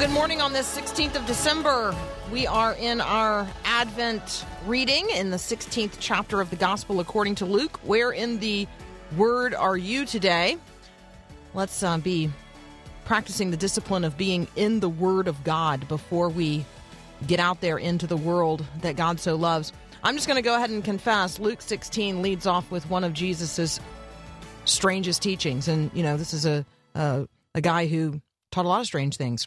Good 0.00 0.08
morning 0.08 0.40
on 0.40 0.54
this 0.54 0.74
16th 0.74 1.14
of 1.14 1.26
December. 1.26 1.94
We 2.32 2.46
are 2.46 2.72
in 2.72 3.02
our 3.02 3.46
Advent 3.66 4.46
reading 4.64 5.10
in 5.10 5.28
the 5.28 5.36
16th 5.36 5.96
chapter 6.00 6.40
of 6.40 6.48
the 6.48 6.56
Gospel 6.56 7.00
according 7.00 7.34
to 7.34 7.44
Luke. 7.44 7.78
Where 7.82 8.10
in 8.10 8.40
the 8.40 8.66
Word 9.18 9.52
are 9.52 9.76
you 9.76 10.06
today? 10.06 10.56
Let's 11.52 11.82
uh, 11.82 11.98
be 11.98 12.30
practicing 13.04 13.50
the 13.50 13.58
discipline 13.58 14.04
of 14.04 14.16
being 14.16 14.48
in 14.56 14.80
the 14.80 14.88
Word 14.88 15.28
of 15.28 15.44
God 15.44 15.86
before 15.86 16.30
we 16.30 16.64
get 17.26 17.38
out 17.38 17.60
there 17.60 17.76
into 17.76 18.06
the 18.06 18.16
world 18.16 18.64
that 18.80 18.96
God 18.96 19.20
so 19.20 19.36
loves. 19.36 19.70
I'm 20.02 20.14
just 20.14 20.26
going 20.26 20.42
to 20.42 20.48
go 20.48 20.56
ahead 20.56 20.70
and 20.70 20.82
confess 20.82 21.38
Luke 21.38 21.60
16 21.60 22.22
leads 22.22 22.46
off 22.46 22.70
with 22.70 22.88
one 22.88 23.04
of 23.04 23.12
Jesus's 23.12 23.80
strangest 24.64 25.20
teachings. 25.20 25.68
And, 25.68 25.90
you 25.92 26.02
know, 26.02 26.16
this 26.16 26.32
is 26.32 26.46
a, 26.46 26.64
a, 26.94 27.28
a 27.54 27.60
guy 27.60 27.86
who 27.86 28.22
taught 28.50 28.64
a 28.64 28.68
lot 28.68 28.80
of 28.80 28.86
strange 28.86 29.18
things 29.18 29.46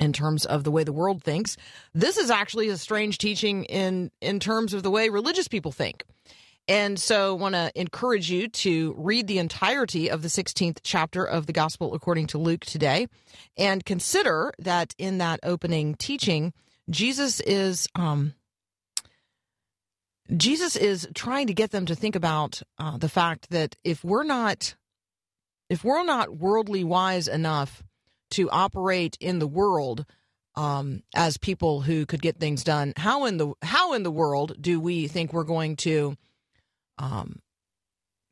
in 0.00 0.12
terms 0.12 0.44
of 0.44 0.64
the 0.64 0.70
way 0.70 0.84
the 0.84 0.92
world 0.92 1.22
thinks. 1.22 1.56
This 1.94 2.16
is 2.16 2.30
actually 2.30 2.68
a 2.68 2.76
strange 2.76 3.18
teaching 3.18 3.64
in 3.64 4.10
in 4.20 4.40
terms 4.40 4.74
of 4.74 4.82
the 4.82 4.90
way 4.90 5.08
religious 5.08 5.48
people 5.48 5.72
think. 5.72 6.04
And 6.68 6.98
so 6.98 7.30
I 7.30 7.40
want 7.40 7.54
to 7.56 7.72
encourage 7.74 8.30
you 8.30 8.48
to 8.48 8.94
read 8.96 9.26
the 9.26 9.38
entirety 9.38 10.08
of 10.08 10.22
the 10.22 10.28
16th 10.28 10.78
chapter 10.84 11.24
of 11.24 11.46
the 11.46 11.52
Gospel 11.52 11.92
according 11.92 12.28
to 12.28 12.38
Luke 12.38 12.64
today 12.64 13.08
and 13.56 13.84
consider 13.84 14.52
that 14.60 14.94
in 14.96 15.18
that 15.18 15.40
opening 15.42 15.96
teaching, 15.96 16.52
Jesus 16.88 17.40
is 17.40 17.88
um, 17.96 18.34
Jesus 20.36 20.76
is 20.76 21.08
trying 21.14 21.48
to 21.48 21.54
get 21.54 21.72
them 21.72 21.86
to 21.86 21.94
think 21.94 22.14
about 22.14 22.62
uh, 22.78 22.96
the 22.96 23.08
fact 23.08 23.50
that 23.50 23.76
if 23.84 24.04
we're 24.04 24.24
not 24.24 24.76
if 25.68 25.84
we're 25.84 26.04
not 26.04 26.36
worldly 26.36 26.84
wise 26.84 27.28
enough 27.28 27.82
to 28.32 28.50
operate 28.50 29.16
in 29.20 29.38
the 29.38 29.46
world 29.46 30.04
um, 30.54 31.02
as 31.14 31.36
people 31.36 31.80
who 31.80 32.06
could 32.06 32.22
get 32.22 32.36
things 32.38 32.64
done. 32.64 32.92
How 32.96 33.24
in 33.24 33.36
the 33.38 33.54
how 33.62 33.94
in 33.94 34.02
the 34.02 34.10
world 34.10 34.56
do 34.60 34.80
we 34.80 35.08
think 35.08 35.32
we're 35.32 35.44
going 35.44 35.76
to 35.76 36.16
um, 36.98 37.40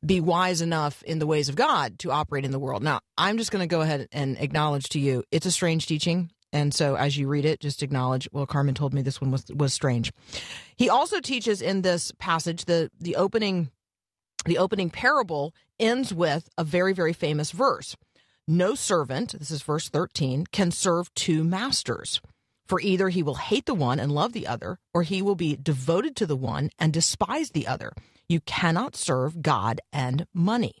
be 0.05 0.19
wise 0.19 0.61
enough 0.61 1.01
in 1.03 1.19
the 1.19 1.27
ways 1.27 1.49
of 1.49 1.55
God 1.55 1.99
to 1.99 2.11
operate 2.11 2.45
in 2.45 2.51
the 2.51 2.59
world? 2.59 2.83
Now, 2.83 2.99
I'm 3.17 3.37
just 3.37 3.51
going 3.51 3.67
to 3.67 3.73
go 3.73 3.81
ahead 3.81 4.07
and 4.11 4.37
acknowledge 4.39 4.89
to 4.89 4.99
you 4.99 5.23
it's 5.31 5.45
a 5.45 5.51
strange 5.51 5.87
teaching. 5.87 6.31
And 6.53 6.73
so, 6.73 6.95
as 6.95 7.17
you 7.17 7.29
read 7.29 7.45
it, 7.45 7.61
just 7.61 7.81
acknowledge. 7.81 8.27
Well, 8.33 8.45
Carmen 8.45 8.75
told 8.75 8.93
me 8.93 9.01
this 9.01 9.21
one 9.21 9.31
was 9.31 9.45
was 9.55 9.73
strange. 9.73 10.11
He 10.75 10.89
also 10.89 11.21
teaches 11.21 11.61
in 11.61 11.81
this 11.81 12.11
passage 12.19 12.65
the 12.65 12.91
the 12.99 13.15
opening 13.15 13.71
the 14.45 14.57
opening 14.57 14.89
parable 14.89 15.53
ends 15.79 16.13
with 16.13 16.49
a 16.57 16.63
very 16.63 16.93
very 16.93 17.13
famous 17.13 17.51
verse. 17.51 17.95
No 18.47 18.75
servant, 18.75 19.37
this 19.37 19.51
is 19.51 19.61
verse 19.61 19.89
13, 19.89 20.45
can 20.51 20.71
serve 20.71 21.13
two 21.13 21.43
masters. 21.43 22.21
For 22.67 22.79
either 22.79 23.09
he 23.09 23.23
will 23.23 23.35
hate 23.35 23.65
the 23.65 23.73
one 23.73 23.99
and 23.99 24.11
love 24.11 24.33
the 24.33 24.47
other, 24.47 24.79
or 24.93 25.03
he 25.03 25.21
will 25.21 25.35
be 25.35 25.57
devoted 25.57 26.15
to 26.17 26.25
the 26.25 26.37
one 26.37 26.69
and 26.79 26.93
despise 26.93 27.51
the 27.51 27.67
other. 27.67 27.91
You 28.29 28.39
cannot 28.41 28.95
serve 28.95 29.41
God 29.41 29.81
and 29.91 30.25
money. 30.33 30.75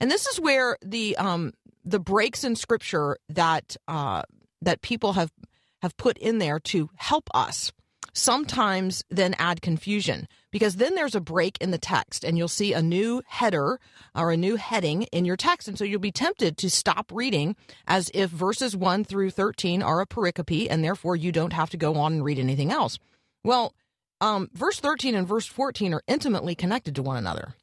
And 0.00 0.10
this 0.10 0.26
is 0.26 0.40
where 0.40 0.76
the 0.80 1.16
um, 1.16 1.52
the 1.84 1.98
breaks 1.98 2.44
in 2.44 2.56
Scripture 2.56 3.16
that 3.28 3.76
uh, 3.88 4.22
that 4.60 4.82
people 4.82 5.14
have 5.14 5.32
have 5.80 5.96
put 5.96 6.18
in 6.18 6.38
there 6.38 6.60
to 6.60 6.88
help 6.96 7.28
us 7.34 7.72
sometimes 8.12 9.02
then 9.10 9.34
add 9.38 9.62
confusion 9.62 10.28
because 10.52 10.76
then 10.76 10.94
there's 10.94 11.16
a 11.16 11.20
break 11.20 11.58
in 11.60 11.72
the 11.72 11.78
text 11.78 12.22
and 12.22 12.38
you'll 12.38 12.46
see 12.46 12.72
a 12.72 12.82
new 12.82 13.22
header 13.26 13.80
or 14.14 14.30
a 14.30 14.36
new 14.36 14.56
heading 14.56 15.04
in 15.04 15.24
your 15.24 15.36
text. 15.36 15.66
And 15.66 15.76
so 15.76 15.84
you'll 15.84 15.98
be 15.98 16.12
tempted 16.12 16.56
to 16.58 16.70
stop 16.70 17.10
reading 17.12 17.56
as 17.88 18.10
if 18.14 18.30
verses 18.30 18.76
1 18.76 19.04
through 19.04 19.30
13 19.30 19.82
are 19.82 20.00
a 20.00 20.06
pericope 20.06 20.68
and 20.70 20.84
therefore 20.84 21.16
you 21.16 21.32
don't 21.32 21.54
have 21.54 21.70
to 21.70 21.76
go 21.76 21.96
on 21.96 22.12
and 22.12 22.24
read 22.24 22.38
anything 22.38 22.70
else. 22.70 22.98
Well, 23.42 23.74
um, 24.20 24.50
verse 24.52 24.78
13 24.78 25.16
and 25.16 25.26
verse 25.26 25.46
14 25.46 25.94
are 25.94 26.02
intimately 26.06 26.54
connected 26.54 26.94
to 26.94 27.02
one 27.02 27.16
another. 27.16 27.54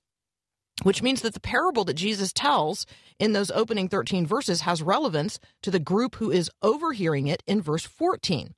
Which 0.83 1.03
means 1.03 1.21
that 1.21 1.33
the 1.33 1.41
parable 1.41 1.83
that 1.85 1.93
Jesus 1.93 2.33
tells 2.33 2.85
in 3.19 3.33
those 3.33 3.51
opening 3.51 3.87
13 3.87 4.25
verses 4.25 4.61
has 4.61 4.81
relevance 4.81 5.39
to 5.61 5.71
the 5.71 5.79
group 5.79 6.15
who 6.15 6.31
is 6.31 6.49
overhearing 6.61 7.27
it 7.27 7.43
in 7.45 7.61
verse 7.61 7.85
14. 7.85 8.55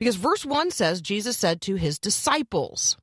Because 0.00 0.16
verse 0.16 0.44
1 0.44 0.70
says, 0.70 1.00
Jesus 1.00 1.36
said 1.36 1.60
to 1.62 1.76
his 1.76 1.98
disciples. 1.98 2.96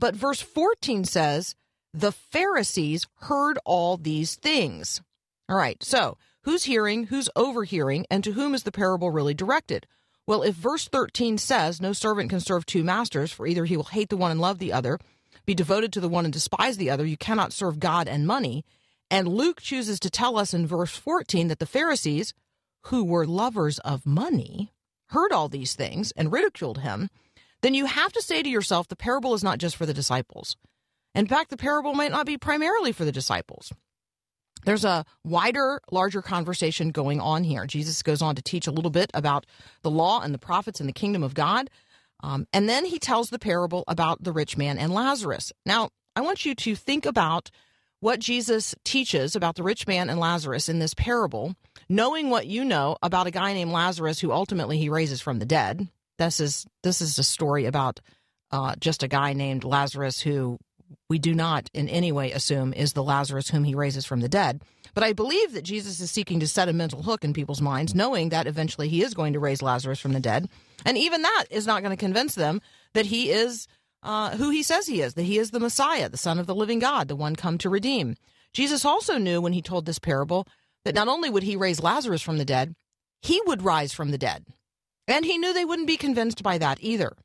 But 0.00 0.16
verse 0.16 0.40
14 0.40 1.04
says, 1.04 1.54
the 1.92 2.12
Pharisees 2.12 3.06
heard 3.20 3.58
all 3.64 3.96
these 3.96 4.34
things. 4.36 5.02
All 5.48 5.56
right, 5.56 5.82
so 5.82 6.16
who's 6.44 6.64
hearing, 6.64 7.04
who's 7.04 7.28
overhearing, 7.34 8.06
and 8.10 8.24
to 8.24 8.32
whom 8.32 8.54
is 8.54 8.62
the 8.62 8.72
parable 8.72 9.10
really 9.10 9.34
directed? 9.34 9.86
Well, 10.26 10.42
if 10.42 10.54
verse 10.54 10.86
13 10.88 11.38
says, 11.38 11.80
No 11.80 11.92
servant 11.92 12.30
can 12.30 12.40
serve 12.40 12.64
two 12.64 12.84
masters, 12.84 13.32
for 13.32 13.46
either 13.46 13.64
he 13.64 13.76
will 13.76 13.84
hate 13.84 14.08
the 14.08 14.16
one 14.16 14.30
and 14.30 14.40
love 14.40 14.58
the 14.58 14.72
other, 14.72 14.98
be 15.44 15.54
devoted 15.54 15.92
to 15.92 16.00
the 16.00 16.08
one 16.08 16.24
and 16.24 16.32
despise 16.32 16.76
the 16.76 16.90
other, 16.90 17.04
you 17.04 17.16
cannot 17.16 17.52
serve 17.52 17.80
God 17.80 18.08
and 18.08 18.26
money. 18.26 18.64
And 19.10 19.26
Luke 19.26 19.60
chooses 19.60 19.98
to 20.00 20.10
tell 20.10 20.38
us 20.38 20.54
in 20.54 20.66
verse 20.66 20.96
14 20.96 21.48
that 21.48 21.58
the 21.58 21.66
Pharisees, 21.66 22.32
who 22.84 23.04
were 23.04 23.26
lovers 23.26 23.80
of 23.80 24.06
money, 24.06 24.72
heard 25.08 25.32
all 25.32 25.48
these 25.48 25.74
things 25.74 26.12
and 26.12 26.32
ridiculed 26.32 26.78
him, 26.78 27.10
then 27.62 27.74
you 27.74 27.86
have 27.86 28.12
to 28.12 28.22
say 28.22 28.42
to 28.42 28.48
yourself 28.48 28.88
the 28.88 28.96
parable 28.96 29.34
is 29.34 29.44
not 29.44 29.58
just 29.58 29.76
for 29.76 29.86
the 29.86 29.94
disciples. 29.94 30.56
In 31.14 31.26
fact, 31.26 31.50
the 31.50 31.56
parable 31.56 31.94
might 31.94 32.12
not 32.12 32.26
be 32.26 32.38
primarily 32.38 32.92
for 32.92 33.04
the 33.04 33.12
disciples. 33.12 33.72
There's 34.64 34.84
a 34.84 35.04
wider, 35.24 35.80
larger 35.90 36.22
conversation 36.22 36.90
going 36.90 37.20
on 37.20 37.44
here. 37.44 37.66
Jesus 37.66 38.02
goes 38.02 38.22
on 38.22 38.34
to 38.34 38.42
teach 38.42 38.66
a 38.66 38.72
little 38.72 38.90
bit 38.90 39.10
about 39.14 39.46
the 39.82 39.90
law 39.90 40.20
and 40.20 40.34
the 40.34 40.38
prophets 40.38 40.80
and 40.80 40.88
the 40.88 40.94
kingdom 40.94 41.22
of 41.22 41.34
God. 41.34 41.70
Um, 42.22 42.46
and 42.52 42.68
then 42.68 42.84
he 42.84 42.98
tells 42.98 43.30
the 43.30 43.38
parable 43.38 43.84
about 43.88 44.22
the 44.22 44.32
rich 44.32 44.58
man 44.58 44.76
and 44.76 44.92
Lazarus. 44.92 45.52
Now, 45.64 45.90
I 46.14 46.20
want 46.20 46.44
you 46.44 46.54
to 46.54 46.76
think 46.76 47.06
about 47.06 47.50
what 48.00 48.20
Jesus 48.20 48.74
teaches 48.84 49.36
about 49.36 49.56
the 49.56 49.62
rich 49.62 49.86
man 49.86 50.10
and 50.10 50.18
Lazarus 50.18 50.68
in 50.68 50.78
this 50.78 50.94
parable, 50.94 51.54
knowing 51.88 52.30
what 52.30 52.46
you 52.46 52.64
know 52.64 52.96
about 53.02 53.26
a 53.26 53.30
guy 53.30 53.52
named 53.52 53.72
Lazarus 53.72 54.20
who 54.20 54.32
ultimately 54.32 54.78
he 54.78 54.88
raises 54.88 55.20
from 55.20 55.38
the 55.38 55.46
dead. 55.46 55.88
This 56.20 56.38
is 56.38 56.66
this 56.82 57.00
is 57.00 57.18
a 57.18 57.24
story 57.24 57.64
about 57.64 57.98
uh, 58.50 58.74
just 58.78 59.02
a 59.02 59.08
guy 59.08 59.32
named 59.32 59.64
Lazarus 59.64 60.20
who 60.20 60.58
we 61.08 61.18
do 61.18 61.34
not 61.34 61.70
in 61.72 61.88
any 61.88 62.12
way 62.12 62.30
assume 62.32 62.74
is 62.74 62.92
the 62.92 63.02
Lazarus 63.02 63.48
whom 63.48 63.64
he 63.64 63.74
raises 63.74 64.04
from 64.04 64.20
the 64.20 64.28
dead. 64.28 64.62
But 64.92 65.02
I 65.02 65.14
believe 65.14 65.52
that 65.52 65.62
Jesus 65.62 65.98
is 65.98 66.10
seeking 66.10 66.40
to 66.40 66.46
set 66.46 66.68
a 66.68 66.74
mental 66.74 67.02
hook 67.02 67.24
in 67.24 67.32
people's 67.32 67.62
minds, 67.62 67.94
knowing 67.94 68.28
that 68.28 68.46
eventually 68.46 68.88
he 68.88 69.02
is 69.02 69.14
going 69.14 69.32
to 69.32 69.38
raise 69.38 69.62
Lazarus 69.62 69.98
from 69.98 70.12
the 70.12 70.20
dead. 70.20 70.48
And 70.84 70.98
even 70.98 71.22
that 71.22 71.44
is 71.48 71.66
not 71.66 71.82
going 71.82 71.96
to 71.96 72.04
convince 72.04 72.34
them 72.34 72.60
that 72.92 73.06
he 73.06 73.30
is 73.30 73.66
uh, 74.02 74.36
who 74.36 74.50
he 74.50 74.62
says 74.62 74.86
he 74.86 75.00
is, 75.00 75.14
that 75.14 75.22
he 75.22 75.38
is 75.38 75.52
the 75.52 75.60
Messiah, 75.60 76.10
the 76.10 76.18
Son 76.18 76.38
of 76.38 76.46
the 76.46 76.54
living 76.54 76.80
God, 76.80 77.08
the 77.08 77.16
one 77.16 77.34
come 77.34 77.56
to 77.58 77.70
redeem. 77.70 78.16
Jesus 78.52 78.84
also 78.84 79.16
knew 79.16 79.40
when 79.40 79.54
he 79.54 79.62
told 79.62 79.86
this 79.86 79.98
parable 79.98 80.46
that 80.84 80.94
not 80.94 81.08
only 81.08 81.30
would 81.30 81.44
he 81.44 81.56
raise 81.56 81.82
Lazarus 81.82 82.20
from 82.20 82.36
the 82.36 82.44
dead, 82.44 82.74
he 83.22 83.40
would 83.46 83.62
rise 83.62 83.94
from 83.94 84.10
the 84.10 84.18
dead. 84.18 84.44
And 85.10 85.24
he 85.24 85.38
knew 85.38 85.52
they 85.52 85.64
wouldn't 85.64 85.88
be 85.88 85.96
convinced 85.96 86.40
by 86.44 86.56
that 86.58 86.78
either. 86.80 87.16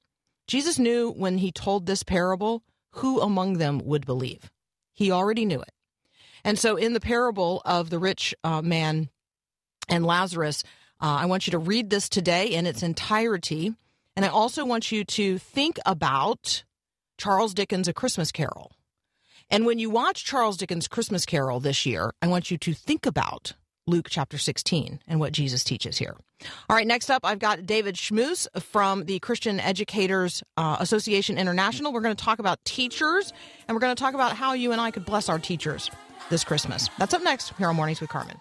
Jesus 0.47 0.79
knew 0.79 1.11
when 1.11 1.37
he 1.37 1.51
told 1.51 1.85
this 1.85 2.01
parable 2.01 2.63
who 2.93 3.21
among 3.21 3.59
them 3.59 3.79
would 3.85 4.07
believe. 4.07 4.49
He 4.91 5.11
already 5.11 5.45
knew 5.45 5.61
it. 5.61 5.71
And 6.43 6.57
so, 6.57 6.77
in 6.77 6.93
the 6.93 6.99
parable 6.99 7.61
of 7.63 7.91
the 7.91 7.99
rich 7.99 8.33
uh, 8.43 8.63
man 8.63 9.09
and 9.87 10.03
Lazarus, 10.03 10.63
uh, 10.99 11.17
I 11.19 11.27
want 11.27 11.45
you 11.45 11.51
to 11.51 11.59
read 11.59 11.91
this 11.91 12.09
today 12.09 12.47
in 12.47 12.65
its 12.65 12.81
entirety. 12.81 13.75
And 14.15 14.25
I 14.25 14.29
also 14.29 14.65
want 14.65 14.91
you 14.91 15.03
to 15.03 15.37
think 15.37 15.77
about 15.85 16.63
Charles 17.19 17.53
Dickens' 17.53 17.87
A 17.87 17.93
Christmas 17.93 18.31
Carol. 18.31 18.71
And 19.49 19.65
when 19.65 19.77
you 19.77 19.91
watch 19.91 20.25
Charles 20.25 20.57
Dickens' 20.57 20.87
Christmas 20.87 21.25
Carol 21.25 21.59
this 21.59 21.85
year, 21.85 22.13
I 22.19 22.27
want 22.27 22.49
you 22.49 22.57
to 22.57 22.73
think 22.73 23.05
about 23.05 23.53
Luke 23.87 24.07
chapter 24.09 24.37
16 24.37 24.99
and 25.07 25.19
what 25.19 25.31
Jesus 25.31 25.63
teaches 25.63 25.97
here. 25.97 26.15
All 26.69 26.75
right, 26.75 26.87
next 26.87 27.09
up, 27.09 27.21
I've 27.23 27.39
got 27.39 27.65
David 27.65 27.95
Schmus 27.95 28.47
from 28.61 29.05
the 29.05 29.19
Christian 29.19 29.59
Educators 29.59 30.43
uh, 30.57 30.77
Association 30.79 31.37
International. 31.37 31.93
We're 31.93 32.01
going 32.01 32.15
to 32.15 32.23
talk 32.23 32.39
about 32.39 32.63
teachers, 32.65 33.31
and 33.67 33.75
we're 33.75 33.81
going 33.81 33.95
to 33.95 33.99
talk 33.99 34.13
about 34.13 34.35
how 34.35 34.53
you 34.53 34.71
and 34.71 34.81
I 34.81 34.91
could 34.91 35.05
bless 35.05 35.29
our 35.29 35.39
teachers 35.39 35.89
this 36.29 36.43
Christmas. 36.43 36.89
That's 36.97 37.13
up 37.13 37.23
next 37.23 37.53
here 37.57 37.67
on 37.67 37.75
Mornings 37.75 38.01
with 38.01 38.09
Carmen. 38.09 38.37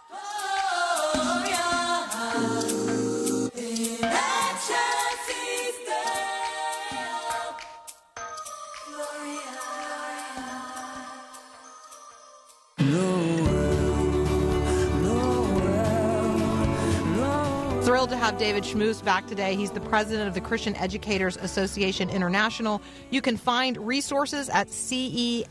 Thrilled 17.85 18.09
to 18.09 18.17
have 18.17 18.39
David 18.39 18.65
Schmus 18.65 19.05
back 19.05 19.27
today. 19.27 19.57
He's 19.57 19.71
the 19.71 19.81
president 19.81 20.27
of 20.27 20.33
the 20.33 20.41
Christian 20.41 20.75
Educators 20.77 21.37
Association 21.37 22.09
International. 22.09 22.81
You 23.11 23.21
can 23.21 23.37
find 23.37 23.77
resources 23.77 24.49
at 24.49 24.69
ceai.org. 24.69 25.49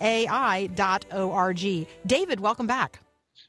David, 2.08 2.40
welcome 2.40 2.66
back. 2.66 3.02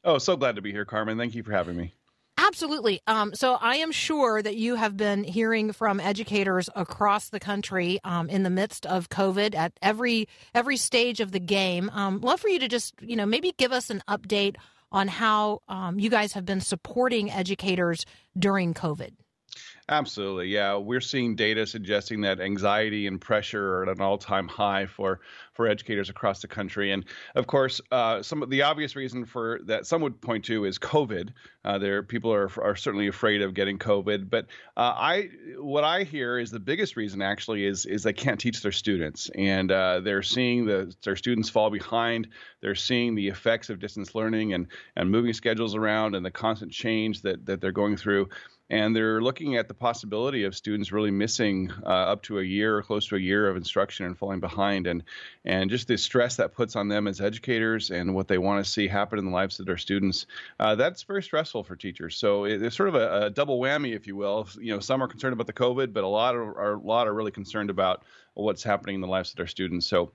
Oh, 0.05 0.19
so 0.19 0.37
glad 0.37 0.57
to 0.57 0.63
be 0.63 0.71
here, 0.71 0.85
Carmen. 0.85 1.17
Thank 1.17 1.35
you 1.35 1.43
for 1.43 1.53
having 1.53 1.79
me. 1.79 1.95
Absolutely. 2.37 3.01
Um, 3.07 3.35
so 3.35 3.55
I 3.55 3.77
am 3.77 3.91
sure 3.91 4.43
that 4.43 4.57
you 4.57 4.75
have 4.75 4.99
been 4.99 5.25
hearing 5.25 5.73
from 5.73 5.99
educators 5.99 6.69
across 6.77 7.31
the 7.31 7.41
country 7.41 8.01
um, 8.05 8.29
in 8.29 8.43
the 8.43 8.51
midst 8.51 8.85
of 8.85 9.09
COVID 9.09 9.55
at 9.55 9.73
every 9.81 10.29
every 10.55 10.77
stage 10.77 11.21
of 11.21 11.33
the 11.33 11.41
game. 11.41 11.91
Um, 11.95 12.21
love 12.21 12.41
for 12.41 12.49
you 12.49 12.59
to 12.59 12.69
just 12.69 12.95
you 13.01 13.17
know 13.17 13.25
maybe 13.25 13.55
give 13.57 13.73
us 13.73 13.89
an 13.89 14.03
update 14.09 14.57
on 14.95 15.09
how 15.09 15.61
um, 15.69 15.99
you 15.99 16.09
guys 16.09 16.35
have 16.35 16.47
been 16.47 16.61
supporting 16.61 17.29
educators 17.29 18.07
during 18.39 18.73
COVID. 18.73 19.11
Absolutely. 19.87 20.49
Yeah. 20.49 20.77
We're 20.77 21.03
seeing 21.03 21.37
data 21.37 21.67
suggesting 21.67 22.23
that 22.23 22.41
anxiety 22.41 23.07
and 23.07 23.21
pressure 23.21 23.77
are 23.77 23.83
at 23.83 23.95
an 23.95 24.01
all 24.01 24.17
time 24.17 24.49
high 24.49 24.87
for, 24.87 25.21
for 25.53 25.69
educators 25.69 26.09
across 26.09 26.41
the 26.41 26.49
country. 26.49 26.91
And 26.91 27.05
of 27.35 27.47
course, 27.47 27.83
uh, 27.93 28.23
some 28.23 28.43
of 28.43 28.49
the 28.49 28.63
obvious 28.63 28.97
reason 28.97 29.27
for 29.27 29.61
that 29.65 29.87
some 29.87 30.01
would 30.01 30.23
point 30.23 30.47
to 30.47 30.65
is 30.65 30.79
COVID. 30.79 31.31
Uh, 31.67 31.79
there, 31.79 32.03
people 32.03 32.33
are, 32.33 32.51
are 32.63 32.77
certainly 32.77 33.09
afraid 33.09 33.43
of 33.43 33.53
getting 33.53 33.79
COVID. 33.79 34.31
But 34.31 34.47
uh, 34.75 34.95
I, 34.97 35.29
what 35.59 35.85
I 35.85 36.05
hear 36.05 36.39
is 36.39 36.51
the 36.51 36.61
biggest 36.61 36.97
reason 36.97 37.21
actually 37.21 37.67
is, 37.67 37.85
is 37.85 38.03
they 38.03 38.15
can't 38.15 38.41
teach 38.41 38.63
their 38.63 38.73
students. 38.73 39.31
And 39.35 39.71
uh, 39.71 40.01
they're 40.01 40.23
seeing 40.23 40.65
the, 40.65 40.95
their 41.05 41.17
students 41.17 41.51
fall 41.51 41.69
behind. 41.69 42.29
They're 42.63 42.75
seeing 42.75 43.15
the 43.15 43.29
effects 43.29 43.69
of 43.69 43.81
distance 43.81 44.15
learning 44.15 44.55
and, 44.55 44.67
and 44.97 45.11
moving 45.11 45.35
schedules 45.35 45.75
around 45.75 46.15
and 46.15 46.25
the 46.25 46.31
constant 46.31 46.73
change 46.73 47.21
that, 47.21 47.45
that 47.45 47.61
they're 47.61 47.71
going 47.71 47.99
through 47.99 48.31
and 48.71 48.97
they're 48.97 49.21
looking 49.21 49.57
at 49.57 49.69
the 49.69 49.75
possibility 49.75 50.45
of 50.45 50.57
students 50.57 50.91
really 50.91 51.11
missing 51.11 51.71
uh, 51.85 51.89
up 51.89 52.23
to 52.23 52.39
a 52.39 52.43
year 52.43 52.79
or 52.79 52.83
close 52.83 53.07
to 53.09 53.17
a 53.17 53.19
year 53.21 53.49
of 53.49 53.57
instruction 53.57 54.07
and 54.07 54.17
falling 54.17 54.41
behind. 54.41 54.87
And 54.87 55.03
and 55.45 55.71
just 55.71 55.87
the 55.87 55.99
stress 55.99 56.37
that 56.37 56.55
puts 56.55 56.75
on 56.77 56.89
them 56.89 57.07
as 57.07 57.21
educators 57.21 57.91
and 57.91 58.15
what 58.15 58.29
they 58.29 58.39
want 58.39 58.65
to 58.65 58.71
see 58.71 58.89
happen 58.89 59.19
in 59.19 59.27
the 59.27 59.31
lives 59.31 59.61
of 59.61 59.67
their 59.67 59.77
students 59.77 60.27
uh, 60.59 60.75
that's 60.75 61.03
very 61.03 61.23
stressful 61.23 61.65
for 61.65 61.77
teachers. 61.77 62.17
So 62.17 62.45
it's 62.45 62.77
sort 62.77 62.89
of 62.89 62.95
a, 62.95 63.27
a, 63.27 63.31
double 63.31 63.61
whammy 63.61 63.95
if 63.95 64.07
you 64.07 64.17
will. 64.17 64.49
You 64.59 64.75
know 64.75 64.81
some 64.81 65.03
are 65.03 65.09
concerned 65.09 65.35
about 65.35 65.47
the 65.47 65.53
covid 65.53 65.93
but 65.93 66.05
a 66.05 66.09
lot 66.09 66.35
are 66.35 66.73
a 66.73 66.79
lot 66.79 67.07
are 67.07 67.15
really 67.15 67.31
concerned 67.31 67.71
about 67.71 68.05
what's 68.35 68.63
happening 68.63 68.97
in 68.97 69.01
the 69.01 69.07
lives 69.07 69.31
of 69.31 69.37
their 69.37 69.47
students. 69.47 69.87
So 69.87 70.13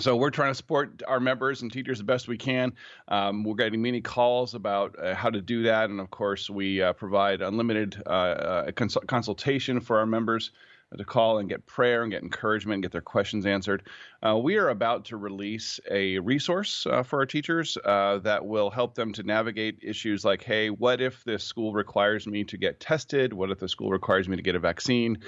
so 0.00 0.16
we're 0.16 0.30
trying 0.30 0.50
to 0.50 0.54
support 0.54 1.02
our 1.06 1.20
members 1.20 1.62
and 1.62 1.72
teachers 1.72 1.98
the 1.98 2.04
best 2.04 2.26
we 2.26 2.38
can. 2.38 2.72
Um, 3.08 3.44
we're 3.44 3.54
getting 3.54 3.82
many 3.82 4.00
calls 4.00 4.54
about 4.54 4.96
uh, 4.98 5.14
how 5.14 5.30
to 5.30 5.40
do 5.40 5.64
that, 5.64 5.90
and 5.90 6.00
of 6.00 6.10
course, 6.10 6.48
we 6.48 6.82
uh, 6.82 6.92
provide 6.94 7.42
unlimited 7.42 8.02
uh, 8.06 8.10
uh 8.10 8.72
cons- 8.72 8.96
consultation 9.06 9.80
for 9.80 9.98
our 9.98 10.06
members 10.06 10.50
to 10.96 11.04
call 11.04 11.38
and 11.38 11.48
get 11.48 11.64
prayer 11.66 12.02
and 12.02 12.10
get 12.10 12.20
encouragement 12.20 12.74
and 12.74 12.82
get 12.82 12.90
their 12.90 13.00
questions 13.00 13.46
answered. 13.46 13.84
Uh, 14.26 14.36
we 14.36 14.56
are 14.56 14.70
about 14.70 15.04
to 15.04 15.16
release 15.16 15.78
a 15.88 16.18
resource 16.18 16.84
uh, 16.84 17.04
for 17.04 17.20
our 17.20 17.26
teachers 17.26 17.78
that 17.84 18.44
will 18.44 18.70
help 18.70 18.96
them 18.96 19.12
to 19.12 19.22
navigate 19.22 19.78
issues 19.82 20.24
like, 20.24 20.42
hey, 20.42 20.68
what 20.68 21.00
if 21.00 21.22
the 21.22 21.38
school 21.38 21.72
requires 21.72 22.26
me 22.26 22.42
to 22.42 22.56
get 22.56 22.80
tested? 22.80 23.32
What 23.32 23.52
if 23.52 23.60
the 23.60 23.68
school 23.68 23.90
requires 23.90 24.28
me 24.28 24.34
to 24.34 24.42
get 24.42 24.56
a 24.56 24.58
vaccine? 24.58 25.18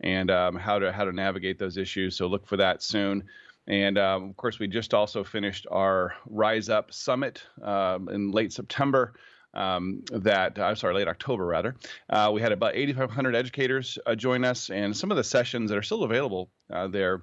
And 0.00 0.30
um, 0.30 0.56
how 0.56 0.78
to 0.78 0.90
how 0.90 1.04
to 1.04 1.12
navigate 1.12 1.58
those 1.58 1.76
issues. 1.76 2.16
So 2.16 2.26
look 2.26 2.46
for 2.46 2.56
that 2.56 2.82
soon. 2.82 3.24
And 3.70 3.98
um, 3.98 4.28
of 4.30 4.36
course, 4.36 4.58
we 4.58 4.66
just 4.66 4.92
also 4.94 5.22
finished 5.22 5.64
our 5.70 6.14
Rise 6.26 6.68
Up 6.68 6.92
Summit 6.92 7.44
um, 7.62 8.08
in 8.08 8.32
late 8.32 8.52
September. 8.52 9.14
Um, 9.54 10.02
that 10.12 10.58
I'm 10.58 10.76
sorry, 10.76 10.94
late 10.94 11.08
October 11.08 11.44
rather. 11.46 11.76
Uh, 12.08 12.30
we 12.32 12.40
had 12.40 12.52
about 12.52 12.74
8,500 12.74 13.34
educators 13.34 13.98
uh, 14.06 14.14
join 14.16 14.44
us, 14.44 14.70
and 14.70 14.96
some 14.96 15.10
of 15.12 15.16
the 15.16 15.24
sessions 15.24 15.70
that 15.70 15.78
are 15.78 15.82
still 15.82 16.02
available 16.02 16.50
uh, 16.72 16.88
there. 16.88 17.22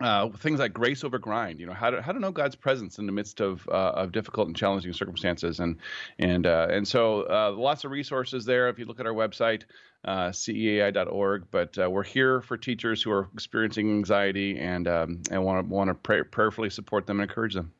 Uh, 0.00 0.28
things 0.28 0.58
like 0.58 0.72
grace 0.72 1.04
over 1.04 1.18
grind, 1.18 1.60
you 1.60 1.66
know, 1.66 1.72
how 1.72 1.88
to 1.88 2.02
how 2.02 2.10
to 2.10 2.18
know 2.18 2.32
God's 2.32 2.56
presence 2.56 2.98
in 2.98 3.06
the 3.06 3.12
midst 3.12 3.40
of 3.40 3.66
uh, 3.68 3.92
of 3.94 4.10
difficult 4.10 4.48
and 4.48 4.56
challenging 4.56 4.92
circumstances, 4.92 5.60
and 5.60 5.76
and 6.18 6.46
uh, 6.46 6.66
and 6.68 6.86
so 6.86 7.54
lots 7.56 7.84
of 7.84 7.92
resources 7.92 8.44
there. 8.44 8.68
If 8.68 8.78
you 8.80 8.86
look 8.86 8.98
at 8.98 9.06
our 9.06 9.12
website, 9.12 9.62
uh, 10.04 10.30
ceai.org. 10.30 11.44
But 11.50 11.78
uh, 11.78 11.90
we're 11.90 12.04
here 12.04 12.40
for 12.42 12.56
teachers 12.56 13.02
who 13.02 13.10
are 13.10 13.28
experiencing 13.32 13.90
anxiety 13.90 14.58
and 14.58 14.86
um, 14.86 15.22
and 15.30 15.44
want 15.44 15.66
to 15.66 15.74
want 15.74 15.88
to 15.88 15.94
pray, 15.94 16.22
prayerfully 16.22 16.70
support 16.70 17.06
them 17.06 17.20
and 17.20 17.28
encourage 17.28 17.54
them. 17.54 17.72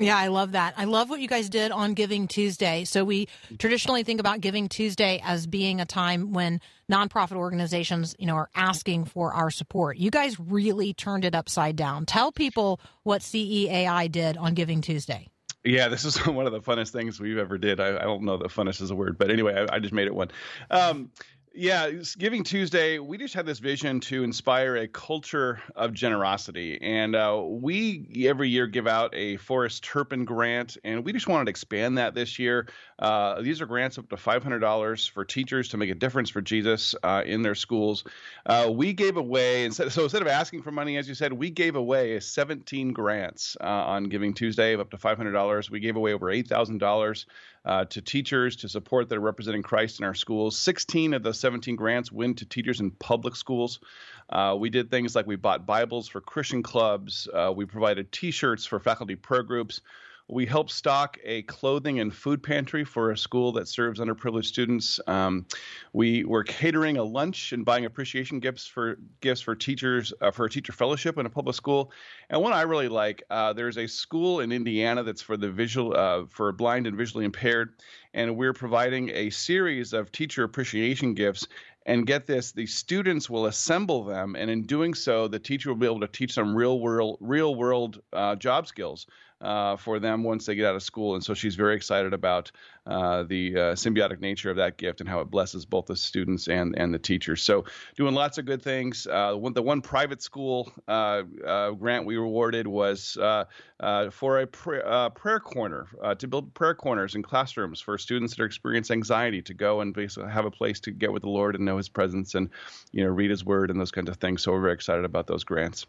Yeah, 0.00 0.16
I 0.18 0.26
love 0.26 0.52
that. 0.52 0.74
I 0.76 0.84
love 0.84 1.08
what 1.08 1.20
you 1.20 1.28
guys 1.28 1.48
did 1.48 1.70
on 1.70 1.94
Giving 1.94 2.26
Tuesday. 2.26 2.84
So 2.84 3.04
we 3.04 3.28
traditionally 3.58 4.02
think 4.02 4.18
about 4.18 4.40
Giving 4.40 4.68
Tuesday 4.68 5.20
as 5.24 5.46
being 5.46 5.80
a 5.80 5.84
time 5.84 6.32
when 6.32 6.60
nonprofit 6.90 7.36
organizations, 7.36 8.16
you 8.18 8.26
know, 8.26 8.34
are 8.34 8.50
asking 8.56 9.04
for 9.04 9.32
our 9.32 9.52
support. 9.52 9.96
You 9.96 10.10
guys 10.10 10.38
really 10.40 10.94
turned 10.94 11.24
it 11.24 11.34
upside 11.36 11.76
down. 11.76 12.06
Tell 12.06 12.32
people 12.32 12.80
what 13.04 13.22
CEAI 13.22 14.10
did 14.10 14.36
on 14.36 14.54
Giving 14.54 14.80
Tuesday. 14.80 15.28
Yeah, 15.62 15.86
this 15.86 16.04
is 16.04 16.16
one 16.26 16.46
of 16.46 16.52
the 16.52 16.60
funnest 16.60 16.90
things 16.90 17.20
we've 17.20 17.38
ever 17.38 17.56
did. 17.56 17.78
I, 17.78 17.96
I 17.96 18.02
don't 18.02 18.24
know 18.24 18.36
that 18.38 18.48
funnest 18.48 18.82
is 18.82 18.90
a 18.90 18.96
word, 18.96 19.16
but 19.16 19.30
anyway, 19.30 19.54
I, 19.70 19.76
I 19.76 19.78
just 19.78 19.94
made 19.94 20.08
it 20.08 20.14
one. 20.14 20.32
Um, 20.70 21.10
yeah, 21.56 21.88
Giving 22.18 22.42
Tuesday, 22.42 22.98
we 22.98 23.16
just 23.16 23.32
had 23.32 23.46
this 23.46 23.60
vision 23.60 24.00
to 24.00 24.24
inspire 24.24 24.76
a 24.76 24.88
culture 24.88 25.62
of 25.76 25.92
generosity. 25.92 26.80
And 26.82 27.14
uh, 27.14 27.40
we 27.46 28.26
every 28.28 28.48
year 28.48 28.66
give 28.66 28.88
out 28.88 29.14
a 29.14 29.36
Forrest 29.36 29.84
Turpin 29.84 30.24
grant, 30.24 30.76
and 30.82 31.04
we 31.04 31.12
just 31.12 31.28
wanted 31.28 31.44
to 31.44 31.50
expand 31.50 31.98
that 31.98 32.14
this 32.14 32.40
year. 32.40 32.66
Uh, 32.98 33.40
these 33.40 33.60
are 33.60 33.66
grants 33.66 33.98
up 33.98 34.08
to 34.08 34.16
$500 34.16 35.10
for 35.10 35.24
teachers 35.24 35.68
to 35.68 35.76
make 35.76 35.90
a 35.90 35.94
difference 35.94 36.28
for 36.28 36.42
Jesus 36.42 36.96
uh, 37.04 37.22
in 37.24 37.42
their 37.42 37.54
schools. 37.54 38.02
Uh, 38.46 38.68
we 38.72 38.92
gave 38.92 39.16
away, 39.16 39.64
instead, 39.64 39.92
so 39.92 40.02
instead 40.02 40.22
of 40.22 40.28
asking 40.28 40.62
for 40.62 40.72
money, 40.72 40.96
as 40.96 41.08
you 41.08 41.14
said, 41.14 41.32
we 41.32 41.50
gave 41.50 41.76
away 41.76 42.18
17 42.18 42.92
grants 42.92 43.56
uh, 43.60 43.66
on 43.66 44.04
Giving 44.08 44.34
Tuesday 44.34 44.72
of 44.72 44.80
up 44.80 44.90
to 44.90 44.96
$500. 44.96 45.70
We 45.70 45.78
gave 45.78 45.94
away 45.94 46.14
over 46.14 46.26
$8,000 46.26 47.24
uh, 47.64 47.84
to 47.86 48.02
teachers 48.02 48.56
to 48.56 48.68
support 48.68 49.08
that 49.08 49.16
are 49.16 49.20
representing 49.20 49.62
Christ 49.62 50.00
in 50.00 50.04
our 50.04 50.14
schools. 50.14 50.56
16 50.58 51.14
of 51.14 51.22
the 51.22 51.32
17 51.32 51.76
grants 51.76 52.12
went 52.12 52.38
to 52.38 52.44
teachers 52.44 52.80
in 52.80 52.90
public 52.90 53.36
schools. 53.36 53.80
Uh, 54.28 54.56
we 54.58 54.70
did 54.70 54.90
things 54.90 55.14
like 55.14 55.26
we 55.26 55.36
bought 55.36 55.66
Bibles 55.66 56.08
for 56.08 56.20
Christian 56.20 56.62
clubs, 56.62 57.28
uh, 57.32 57.52
we 57.54 57.64
provided 57.64 58.12
t 58.12 58.30
shirts 58.30 58.66
for 58.66 58.80
faculty 58.80 59.16
prayer 59.16 59.42
groups. 59.42 59.80
We 60.28 60.46
help 60.46 60.70
stock 60.70 61.18
a 61.22 61.42
clothing 61.42 62.00
and 62.00 62.12
food 62.12 62.42
pantry 62.42 62.82
for 62.82 63.10
a 63.10 63.16
school 63.16 63.52
that 63.52 63.68
serves 63.68 64.00
underprivileged 64.00 64.46
students. 64.46 64.98
Um, 65.06 65.44
we 65.92 66.24
were 66.24 66.42
catering 66.44 66.96
a 66.96 67.04
lunch 67.04 67.52
and 67.52 67.62
buying 67.62 67.84
appreciation 67.84 68.40
gifts 68.40 68.66
for 68.66 68.96
gifts 69.20 69.42
for 69.42 69.54
teachers 69.54 70.14
uh, 70.22 70.30
for 70.30 70.46
a 70.46 70.50
teacher 70.50 70.72
fellowship 70.72 71.18
in 71.18 71.26
a 71.26 71.30
public 71.30 71.54
school. 71.54 71.92
And 72.30 72.40
one 72.40 72.54
I 72.54 72.62
really 72.62 72.88
like, 72.88 73.22
uh, 73.28 73.52
there's 73.52 73.76
a 73.76 73.86
school 73.86 74.40
in 74.40 74.50
Indiana 74.50 75.02
that's 75.02 75.20
for 75.20 75.36
the 75.36 75.50
visual 75.50 75.94
uh, 75.94 76.24
for 76.30 76.52
blind 76.52 76.86
and 76.86 76.96
visually 76.96 77.26
impaired, 77.26 77.74
and 78.14 78.34
we're 78.34 78.54
providing 78.54 79.10
a 79.10 79.28
series 79.28 79.92
of 79.92 80.10
teacher 80.10 80.42
appreciation 80.42 81.12
gifts 81.12 81.46
and 81.86 82.06
get 82.06 82.26
this 82.26 82.52
the 82.52 82.64
students 82.66 83.28
will 83.28 83.44
assemble 83.46 84.04
them 84.04 84.36
and 84.36 84.50
in 84.50 84.62
doing 84.62 84.94
so 84.94 85.28
the 85.28 85.38
teacher 85.38 85.68
will 85.68 85.76
be 85.76 85.86
able 85.86 86.00
to 86.00 86.08
teach 86.08 86.34
them 86.34 86.54
real 86.54 86.80
world 86.80 87.18
real 87.20 87.54
world 87.54 88.00
uh, 88.12 88.34
job 88.36 88.66
skills 88.66 89.06
uh, 89.44 89.76
for 89.76 89.98
them 90.00 90.24
once 90.24 90.46
they 90.46 90.54
get 90.54 90.66
out 90.66 90.74
of 90.74 90.82
school. 90.82 91.14
And 91.14 91.22
so 91.22 91.34
she's 91.34 91.54
very 91.54 91.76
excited 91.76 92.14
about 92.14 92.50
uh, 92.86 93.24
the 93.24 93.54
uh, 93.54 93.60
symbiotic 93.74 94.20
nature 94.20 94.50
of 94.50 94.56
that 94.56 94.78
gift 94.78 95.00
and 95.00 95.08
how 95.08 95.20
it 95.20 95.30
blesses 95.30 95.66
both 95.66 95.86
the 95.86 95.96
students 95.96 96.48
and, 96.48 96.76
and 96.78 96.92
the 96.92 96.98
teachers. 96.98 97.42
So 97.42 97.64
doing 97.96 98.14
lots 98.14 98.38
of 98.38 98.46
good 98.46 98.62
things. 98.62 99.06
Uh, 99.06 99.34
one, 99.34 99.52
the 99.52 99.62
one 99.62 99.82
private 99.82 100.22
school 100.22 100.72
uh, 100.88 101.22
uh, 101.46 101.70
grant 101.72 102.06
we 102.06 102.16
rewarded 102.16 102.66
was 102.66 103.16
for 104.10 104.40
a 104.40 104.46
pr- 104.46 105.08
prayer 105.14 105.40
corner 105.40 105.86
to 106.18 106.26
build 106.26 106.54
prayer 106.54 106.74
corners 106.74 107.14
in 107.14 107.22
classrooms 107.22 107.80
for 107.80 107.98
students 107.98 108.34
that 108.34 108.42
are 108.42 108.46
experiencing 108.46 108.98
anxiety 108.98 109.42
to 109.42 109.54
go 109.54 109.80
and 109.80 109.92
basically 109.94 110.30
have 110.30 110.46
a 110.46 110.50
place 110.50 110.80
to 110.80 110.90
get 110.90 111.12
with 111.12 111.22
the 111.22 111.28
Lord 111.28 111.54
and 111.54 111.64
know 111.64 111.76
His 111.76 111.88
presence 111.88 112.34
and 112.34 112.48
you 112.92 113.04
know 113.04 113.10
read 113.10 113.30
His 113.30 113.44
Word 113.44 113.70
and 113.70 113.78
those 113.78 113.90
kinds 113.90 114.08
of 114.08 114.16
things. 114.16 114.42
So 114.42 114.52
we're 114.52 114.60
very 114.60 114.74
excited 114.74 115.04
about 115.04 115.26
those 115.26 115.44
grants. 115.44 115.86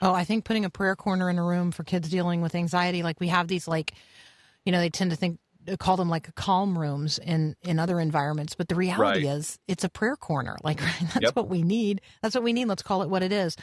Oh, 0.00 0.12
I 0.14 0.24
think 0.24 0.44
putting 0.44 0.64
a 0.64 0.70
prayer 0.70 0.96
corner 0.96 1.28
in 1.30 1.38
a 1.38 1.44
room 1.44 1.70
for 1.72 1.82
kids 1.84 2.08
dealing 2.08 2.40
with 2.40 2.54
anxiety, 2.54 3.02
like 3.02 3.18
we 3.20 3.28
have 3.28 3.48
these, 3.48 3.66
like, 3.66 3.94
you 4.64 4.72
know, 4.72 4.80
they 4.80 4.90
tend 4.90 5.10
to 5.10 5.16
think 5.16 5.38
call 5.78 5.98
them 5.98 6.08
like 6.08 6.34
calm 6.34 6.78
rooms 6.78 7.18
in 7.18 7.54
in 7.62 7.78
other 7.78 8.00
environments, 8.00 8.54
but 8.54 8.68
the 8.68 8.74
reality 8.74 9.26
Right. 9.26 9.36
is 9.36 9.58
it's 9.68 9.84
a 9.84 9.88
prayer 9.90 10.16
corner. 10.16 10.56
Like 10.64 10.80
that's 10.80 11.20
Yep. 11.20 11.36
what 11.36 11.48
we 11.48 11.62
need. 11.62 12.00
That's 12.22 12.34
what 12.34 12.44
we 12.44 12.52
need. 12.54 12.66
Let's 12.66 12.82
call 12.82 13.02
it 13.02 13.10
what 13.10 13.22
it 13.22 13.32
is. 13.32 13.54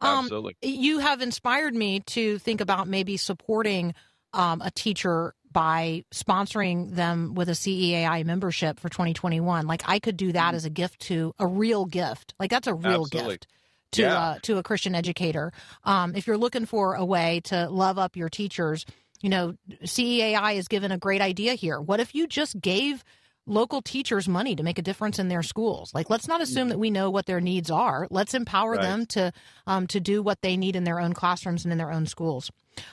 Um, 0.00 0.24
Absolutely. 0.24 0.56
you 0.62 0.98
have 0.98 1.22
inspired 1.22 1.74
me 1.74 2.00
to 2.00 2.38
think 2.38 2.60
about 2.60 2.86
maybe 2.88 3.16
supporting 3.16 3.94
um, 4.34 4.60
a 4.60 4.70
teacher 4.70 5.34
by 5.50 6.04
sponsoring 6.12 6.90
them 6.94 7.34
with 7.34 7.48
a 7.48 7.52
CEAI 7.52 8.24
membership 8.24 8.80
for 8.80 8.88
2021. 8.88 9.66
Like 9.66 9.82
I 9.88 10.00
could 10.00 10.16
do 10.16 10.32
that 10.32 10.54
as 10.54 10.64
a 10.64 10.70
gift 10.70 11.00
to 11.02 11.32
a 11.38 11.46
real 11.46 11.84
gift. 11.86 12.34
Like 12.40 12.50
that's 12.50 12.66
a 12.66 12.74
real 12.74 13.04
Mm-hmm. 13.06 13.16
Absolutely. 13.16 13.34
gift 13.34 13.46
to 13.94 14.02
Yeah. 14.02 14.18
uh, 14.18 14.38
to 14.42 14.58
a 14.58 14.62
Christian 14.62 14.94
educator. 14.94 15.52
Um, 15.82 16.14
if 16.14 16.26
you're 16.26 16.38
looking 16.38 16.66
for 16.66 16.94
a 16.94 17.04
way 17.04 17.40
to 17.44 17.68
love 17.68 17.98
up 17.98 18.16
your 18.16 18.28
teachers, 18.28 18.84
you 19.20 19.28
know, 19.30 19.54
CEAI 19.84 20.56
is 20.56 20.68
given 20.68 20.92
a 20.92 20.98
great 20.98 21.20
idea 21.20 21.54
here. 21.54 21.80
What 21.80 22.00
if 22.00 22.14
you 22.14 22.26
just 22.26 22.60
gave 22.60 23.02
local 23.46 23.82
teachers 23.82 24.26
money 24.26 24.56
to 24.56 24.62
make 24.62 24.78
a 24.78 24.82
difference 24.82 25.18
in 25.18 25.28
their 25.28 25.42
schools? 25.42 25.92
Like, 25.94 26.08
let's 26.10 26.26
not 26.28 26.40
assume 26.40 26.68
that 26.70 26.78
we 26.78 26.90
know 26.90 27.10
what 27.10 27.26
their 27.26 27.40
needs 27.40 27.70
are. 27.70 28.06
Let's 28.10 28.34
empower 28.34 28.72
Right. 28.72 28.82
them 28.82 29.06
to 29.06 29.32
um, 29.66 29.86
to 29.88 30.00
do 30.00 30.22
what 30.22 30.40
they 30.42 30.56
need 30.56 30.76
in 30.76 30.84
their 30.84 30.98
own 31.00 31.12
classrooms 31.12 31.64
and 31.64 31.72
in 31.72 31.78
their 31.78 31.92
own 31.92 32.06
schools. 32.06 32.50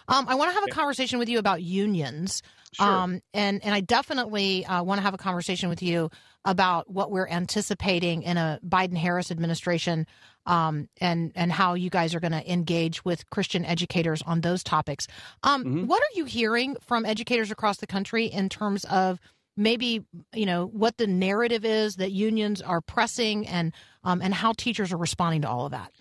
Um, 0.08 0.25
I 0.27 0.36
want 0.36 0.51
to 0.51 0.53
have 0.55 0.63
a 0.67 0.72
conversation 0.72 1.20
with 1.20 1.27
you 1.29 1.39
about 1.39 1.63
unions. 1.63 2.41
Sure. 2.74 2.86
Um, 2.88 3.22
and 3.34 3.62
and 3.63 3.74
I 3.74 3.81
definitely 3.81 4.65
uh, 4.65 4.84
want 4.84 5.00
to 5.00 5.03
have 5.03 5.13
a 5.13 5.17
conversation 5.17 5.67
with 5.70 5.81
you 5.81 6.10
about 6.45 6.89
what 6.89 7.12
we're 7.12 7.27
anticipating 7.27 8.24
in 8.24 8.38
a 8.38 8.60
Biden 8.67 8.98
Harris 8.98 9.29
administration, 9.31 10.07
um, 10.45 10.89
and 11.00 11.31
and 11.36 11.51
how 11.51 11.75
you 11.75 11.89
guys 11.89 12.15
are 12.15 12.19
going 12.19 12.31
to 12.31 12.51
engage 12.51 13.05
with 13.05 13.29
Christian 13.29 13.63
educators 13.63 14.21
on 14.24 14.41
those 14.41 14.63
topics. 14.63 15.07
Um, 15.43 15.63
Mhm. 15.63 15.86
What 15.86 16.01
are 16.01 16.15
you 16.15 16.25
hearing 16.25 16.75
from 16.86 17.05
educators 17.05 17.51
across 17.51 17.77
the 17.77 17.88
country 17.88 18.25
in 18.25 18.50
terms 18.50 18.83
of 18.86 19.19
maybe 19.55 20.03
you 20.33 20.45
know 20.45 20.65
what 20.67 20.98
the 20.98 21.05
narrative 21.07 21.63
is 21.65 21.98
that 21.98 22.12
unions 22.12 22.62
are 22.62 22.81
pressing 22.81 23.45
and 23.48 23.74
um, 24.03 24.21
and 24.21 24.33
how 24.33 24.53
teachers 24.53 24.91
are 24.91 24.98
responding 24.98 25.41
to 25.43 25.50
all 25.50 25.65
of 25.65 25.71
that? 25.71 25.91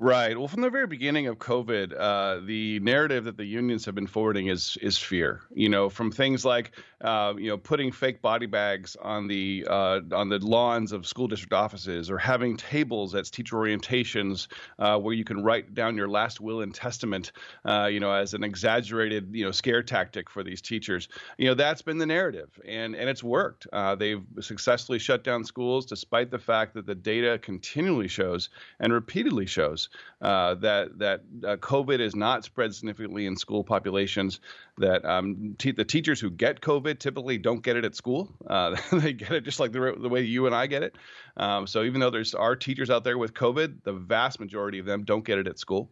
Right. 0.00 0.38
Well, 0.38 0.46
from 0.46 0.60
the 0.62 0.70
very 0.70 0.86
beginning 0.86 1.26
of 1.26 1.38
COVID, 1.38 1.92
uh, 1.98 2.46
the 2.46 2.78
narrative 2.78 3.24
that 3.24 3.36
the 3.36 3.44
unions 3.44 3.84
have 3.84 3.96
been 3.96 4.06
forwarding 4.06 4.46
is 4.46 4.76
is 4.80 4.96
fear. 4.96 5.40
You 5.52 5.68
know, 5.68 5.88
from 5.88 6.12
things 6.12 6.44
like 6.44 6.70
uh, 7.00 7.32
you 7.38 7.48
know 7.48 7.56
putting 7.56 7.92
fake 7.92 8.20
body 8.20 8.46
bags 8.46 8.96
on 9.00 9.28
the 9.28 9.66
uh, 9.68 10.00
on 10.12 10.28
the 10.28 10.38
lawns 10.38 10.92
of 10.92 11.06
school 11.06 11.28
district 11.28 11.52
offices, 11.52 12.10
or 12.10 12.18
having 12.18 12.56
tables 12.56 13.14
at 13.14 13.24
teacher 13.26 13.56
orientations 13.56 14.48
uh, 14.78 14.98
where 14.98 15.14
you 15.14 15.24
can 15.24 15.42
write 15.42 15.74
down 15.74 15.96
your 15.96 16.08
last 16.08 16.40
will 16.40 16.60
and 16.60 16.74
testament. 16.74 17.32
Uh, 17.64 17.86
you 17.86 18.00
know, 18.00 18.12
as 18.12 18.34
an 18.34 18.42
exaggerated 18.42 19.28
you 19.32 19.44
know 19.44 19.50
scare 19.50 19.82
tactic 19.82 20.28
for 20.28 20.42
these 20.42 20.60
teachers. 20.60 21.08
You 21.36 21.46
know, 21.46 21.54
that's 21.54 21.82
been 21.82 21.98
the 21.98 22.06
narrative, 22.06 22.58
and 22.66 22.96
and 22.96 23.08
it's 23.08 23.22
worked. 23.22 23.66
Uh, 23.72 23.94
they've 23.94 24.22
successfully 24.40 24.98
shut 24.98 25.22
down 25.22 25.44
schools 25.44 25.86
despite 25.86 26.30
the 26.30 26.38
fact 26.38 26.74
that 26.74 26.86
the 26.86 26.94
data 26.94 27.38
continually 27.38 28.08
shows 28.08 28.48
and 28.80 28.92
repeatedly 28.92 29.46
shows 29.46 29.88
uh, 30.20 30.54
that 30.56 30.98
that 30.98 31.22
COVID 31.42 32.00
is 32.00 32.16
not 32.16 32.44
spread 32.44 32.74
significantly 32.74 33.26
in 33.26 33.36
school 33.36 33.62
populations. 33.62 34.40
That 34.78 35.04
um, 35.04 35.56
the 35.58 35.84
teachers 35.84 36.20
who 36.20 36.30
get 36.30 36.60
COVID 36.60 36.87
typically 36.94 37.38
don't 37.38 37.62
get 37.62 37.76
it 37.76 37.84
at 37.84 37.94
school. 37.94 38.28
Uh, 38.46 38.76
they 38.92 39.12
get 39.12 39.32
it 39.32 39.44
just 39.44 39.60
like 39.60 39.72
the, 39.72 39.94
the 39.98 40.08
way 40.08 40.22
you 40.22 40.46
and 40.46 40.54
I 40.54 40.66
get 40.66 40.82
it. 40.82 40.96
Um, 41.36 41.66
so 41.66 41.82
even 41.84 42.00
though 42.00 42.10
there's 42.10 42.34
are 42.34 42.56
teachers 42.56 42.90
out 42.90 43.04
there 43.04 43.18
with 43.18 43.34
COVID, 43.34 43.82
the 43.84 43.92
vast 43.92 44.40
majority 44.40 44.78
of 44.78 44.86
them 44.86 45.04
don't 45.04 45.24
get 45.24 45.38
it 45.38 45.46
at 45.46 45.58
school. 45.58 45.90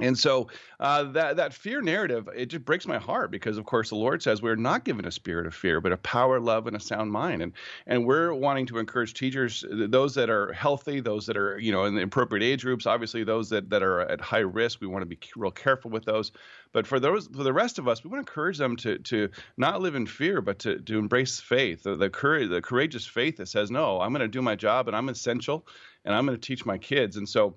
And 0.00 0.18
so 0.18 0.48
uh, 0.78 1.04
that 1.12 1.36
that 1.36 1.54
fear 1.54 1.80
narrative 1.80 2.28
it 2.34 2.46
just 2.46 2.64
breaks 2.66 2.86
my 2.86 2.98
heart 2.98 3.30
because 3.30 3.56
of 3.56 3.64
course 3.64 3.88
the 3.88 3.96
Lord 3.96 4.22
says 4.22 4.42
we're 4.42 4.54
not 4.54 4.84
given 4.84 5.06
a 5.06 5.10
spirit 5.10 5.46
of 5.46 5.54
fear 5.54 5.80
but 5.80 5.92
a 5.92 5.96
power, 5.96 6.38
love, 6.38 6.66
and 6.66 6.76
a 6.76 6.80
sound 6.80 7.10
mind, 7.10 7.40
and 7.40 7.52
and 7.86 8.04
we're 8.04 8.34
wanting 8.34 8.66
to 8.66 8.78
encourage 8.78 9.14
teachers, 9.14 9.64
those 9.70 10.14
that 10.14 10.28
are 10.28 10.52
healthy, 10.52 11.00
those 11.00 11.24
that 11.26 11.36
are 11.38 11.58
you 11.58 11.72
know 11.72 11.84
in 11.86 11.94
the 11.94 12.02
appropriate 12.02 12.44
age 12.44 12.62
groups, 12.62 12.86
obviously 12.86 13.24
those 13.24 13.48
that 13.50 13.70
that 13.70 13.82
are 13.82 14.02
at 14.02 14.20
high 14.20 14.40
risk, 14.40 14.82
we 14.82 14.86
want 14.86 15.00
to 15.02 15.06
be 15.06 15.18
real 15.34 15.50
careful 15.50 15.90
with 15.90 16.04
those. 16.04 16.30
But 16.72 16.86
for 16.86 17.00
those 17.00 17.28
for 17.28 17.42
the 17.42 17.52
rest 17.54 17.78
of 17.78 17.88
us, 17.88 18.04
we 18.04 18.10
want 18.10 18.26
to 18.26 18.30
encourage 18.30 18.58
them 18.58 18.76
to 18.76 18.98
to 18.98 19.30
not 19.56 19.80
live 19.80 19.94
in 19.94 20.06
fear 20.06 20.42
but 20.42 20.58
to 20.60 20.78
to 20.80 20.98
embrace 20.98 21.40
faith, 21.40 21.84
the, 21.84 21.96
the 21.96 22.10
courage, 22.10 22.50
the 22.50 22.60
courageous 22.60 23.06
faith 23.06 23.38
that 23.38 23.48
says 23.48 23.70
no, 23.70 23.98
I'm 24.00 24.12
going 24.12 24.20
to 24.20 24.28
do 24.28 24.42
my 24.42 24.56
job 24.56 24.88
and 24.88 24.96
I'm 24.96 25.08
essential, 25.08 25.66
and 26.04 26.14
I'm 26.14 26.26
going 26.26 26.38
to 26.38 26.46
teach 26.46 26.66
my 26.66 26.76
kids, 26.76 27.16
and 27.16 27.26
so 27.26 27.56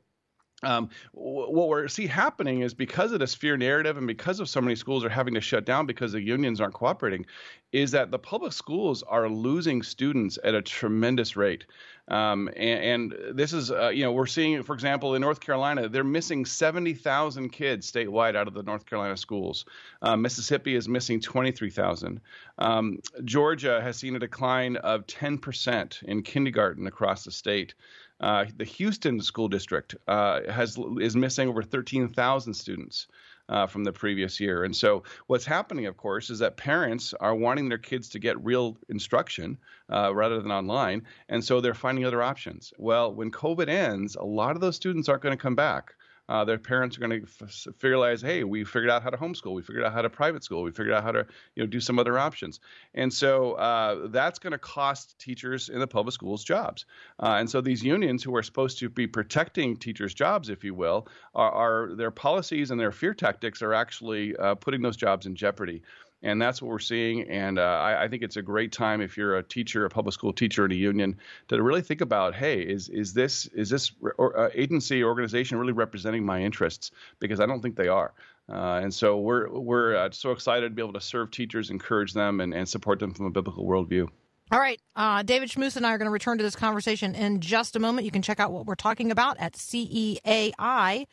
um, 0.63 0.89
what 1.13 1.69
we're 1.69 1.87
see 1.87 2.07
happening 2.07 2.61
is 2.61 2.73
because 2.73 3.11
of 3.11 3.19
this 3.19 3.33
fear 3.33 3.55
narrative 3.55 3.97
and 3.97 4.07
because 4.07 4.39
of 4.39 4.49
so 4.49 4.59
many 4.59 4.75
schools 4.75 5.05
are 5.05 5.09
having 5.09 5.33
to 5.35 5.41
shut 5.41 5.65
down 5.65 5.85
because 5.85 6.11
the 6.11 6.21
unions 6.21 6.59
aren't 6.59 6.73
cooperating, 6.73 7.25
is 7.71 7.91
that 7.91 8.11
the 8.11 8.19
public 8.19 8.51
schools 8.51 9.03
are 9.03 9.29
losing 9.29 9.83
students 9.83 10.37
at 10.43 10.55
a 10.55 10.61
tremendous 10.61 11.35
rate. 11.35 11.65
Um, 12.09 12.49
and, 12.57 13.13
and 13.13 13.37
this 13.37 13.53
is, 13.53 13.69
uh, 13.69 13.89
you 13.89 14.03
know, 14.03 14.11
we're 14.11 14.25
seeing, 14.25 14.63
for 14.63 14.73
example, 14.73 15.13
in 15.13 15.21
North 15.21 15.39
Carolina, 15.39 15.87
they're 15.87 16.03
missing 16.03 16.43
70,000 16.43 17.49
kids 17.49 17.89
statewide 17.89 18.35
out 18.35 18.47
of 18.47 18.55
the 18.55 18.63
North 18.63 18.87
Carolina 18.87 19.15
schools. 19.15 19.65
Uh, 20.01 20.15
Mississippi 20.17 20.75
is 20.75 20.89
missing 20.89 21.21
23,000. 21.21 22.19
Um, 22.57 22.99
Georgia 23.23 23.79
has 23.81 23.97
seen 23.97 24.15
a 24.15 24.19
decline 24.19 24.75
of 24.77 25.05
10% 25.05 26.03
in 26.03 26.23
kindergarten 26.23 26.87
across 26.87 27.23
the 27.23 27.31
state. 27.31 27.75
Uh, 28.19 28.45
the 28.57 28.65
Houston 28.65 29.21
school 29.21 29.47
district 29.47 29.95
uh, 30.07 30.41
has 30.51 30.77
is 30.99 31.15
missing 31.15 31.47
over 31.47 31.63
13,000 31.63 32.53
students 32.53 33.07
uh, 33.47 33.65
from 33.65 33.83
the 33.83 33.91
previous 33.91 34.39
year. 34.39 34.63
And 34.63 34.75
so, 34.75 35.03
what's 35.27 35.45
happening, 35.45 35.85
of 35.87 35.97
course, 35.97 36.29
is 36.29 36.39
that 36.39 36.57
parents 36.57 37.13
are 37.19 37.33
wanting 37.33 37.69
their 37.69 37.77
kids 37.77 38.09
to 38.09 38.19
get 38.19 38.43
real 38.43 38.77
instruction 38.89 39.57
uh, 39.91 40.13
rather 40.13 40.41
than 40.41 40.51
online, 40.51 41.03
and 41.29 41.43
so 41.43 41.59
they're 41.59 41.73
finding 41.73 42.05
other 42.05 42.21
options. 42.21 42.73
Well, 42.77 43.13
when 43.13 43.31
COVID 43.31 43.69
ends, 43.69 44.15
a 44.15 44.25
lot 44.25 44.55
of 44.55 44.61
those 44.61 44.75
students 44.75 45.09
aren't 45.09 45.23
going 45.23 45.37
to 45.37 45.41
come 45.41 45.55
back. 45.55 45.95
Uh, 46.29 46.45
their 46.45 46.59
parents 46.59 46.95
are 46.95 47.01
going 47.01 47.21
to 47.21 47.27
f- 47.41 47.67
realize, 47.81 48.21
hey, 48.21 48.43
we 48.43 48.63
figured 48.63 48.89
out 48.89 49.03
how 49.03 49.09
to 49.09 49.17
homeschool, 49.17 49.53
we 49.53 49.61
figured 49.61 49.83
out 49.83 49.91
how 49.91 50.01
to 50.01 50.09
private 50.09 50.43
school, 50.43 50.61
we 50.63 50.71
figured 50.71 50.95
out 50.95 51.03
how 51.03 51.11
to, 51.11 51.25
you 51.55 51.63
know, 51.63 51.67
do 51.67 51.81
some 51.81 51.99
other 51.99 52.17
options, 52.17 52.59
and 52.93 53.11
so 53.11 53.53
uh, 53.53 54.07
that's 54.09 54.39
going 54.39 54.51
to 54.51 54.59
cost 54.59 55.17
teachers 55.19 55.69
in 55.69 55.79
the 55.79 55.87
public 55.87 56.13
schools 56.13 56.43
jobs. 56.43 56.85
Uh, 57.19 57.35
and 57.39 57.49
so 57.49 57.59
these 57.59 57.83
unions, 57.83 58.23
who 58.23 58.35
are 58.35 58.43
supposed 58.43 58.77
to 58.79 58.89
be 58.89 59.07
protecting 59.07 59.75
teachers' 59.75 60.13
jobs, 60.13 60.49
if 60.49 60.63
you 60.63 60.73
will, 60.73 61.07
are, 61.33 61.51
are 61.51 61.95
their 61.95 62.11
policies 62.11 62.71
and 62.71 62.79
their 62.79 62.91
fear 62.91 63.13
tactics 63.13 63.61
are 63.61 63.73
actually 63.73 64.35
uh, 64.37 64.55
putting 64.55 64.81
those 64.81 64.97
jobs 64.97 65.25
in 65.25 65.35
jeopardy. 65.35 65.81
And 66.21 66.41
that's 66.41 66.61
what 66.61 66.69
we're 66.69 66.79
seeing. 66.79 67.29
And 67.29 67.57
uh, 67.57 67.61
I, 67.61 68.03
I 68.03 68.07
think 68.09 68.23
it's 68.23 68.35
a 68.35 68.41
great 68.41 68.71
time 68.73 68.99
if 68.99 69.15
you're 69.15 69.37
a 69.37 69.43
teacher, 69.43 69.85
a 69.85 69.89
public 69.89 70.13
school 70.13 70.33
teacher 70.33 70.65
in 70.65 70.71
a 70.71 70.75
union, 70.75 71.17
to 71.47 71.61
really 71.63 71.81
think 71.81 72.01
about, 72.01 72.35
hey, 72.35 72.61
is 72.61 72.89
is 72.89 73.13
this 73.13 73.45
is 73.47 73.69
this 73.69 73.91
or, 74.17 74.37
uh, 74.37 74.49
agency 74.53 75.03
organization 75.03 75.57
really 75.57 75.71
representing 75.71 76.25
my 76.25 76.41
interests? 76.41 76.91
Because 77.19 77.39
I 77.39 77.45
don't 77.45 77.61
think 77.61 77.75
they 77.75 77.87
are. 77.87 78.13
Uh, 78.51 78.81
and 78.83 78.93
so 78.93 79.17
we're 79.17 79.49
we're 79.49 79.95
uh, 79.95 80.09
so 80.11 80.31
excited 80.31 80.69
to 80.69 80.75
be 80.75 80.81
able 80.81 80.93
to 80.93 81.01
serve 81.01 81.31
teachers, 81.31 81.69
encourage 81.69 82.13
them, 82.13 82.41
and, 82.41 82.53
and 82.53 82.67
support 82.67 82.99
them 82.99 83.13
from 83.13 83.27
a 83.27 83.29
biblical 83.29 83.65
worldview. 83.65 84.09
All 84.51 84.59
right. 84.59 84.81
Uh, 84.95 85.21
David 85.21 85.49
Schmus 85.49 85.77
and 85.77 85.85
I 85.85 85.93
are 85.93 85.99
going 85.99 86.07
to 86.07 86.11
return 86.11 86.39
to 86.39 86.43
this 86.43 86.55
conversation 86.55 87.13
in 87.13 87.39
just 87.39 87.75
a 87.75 87.79
moment. 87.79 88.05
You 88.05 88.11
can 88.11 88.23
check 88.23 88.39
out 88.39 88.51
what 88.51 88.65
we're 88.65 88.73
talking 88.73 89.11
about 89.11 89.37
at 89.39 89.53
CEAI. 89.53 91.05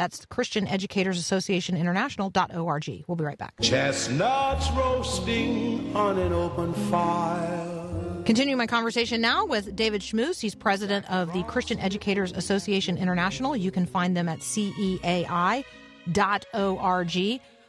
That's 0.00 0.24
Christian 0.24 0.66
Educators 0.66 1.18
Association 1.18 1.76
International.org. 1.76 3.04
We'll 3.06 3.16
be 3.16 3.24
right 3.24 3.36
back. 3.36 3.52
Chestnuts 3.60 4.70
roasting 4.70 5.94
on 5.94 6.18
an 6.18 6.32
open 6.32 6.72
fire. 6.90 8.22
Continuing 8.24 8.56
my 8.56 8.66
conversation 8.66 9.20
now 9.20 9.44
with 9.44 9.76
David 9.76 10.00
Schmus. 10.00 10.40
He's 10.40 10.54
president 10.54 11.04
of 11.10 11.34
the 11.34 11.42
Christian 11.42 11.78
Educators 11.80 12.32
Association 12.32 12.96
International. 12.96 13.54
You 13.54 13.70
can 13.70 13.84
find 13.84 14.16
them 14.16 14.26
at 14.26 14.38
ceai.org. 14.38 15.64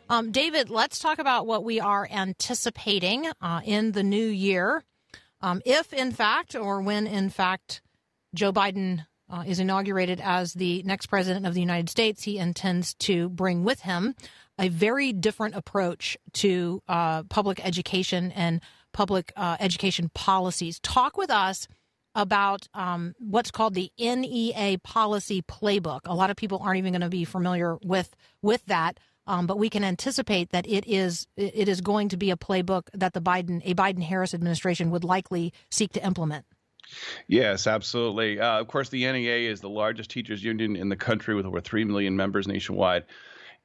Um, 0.08 0.32
David, 0.32 0.70
let's 0.70 1.00
talk 1.00 1.20
about 1.20 1.46
what 1.48 1.66
we 1.66 1.82
are 1.82 2.08
anticipating 2.10 3.30
uh, 3.42 3.60
in 3.66 3.92
the 3.92 4.04
new 4.04 4.28
year. 4.28 4.86
Um, 5.42 5.62
if, 5.66 5.92
in 5.92 6.14
fact, 6.14 6.56
or 6.56 6.82
when, 6.82 7.08
in 7.08 7.30
fact, 7.30 7.82
Joe 8.34 8.54
Biden 8.54 9.06
uh, 9.32 9.44
is 9.48 9.60
inaugurated 9.60 10.22
as 10.22 10.54
the 10.54 10.84
next 10.84 11.08
president 11.08 11.46
of 11.46 11.54
the 11.54 11.62
United 11.62 11.90
States, 11.90 12.24
he 12.24 12.38
intends 12.38 12.94
to 12.96 13.30
bring 13.30 13.64
with 13.64 13.82
him 13.82 14.14
a 14.60 14.70
very 14.70 15.14
different 15.14 15.56
approach 15.56 16.18
to 16.34 16.84
uh, 16.88 17.24
public 17.24 17.66
education 17.66 18.32
and 18.34 18.62
public 18.92 19.32
uh, 19.36 19.58
education 19.60 20.12
policies. 20.14 20.80
Talk 20.82 21.18
with 21.18 21.32
us 21.32 21.68
about 22.14 22.68
um, 22.74 23.16
what's 23.20 23.52
called 23.52 23.74
the 23.74 23.90
NEA 23.98 24.78
policy 24.84 25.42
playbook. 25.42 26.02
A 26.06 26.14
lot 26.14 26.30
of 26.30 26.36
people 26.36 26.60
aren't 26.62 26.78
even 26.78 26.92
going 26.92 27.02
to 27.02 27.10
be 27.10 27.24
familiar 27.24 27.78
with 27.84 28.16
with 28.42 28.66
that. 28.66 29.00
Um, 29.28 29.46
but 29.46 29.60
we 29.60 29.70
can 29.70 29.84
anticipate 29.84 30.50
that 30.50 30.68
it 30.68 30.86
is 30.88 31.28
it 31.38 31.70
is 31.70 31.80
going 31.80 32.10
to 32.10 32.18
be 32.18 32.32
a 32.32 32.36
playbook 32.36 32.90
that 32.94 33.14
the 33.14 33.22
Biden 33.22 33.62
a 33.64 33.76
Biden 33.76 34.02
Harris 34.02 34.34
administration 34.34 34.90
would 34.92 35.04
likely 35.04 35.54
seek 35.70 35.94
to 35.94 36.06
implement. 36.06 36.46
Yes, 37.28 37.68
absolutely. 37.68 38.40
Uh, 38.40 38.60
of 38.60 38.68
course, 38.68 38.90
the 38.90 39.12
NEA 39.12 39.50
is 39.50 39.62
the 39.62 39.70
largest 39.70 40.10
teachers 40.10 40.44
union 40.44 40.76
in 40.76 40.90
the 40.90 40.96
country 40.96 41.36
with 41.36 41.46
over 41.46 41.62
3 41.62 41.86
million 41.86 42.16
members 42.16 42.48
nationwide. 42.48 43.06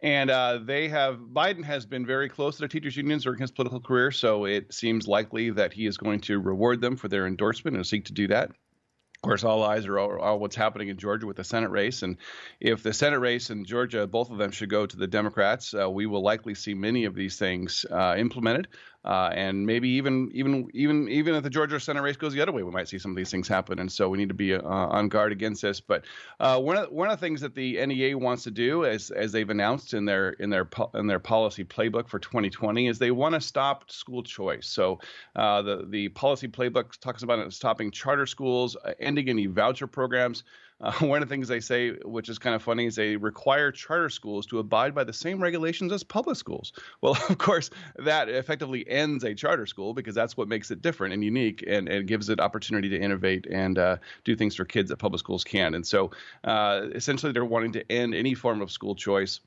And 0.02 0.30
uh, 0.30 0.58
they 0.62 0.88
have 0.88 1.18
Biden 1.18 1.64
has 1.64 1.86
been 1.86 2.04
very 2.04 2.28
close 2.28 2.56
to 2.56 2.62
the 2.62 2.68
teachers 2.68 2.96
unions 2.96 3.24
during 3.24 3.40
his 3.40 3.50
political 3.50 3.80
career, 3.80 4.10
so 4.10 4.44
it 4.44 4.72
seems 4.74 5.08
likely 5.08 5.50
that 5.50 5.72
he 5.72 5.86
is 5.86 5.96
going 5.96 6.20
to 6.22 6.38
reward 6.38 6.80
them 6.80 6.96
for 6.96 7.08
their 7.08 7.26
endorsement 7.26 7.76
and 7.76 7.86
seek 7.86 8.04
to 8.06 8.12
do 8.12 8.28
that. 8.28 8.50
Of 8.50 9.22
course, 9.22 9.44
all 9.44 9.62
eyes 9.62 9.86
are 9.86 9.98
on 9.98 10.40
what's 10.40 10.54
happening 10.54 10.88
in 10.88 10.98
Georgia 10.98 11.26
with 11.26 11.38
the 11.38 11.44
Senate 11.44 11.70
race, 11.70 12.02
and 12.02 12.18
if 12.60 12.82
the 12.82 12.92
Senate 12.92 13.18
race 13.18 13.48
in 13.48 13.64
Georgia, 13.64 14.06
both 14.06 14.30
of 14.30 14.36
them 14.36 14.50
should 14.50 14.68
go 14.68 14.84
to 14.84 14.96
the 14.96 15.06
Democrats, 15.06 15.72
uh, 15.72 15.88
we 15.88 16.04
will 16.04 16.22
likely 16.22 16.54
see 16.54 16.74
many 16.74 17.06
of 17.06 17.14
these 17.14 17.38
things 17.38 17.86
uh, 17.90 18.14
implemented. 18.18 18.68
Uh, 19.06 19.30
and 19.32 19.64
maybe 19.64 19.88
even 19.88 20.28
even 20.34 20.68
even 20.74 21.08
even 21.08 21.34
if 21.36 21.42
the 21.44 21.50
Georgia 21.50 21.78
Senate 21.78 22.02
race 22.02 22.16
goes 22.16 22.32
the 22.32 22.40
other 22.40 22.50
way, 22.50 22.64
we 22.64 22.72
might 22.72 22.88
see 22.88 22.98
some 22.98 23.12
of 23.12 23.16
these 23.16 23.30
things 23.30 23.46
happen. 23.46 23.78
And 23.78 23.90
so 23.90 24.08
we 24.08 24.18
need 24.18 24.28
to 24.28 24.34
be 24.34 24.54
uh, 24.54 24.60
on 24.62 25.08
guard 25.08 25.30
against 25.30 25.62
this. 25.62 25.80
But 25.80 26.04
uh, 26.40 26.58
one 26.58 26.76
of 26.76 26.90
one 26.90 27.08
of 27.08 27.18
the 27.18 27.24
things 27.24 27.40
that 27.42 27.54
the 27.54 27.84
NEA 27.86 28.18
wants 28.18 28.42
to 28.44 28.50
do, 28.50 28.84
as 28.84 29.12
as 29.12 29.30
they've 29.30 29.48
announced 29.48 29.94
in 29.94 30.04
their 30.04 30.30
in 30.30 30.50
their 30.50 30.68
in 30.94 31.06
their 31.06 31.20
policy 31.20 31.64
playbook 31.64 32.08
for 32.08 32.18
2020, 32.18 32.88
is 32.88 32.98
they 32.98 33.12
want 33.12 33.34
to 33.36 33.40
stop 33.40 33.90
school 33.92 34.24
choice. 34.24 34.66
So 34.66 34.98
uh, 35.36 35.62
the 35.62 35.86
the 35.88 36.08
policy 36.08 36.48
playbook 36.48 36.98
talks 36.98 37.22
about 37.22 37.52
stopping 37.52 37.92
charter 37.92 38.26
schools, 38.26 38.76
uh, 38.84 38.94
ending 38.98 39.28
any 39.28 39.46
voucher 39.46 39.86
programs. 39.86 40.42
Uh, 40.80 40.92
one 41.00 41.22
of 41.22 41.28
the 41.28 41.32
things 41.32 41.48
they 41.48 41.60
say, 41.60 41.92
which 42.04 42.28
is 42.28 42.38
kind 42.38 42.54
of 42.54 42.62
funny, 42.62 42.86
is 42.86 42.96
they 42.96 43.16
require 43.16 43.70
charter 43.72 44.08
schools 44.08 44.46
to 44.46 44.58
abide 44.58 44.94
by 44.94 45.04
the 45.04 45.12
same 45.12 45.42
regulations 45.42 45.92
as 45.92 46.02
public 46.02 46.36
schools. 46.36 46.72
Well, 47.02 47.16
of 47.28 47.38
course, 47.38 47.70
that 47.96 48.28
effectively 48.28 48.88
ends 48.88 49.22
a 49.22 49.34
charter 49.34 49.66
school 49.66 49.92
because 49.94 50.14
that's 50.14 50.36
what 50.36 50.48
makes 50.48 50.70
it 50.70 50.82
different 50.82 51.14
and 51.14 51.22
unique 51.22 51.62
and, 51.66 51.88
and 51.88 52.06
gives 52.06 52.28
it 52.30 52.40
opportunity 52.40 52.88
to 52.88 52.98
innovate 52.98 53.46
and 53.46 53.78
uh, 53.78 53.96
do 54.24 54.34
things 54.34 54.56
for 54.56 54.64
kids 54.64 54.88
that 54.90 54.96
public 54.96 55.20
schools 55.20 55.44
can't. 55.44 55.74
And 55.74 55.86
so 55.86 56.10
uh, 56.42 56.86
essentially, 56.94 57.32
they're 57.32 57.44
wanting 57.44 57.72
to 57.72 57.92
end 57.92 58.14
any 58.14 58.34
form 58.34 58.60
of 58.60 58.72
school 58.72 58.94
choice. 58.94 59.40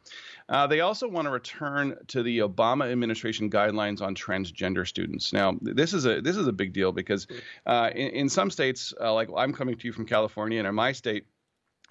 Uh, 0.50 0.66
they 0.66 0.80
also 0.80 1.08
want 1.08 1.26
to 1.26 1.32
return 1.32 1.96
to 2.08 2.24
the 2.24 2.40
Obama 2.40 2.92
administration 2.92 3.50
guidelines 3.50 4.02
on 4.02 4.16
transgender 4.16 4.88
students. 4.88 5.32
Now, 5.32 5.56
this 5.62 5.94
is 5.94 6.06
a 6.06 6.22
this 6.22 6.36
is 6.36 6.48
a 6.48 6.52
big 6.52 6.74
deal 6.74 6.92
because 6.92 7.28
uh, 7.68 7.92
in, 7.94 8.10
in, 8.10 8.30
some 8.30 8.50
states, 8.50 8.92
uh, 9.00 9.14
like 9.14 9.30
I'm 9.38 9.54
coming 9.54 9.78
to 9.78 9.88
you 9.88 9.94
from 9.94 10.06
California, 10.06 10.58
and 10.58 10.68
in 10.68 10.74
my 10.74 10.92
state, 10.92 11.28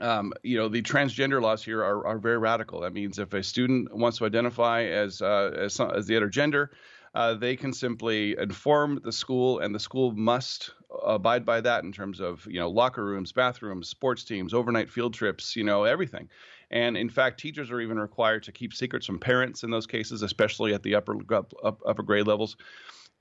um, 0.00 0.32
you 0.42 0.58
know, 0.58 0.68
the 0.68 0.82
transgender 0.82 1.40
laws 1.40 1.64
here 1.64 1.82
are, 1.84 2.04
are 2.04 2.18
very 2.18 2.38
radical. 2.38 2.80
That 2.80 2.92
means 2.92 3.20
if 3.20 3.32
a 3.32 3.44
student 3.44 3.96
wants 3.96 4.18
to 4.18 4.26
identify 4.26 4.82
as 4.84 5.22
uh, 5.22 5.52
as, 5.56 5.78
as 5.78 6.06
the 6.06 6.16
other 6.16 6.28
gender, 6.28 6.72
uh, 7.14 7.34
they 7.34 7.54
can 7.54 7.72
simply 7.72 8.36
inform 8.38 9.00
the 9.04 9.12
school, 9.12 9.60
and 9.60 9.72
the 9.72 9.80
school 9.80 10.12
must 10.12 10.72
abide 11.04 11.44
by 11.44 11.60
that 11.60 11.84
in 11.84 11.92
terms 11.92 12.20
of 12.20 12.46
you 12.50 12.58
know 12.58 12.70
locker 12.70 13.04
rooms, 13.04 13.32
bathrooms, 13.32 13.88
sports 13.88 14.24
teams, 14.24 14.52
overnight 14.52 14.90
field 14.90 15.14
trips, 15.14 15.54
you 15.54 15.64
know 15.64 15.84
everything. 15.84 16.28
And 16.70 16.96
in 16.96 17.08
fact, 17.08 17.40
teachers 17.40 17.70
are 17.70 17.80
even 17.80 17.98
required 17.98 18.42
to 18.44 18.52
keep 18.52 18.74
secrets 18.74 19.06
from 19.06 19.18
parents 19.18 19.62
in 19.62 19.70
those 19.70 19.86
cases, 19.86 20.22
especially 20.22 20.74
at 20.74 20.82
the 20.82 20.94
upper 20.94 21.16
upper 21.62 22.02
grade 22.02 22.26
levels. 22.26 22.56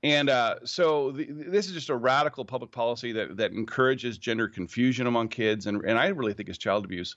And 0.02 0.30
uh, 0.30 0.56
so 0.64 1.10
this 1.12 1.66
is 1.66 1.72
just 1.72 1.88
a 1.88 1.96
radical 1.96 2.44
public 2.44 2.70
policy 2.70 3.10
that 3.12 3.36
that 3.36 3.52
encourages 3.52 4.18
gender 4.18 4.48
confusion 4.48 5.06
among 5.06 5.28
kids, 5.28 5.66
and 5.66 5.82
and 5.84 5.98
I 5.98 6.08
really 6.08 6.34
think 6.34 6.48
it's 6.48 6.58
child 6.58 6.84
abuse. 6.84 7.16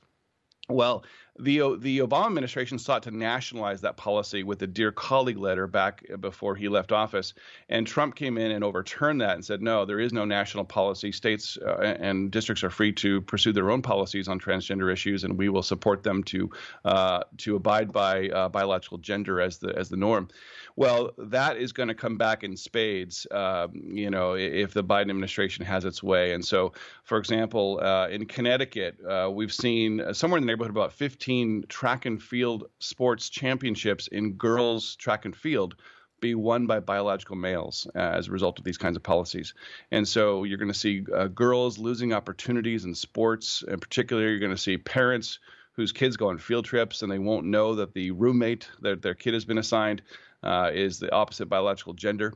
Well, 0.69 1.03
the 1.41 1.75
the 1.79 1.99
Obama 1.99 2.27
administration 2.27 2.77
sought 2.77 3.03
to 3.03 3.11
nationalize 3.11 3.81
that 3.81 3.97
policy 3.97 4.43
with 4.43 4.59
the 4.59 4.67
dear 4.67 4.91
colleague 4.91 5.37
letter 5.37 5.65
back 5.65 6.05
before 6.19 6.55
he 6.55 6.69
left 6.69 6.91
office, 6.91 7.33
and 7.67 7.87
Trump 7.87 8.15
came 8.15 8.37
in 8.37 8.51
and 8.51 8.63
overturned 8.63 9.21
that 9.21 9.35
and 9.35 9.43
said, 9.43 9.61
no, 9.61 9.85
there 9.85 9.99
is 9.99 10.13
no 10.13 10.23
national 10.23 10.65
policy. 10.65 11.11
States 11.11 11.57
uh, 11.57 11.95
and 11.99 12.29
districts 12.29 12.63
are 12.63 12.69
free 12.69 12.91
to 12.93 13.21
pursue 13.21 13.51
their 13.51 13.71
own 13.71 13.81
policies 13.81 14.27
on 14.27 14.39
transgender 14.39 14.93
issues, 14.93 15.23
and 15.23 15.37
we 15.37 15.49
will 15.49 15.63
support 15.63 16.03
them 16.03 16.23
to 16.25 16.49
uh, 16.85 17.23
to 17.37 17.55
abide 17.55 17.91
by 17.91 18.29
uh, 18.29 18.49
biological 18.49 18.99
gender 18.99 19.41
as 19.41 19.57
the 19.57 19.75
as 19.75 19.89
the 19.89 19.97
norm. 19.97 20.27
Well, 20.75 21.11
that 21.17 21.57
is 21.57 21.73
going 21.73 21.89
to 21.89 21.95
come 21.95 22.17
back 22.17 22.43
in 22.43 22.55
spades, 22.55 23.27
um, 23.31 23.71
you 23.93 24.09
know, 24.09 24.35
if 24.35 24.73
the 24.73 24.83
Biden 24.83 25.09
administration 25.09 25.65
has 25.65 25.83
its 25.83 26.01
way. 26.01 26.31
And 26.33 26.45
so, 26.45 26.71
for 27.03 27.17
example, 27.17 27.79
uh, 27.83 28.07
in 28.07 28.25
Connecticut, 28.25 28.97
uh, 29.05 29.29
we've 29.29 29.53
seen 29.53 30.01
somewhere 30.13 30.37
in 30.37 30.45
the 30.45 30.47
neighborhood 30.47 30.71
about 30.71 30.93
15 30.93 31.30
track 31.69 32.05
and 32.05 32.21
field 32.21 32.65
sports 32.79 33.29
championships 33.29 34.07
in 34.07 34.33
girls 34.33 34.95
track 34.95 35.25
and 35.25 35.35
field 35.35 35.75
be 36.19 36.35
won 36.35 36.67
by 36.67 36.79
biological 36.79 37.35
males 37.35 37.87
uh, 37.95 37.99
as 37.99 38.27
a 38.27 38.31
result 38.31 38.59
of 38.59 38.63
these 38.63 38.77
kinds 38.77 38.95
of 38.95 39.03
policies. 39.03 39.53
And 39.91 40.07
so 40.07 40.43
you're 40.43 40.59
going 40.59 40.71
to 40.71 40.77
see 40.77 41.03
uh, 41.13 41.27
girls 41.27 41.77
losing 41.77 42.13
opportunities 42.13 42.85
in 42.85 42.93
sports. 42.95 43.63
In 43.67 43.79
particular, 43.79 44.29
you're 44.29 44.39
going 44.39 44.55
to 44.55 44.57
see 44.57 44.77
parents 44.77 45.39
whose 45.73 45.91
kids 45.91 46.17
go 46.17 46.29
on 46.29 46.37
field 46.37 46.65
trips 46.65 47.01
and 47.01 47.11
they 47.11 47.19
won't 47.19 47.45
know 47.45 47.75
that 47.75 47.93
the 47.93 48.11
roommate 48.11 48.69
that 48.81 49.01
their 49.01 49.15
kid 49.15 49.33
has 49.33 49.45
been 49.45 49.57
assigned 49.57 50.01
uh, 50.43 50.69
is 50.73 50.99
the 50.99 51.11
opposite 51.11 51.47
biological 51.47 51.93
gender. 51.93 52.33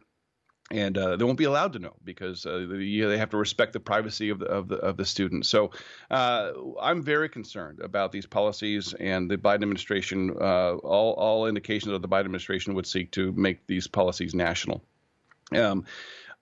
And 0.71 0.97
uh, 0.97 1.15
they 1.15 1.23
won't 1.23 1.37
be 1.37 1.43
allowed 1.43 1.73
to 1.73 1.79
know 1.79 1.93
because 2.03 2.43
uh, 2.45 2.65
they 2.67 3.17
have 3.17 3.29
to 3.29 3.37
respect 3.37 3.73
the 3.73 3.79
privacy 3.79 4.29
of 4.29 4.39
the 4.39 4.47
of 4.47 4.67
the, 4.67 4.77
of 4.77 4.97
the 4.97 5.05
student. 5.05 5.45
So 5.45 5.69
uh, 6.09 6.53
I'm 6.81 7.03
very 7.03 7.29
concerned 7.29 7.81
about 7.81 8.11
these 8.11 8.25
policies, 8.25 8.93
and 8.99 9.29
the 9.29 9.37
Biden 9.37 9.61
administration. 9.61 10.31
Uh, 10.41 10.73
all 10.77 11.13
all 11.13 11.45
indications 11.45 11.93
of 11.93 12.01
the 12.01 12.07
Biden 12.07 12.25
administration 12.25 12.73
would 12.73 12.87
seek 12.87 13.11
to 13.11 13.31
make 13.33 13.67
these 13.67 13.87
policies 13.87 14.33
national. 14.33 14.81
Um, 15.55 15.85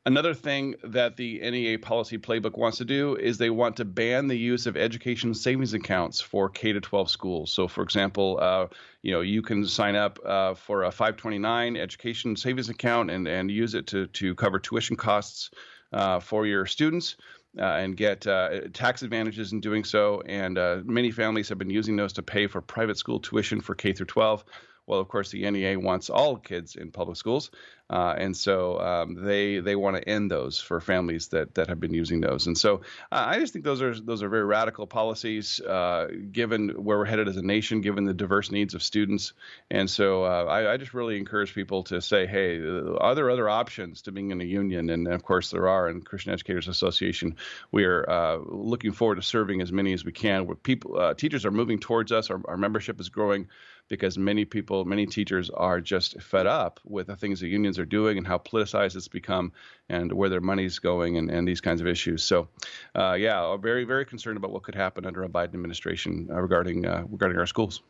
Another 0.06 0.34
thing 0.34 0.76
that 0.84 1.16
the 1.16 1.40
NEA 1.40 1.80
policy 1.80 2.18
playbook 2.18 2.58
wants 2.58 2.80
to 2.80 2.86
do 2.86 3.16
is 3.16 3.38
they 3.38 3.50
want 3.50 3.78
to 3.78 3.86
ban 3.86 4.28
the 4.28 4.38
use 4.38 4.68
of 4.68 4.76
education 4.76 5.34
savings 5.34 5.74
accounts 5.74 6.20
for 6.20 6.50
K 6.50 6.74
to 6.74 6.82
12 6.82 7.10
schools. 7.10 7.54
So, 7.54 7.70
for 7.70 7.84
example, 7.84 8.38
uh, 8.42 8.68
you 9.02 9.14
know 9.14 9.22
you 9.22 9.42
can 9.42 9.66
sign 9.66 9.96
up 9.96 10.20
uh, 10.26 10.56
for 10.56 10.84
a 10.84 10.92
529 10.92 11.78
education 11.78 12.36
savings 12.36 12.68
account 12.68 13.12
and 13.12 13.30
and 13.30 13.50
use 13.50 13.76
it 13.76 13.88
to 13.88 14.08
to 14.08 14.36
cover 14.36 14.60
tuition 14.60 14.98
costs 14.98 15.52
uh, 15.94 16.20
for 16.20 16.46
your 16.46 16.66
students. 16.66 17.16
Uh, 17.56 17.66
and 17.66 17.96
get 17.96 18.26
uh, 18.26 18.62
tax 18.74 19.04
advantages 19.04 19.52
in 19.52 19.62
doing 19.62 19.84
so. 19.84 20.24
And 20.26 20.58
uh, 20.58 20.80
many 20.84 21.12
families 21.12 21.50
have 21.50 21.60
been 21.60 21.70
using 21.70 21.96
those 21.96 22.14
to 22.14 22.24
pay 22.24 22.48
for 22.48 22.62
private 22.62 22.98
school 22.98 23.20
tuition 23.20 23.62
for 23.62 23.76
K 23.76 23.94
through 23.94 24.08
12. 24.08 24.44
Well, 24.86 25.00
of 25.00 25.08
course, 25.08 25.32
the 25.32 25.50
NEA 25.50 25.80
wants 25.80 26.10
all 26.10 26.36
kids 26.36 26.76
in 26.76 26.92
public 26.92 27.16
schools, 27.16 27.52
uh, 27.90 28.16
and 28.18 28.36
so 28.36 28.80
um, 28.82 29.14
they 29.24 29.60
they 29.60 29.76
want 29.78 29.96
to 29.96 30.10
end 30.10 30.30
those 30.30 30.60
for 30.60 30.82
families 30.82 31.30
that 31.30 31.56
that 31.56 31.70
have 31.70 31.80
been 31.80 31.94
using 31.94 32.20
those. 32.20 32.48
And 32.48 32.58
so 32.58 32.82
uh, 33.12 33.24
I 33.28 33.40
just 33.40 33.54
think 33.54 33.64
those 33.64 33.82
are 33.82 33.98
those 33.98 34.24
are 34.24 34.30
very 34.30 34.44
radical 34.44 34.86
policies, 34.86 35.62
uh, 35.62 36.08
given 36.32 36.70
where 36.70 36.98
we're 36.98 37.06
headed 37.06 37.30
as 37.30 37.38
a 37.38 37.42
nation, 37.42 37.80
given 37.80 38.04
the 38.04 38.14
diverse 38.14 38.52
needs 38.52 38.74
of 38.74 38.84
students. 38.84 39.34
And 39.72 39.90
so 39.90 40.26
uh, 40.26 40.46
I, 40.50 40.74
I, 40.74 40.78
just 40.78 40.94
really 40.94 41.18
encourage 41.18 41.54
people 41.54 41.84
to 41.84 42.02
say, 42.02 42.26
hey, 42.26 42.60
are 42.60 43.16
there 43.16 43.30
other 43.30 43.48
options 43.48 44.02
to 44.04 44.12
being 44.12 44.32
in 44.32 44.42
a 44.42 44.46
union? 44.46 44.90
And 44.90 45.08
of 45.08 45.24
course 45.24 45.52
there 45.52 45.70
are. 45.70 45.88
In 45.88 46.02
Christian 46.02 46.34
Educators 46.34 46.68
Association, 46.68 47.38
we 47.72 47.86
are 47.86 48.10
uh, 48.10 48.38
looking 48.46 48.92
forward 48.92 49.16
to 49.16 49.22
serving 49.22 49.62
as 49.62 49.72
many 49.72 49.94
as 49.94 50.04
we 50.04 50.12
can. 50.12 50.46
Where 50.46 50.56
people 50.56 51.00
uh, 51.00 51.14
teachers 51.14 51.46
are 51.46 51.52
moving 51.52 51.80
towards 51.80 52.12
us, 52.12 52.30
our, 52.30 52.42
our 52.46 52.58
membership 52.58 53.00
is 53.00 53.10
growing 53.10 53.48
because 53.90 54.18
many 54.18 54.46
people, 54.46 54.86
many 54.86 55.06
teachers 55.06 55.50
are 55.50 55.82
just 55.82 56.22
fed 56.22 56.48
up 56.48 56.80
with 56.86 57.08
the 57.08 57.16
things 57.16 57.40
the 57.40 57.48
unions 57.48 57.78
are 57.80 57.86
doing 57.86 58.18
and 58.18 58.26
how 58.26 58.38
politicized 58.38 58.96
it's 58.96 59.08
become 59.08 59.52
and 59.90 60.12
where 60.12 60.30
their 60.30 60.42
money's 60.42 60.80
going 60.80 61.18
and, 61.18 61.30
and 61.30 61.48
these 61.48 61.62
kinds 61.62 61.82
of 61.82 61.88
issues. 61.88 62.24
So, 62.24 62.48
uh, 62.96 63.14
yeah, 63.14 63.56
very, 63.58 63.84
very 63.84 64.06
concerned 64.06 64.38
about 64.38 64.52
what 64.52 64.64
could 64.64 64.76
happen 64.76 65.06
under 65.06 65.24
a 65.24 65.30
Biden 65.30 65.54
administration 65.54 66.30
uh, 66.32 66.42
regarding 66.42 66.86
uh, 66.86 67.04
regarding 67.10 67.38
our 67.38 67.48
schools. 67.48 67.82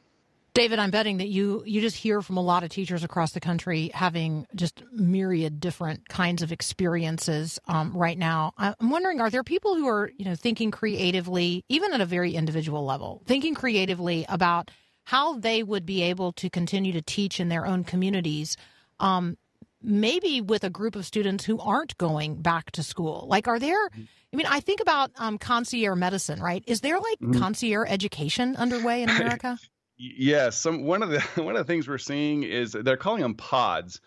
David, 0.54 0.78
I'm 0.78 0.92
betting 0.92 1.18
that 1.18 1.30
you 1.30 1.64
you 1.66 1.82
just 1.82 1.96
hear 1.96 2.22
from 2.22 2.38
a 2.38 2.42
lot 2.42 2.64
of 2.64 2.70
teachers 2.70 3.04
across 3.04 3.32
the 3.32 3.40
country 3.40 3.90
having 3.92 4.46
just 4.54 4.84
myriad 4.92 5.60
different 5.60 6.08
kinds 6.08 6.44
of 6.44 6.52
experiences 6.52 7.58
um, 7.68 7.92
right 7.98 8.18
now. 8.18 8.54
I'm 8.60 8.92
wondering, 8.92 9.20
are 9.20 9.32
there 9.32 9.44
people 9.44 9.76
who 9.76 9.88
are 9.88 10.12
you 10.16 10.26
know 10.26 10.36
thinking 10.36 10.70
creatively, 10.70 11.64
even 11.70 11.92
at 11.94 12.02
a 12.02 12.06
very 12.06 12.36
individual 12.36 12.86
level, 12.86 13.24
thinking 13.26 13.56
creatively 13.56 14.28
about 14.30 14.70
how 15.06 15.38
they 15.38 15.64
would 15.64 15.86
be 15.86 16.02
able 16.02 16.32
to 16.34 16.50
continue 16.50 16.94
to 16.94 17.02
teach 17.02 17.40
in 17.40 17.50
their 17.50 17.66
own 17.66 17.84
communities, 17.84 18.58
um, 19.00 19.38
maybe 19.82 20.42
with 20.42 20.64
a 20.64 20.70
group 20.70 20.96
of 20.96 21.06
students 21.06 21.44
who 21.44 21.60
aren't 21.60 21.98
going 21.98 22.42
back 22.42 22.72
to 22.72 22.84
school. 22.84 23.26
Like, 23.28 23.48
are 23.48 23.60
there? 23.60 23.90
I 24.34 24.36
mean, 24.36 24.48
I 24.48 24.62
think 24.62 24.80
about 24.80 25.12
um, 25.18 25.38
concierge 25.38 25.98
medicine, 25.98 26.42
right? 26.42 26.64
Is 26.66 26.82
there 26.82 26.98
like 26.98 27.20
mm-hmm. 27.20 27.40
concierge 27.40 27.88
education 27.90 28.56
underway 28.56 29.04
in 29.04 29.10
America? 29.10 29.60
yes. 29.98 30.58
Some 30.58 30.84
one 30.84 31.04
of 31.04 31.10
the 31.10 31.20
one 31.44 31.56
of 31.56 31.66
the 31.66 31.72
things 31.72 31.88
we're 31.88 31.98
seeing 31.98 32.44
is 32.44 32.72
they're 32.72 32.98
calling 32.98 33.22
them 33.22 33.36
pods. 33.36 34.02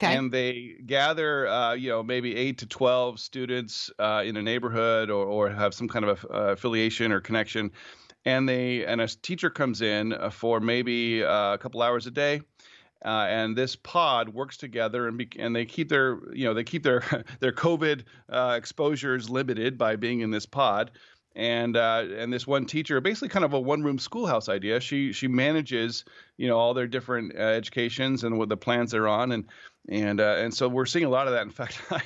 Okay. 0.00 0.14
And 0.14 0.30
they 0.30 0.76
gather, 0.86 1.48
uh, 1.48 1.74
you 1.74 1.90
know, 1.90 2.04
maybe 2.04 2.36
eight 2.36 2.58
to 2.58 2.66
twelve 2.66 3.18
students 3.18 3.90
uh, 3.98 4.22
in 4.24 4.36
a 4.36 4.42
neighborhood, 4.42 5.10
or, 5.10 5.26
or 5.26 5.50
have 5.50 5.74
some 5.74 5.88
kind 5.88 6.04
of 6.04 6.24
a, 6.24 6.32
uh, 6.32 6.52
affiliation 6.52 7.10
or 7.10 7.20
connection, 7.20 7.72
and 8.28 8.48
they 8.48 8.84
and 8.84 9.00
a 9.00 9.08
teacher 9.08 9.48
comes 9.48 9.80
in 9.80 10.12
uh, 10.12 10.28
for 10.30 10.60
maybe 10.60 11.24
uh, 11.24 11.54
a 11.54 11.58
couple 11.58 11.82
hours 11.82 12.06
a 12.06 12.10
day. 12.10 12.42
Uh, 13.04 13.26
and 13.28 13.56
this 13.56 13.76
pod 13.76 14.28
works 14.28 14.56
together 14.56 15.06
and 15.06 15.18
be, 15.18 15.28
and 15.38 15.54
they 15.54 15.64
keep 15.64 15.88
their 15.88 16.18
you 16.32 16.44
know 16.44 16.52
they 16.52 16.64
keep 16.64 16.82
their 16.82 17.00
their 17.40 17.52
COVID 17.52 18.04
uh, 18.28 18.54
exposures 18.56 19.30
limited 19.30 19.78
by 19.78 19.96
being 19.96 20.20
in 20.20 20.30
this 20.30 20.46
pod 20.46 20.90
and 21.36 21.76
uh, 21.76 22.04
and 22.16 22.32
this 22.32 22.46
one 22.46 22.66
teacher, 22.66 23.00
basically 23.00 23.28
kind 23.28 23.44
of 23.44 23.52
a 23.52 23.60
one 23.60 23.82
room 23.82 23.98
schoolhouse 23.98 24.48
idea. 24.48 24.80
She 24.80 25.12
she 25.12 25.28
manages 25.28 26.04
you 26.36 26.48
know 26.48 26.58
all 26.58 26.74
their 26.74 26.88
different 26.88 27.34
uh, 27.34 27.40
educations 27.40 28.24
and 28.24 28.36
what 28.36 28.48
the 28.48 28.56
plans 28.56 28.90
they're 28.90 29.08
on, 29.08 29.32
and 29.32 29.44
and 29.88 30.20
uh, 30.20 30.36
and 30.38 30.52
so 30.52 30.68
we're 30.68 30.86
seeing 30.86 31.04
a 31.04 31.08
lot 31.08 31.26
of 31.26 31.32
that. 31.32 31.42
In 31.42 31.50
fact, 31.50 31.80
I, 31.90 32.02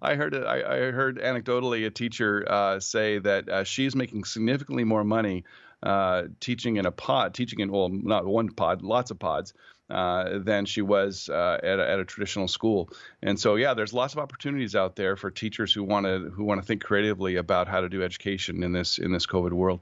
I 0.00 0.14
heard 0.14 0.34
I, 0.34 0.56
I, 0.56 0.76
heard 0.90 1.18
anecdotally 1.18 1.86
a 1.86 1.90
teacher 1.90 2.44
uh, 2.48 2.80
say 2.80 3.18
that 3.18 3.48
uh, 3.48 3.64
she's 3.64 3.94
making 3.94 4.24
significantly 4.24 4.84
more 4.84 5.04
money 5.04 5.44
uh, 5.82 6.24
teaching 6.40 6.76
in 6.76 6.86
a 6.86 6.92
pod, 6.92 7.34
teaching 7.34 7.60
in 7.60 7.70
well 7.70 7.88
not 7.88 8.26
one 8.26 8.50
pod, 8.50 8.82
lots 8.82 9.10
of 9.10 9.18
pods. 9.18 9.54
Uh, 9.90 10.38
than 10.38 10.64
she 10.64 10.80
was 10.80 11.28
uh, 11.28 11.58
at, 11.62 11.78
a, 11.78 11.90
at 11.90 12.00
a 12.00 12.04
traditional 12.06 12.48
school, 12.48 12.88
and 13.22 13.38
so 13.38 13.56
yeah, 13.56 13.74
there's 13.74 13.92
lots 13.92 14.14
of 14.14 14.20
opportunities 14.20 14.74
out 14.74 14.96
there 14.96 15.16
for 15.16 15.30
teachers 15.30 15.70
who 15.70 15.84
want 15.84 16.06
to 16.06 16.30
who 16.30 16.44
want 16.44 16.58
to 16.58 16.66
think 16.66 16.82
creatively 16.82 17.36
about 17.36 17.68
how 17.68 17.78
to 17.78 17.90
do 17.90 18.02
education 18.02 18.62
in 18.62 18.72
this 18.72 18.96
in 18.96 19.12
this 19.12 19.26
COVID 19.26 19.52
world. 19.52 19.80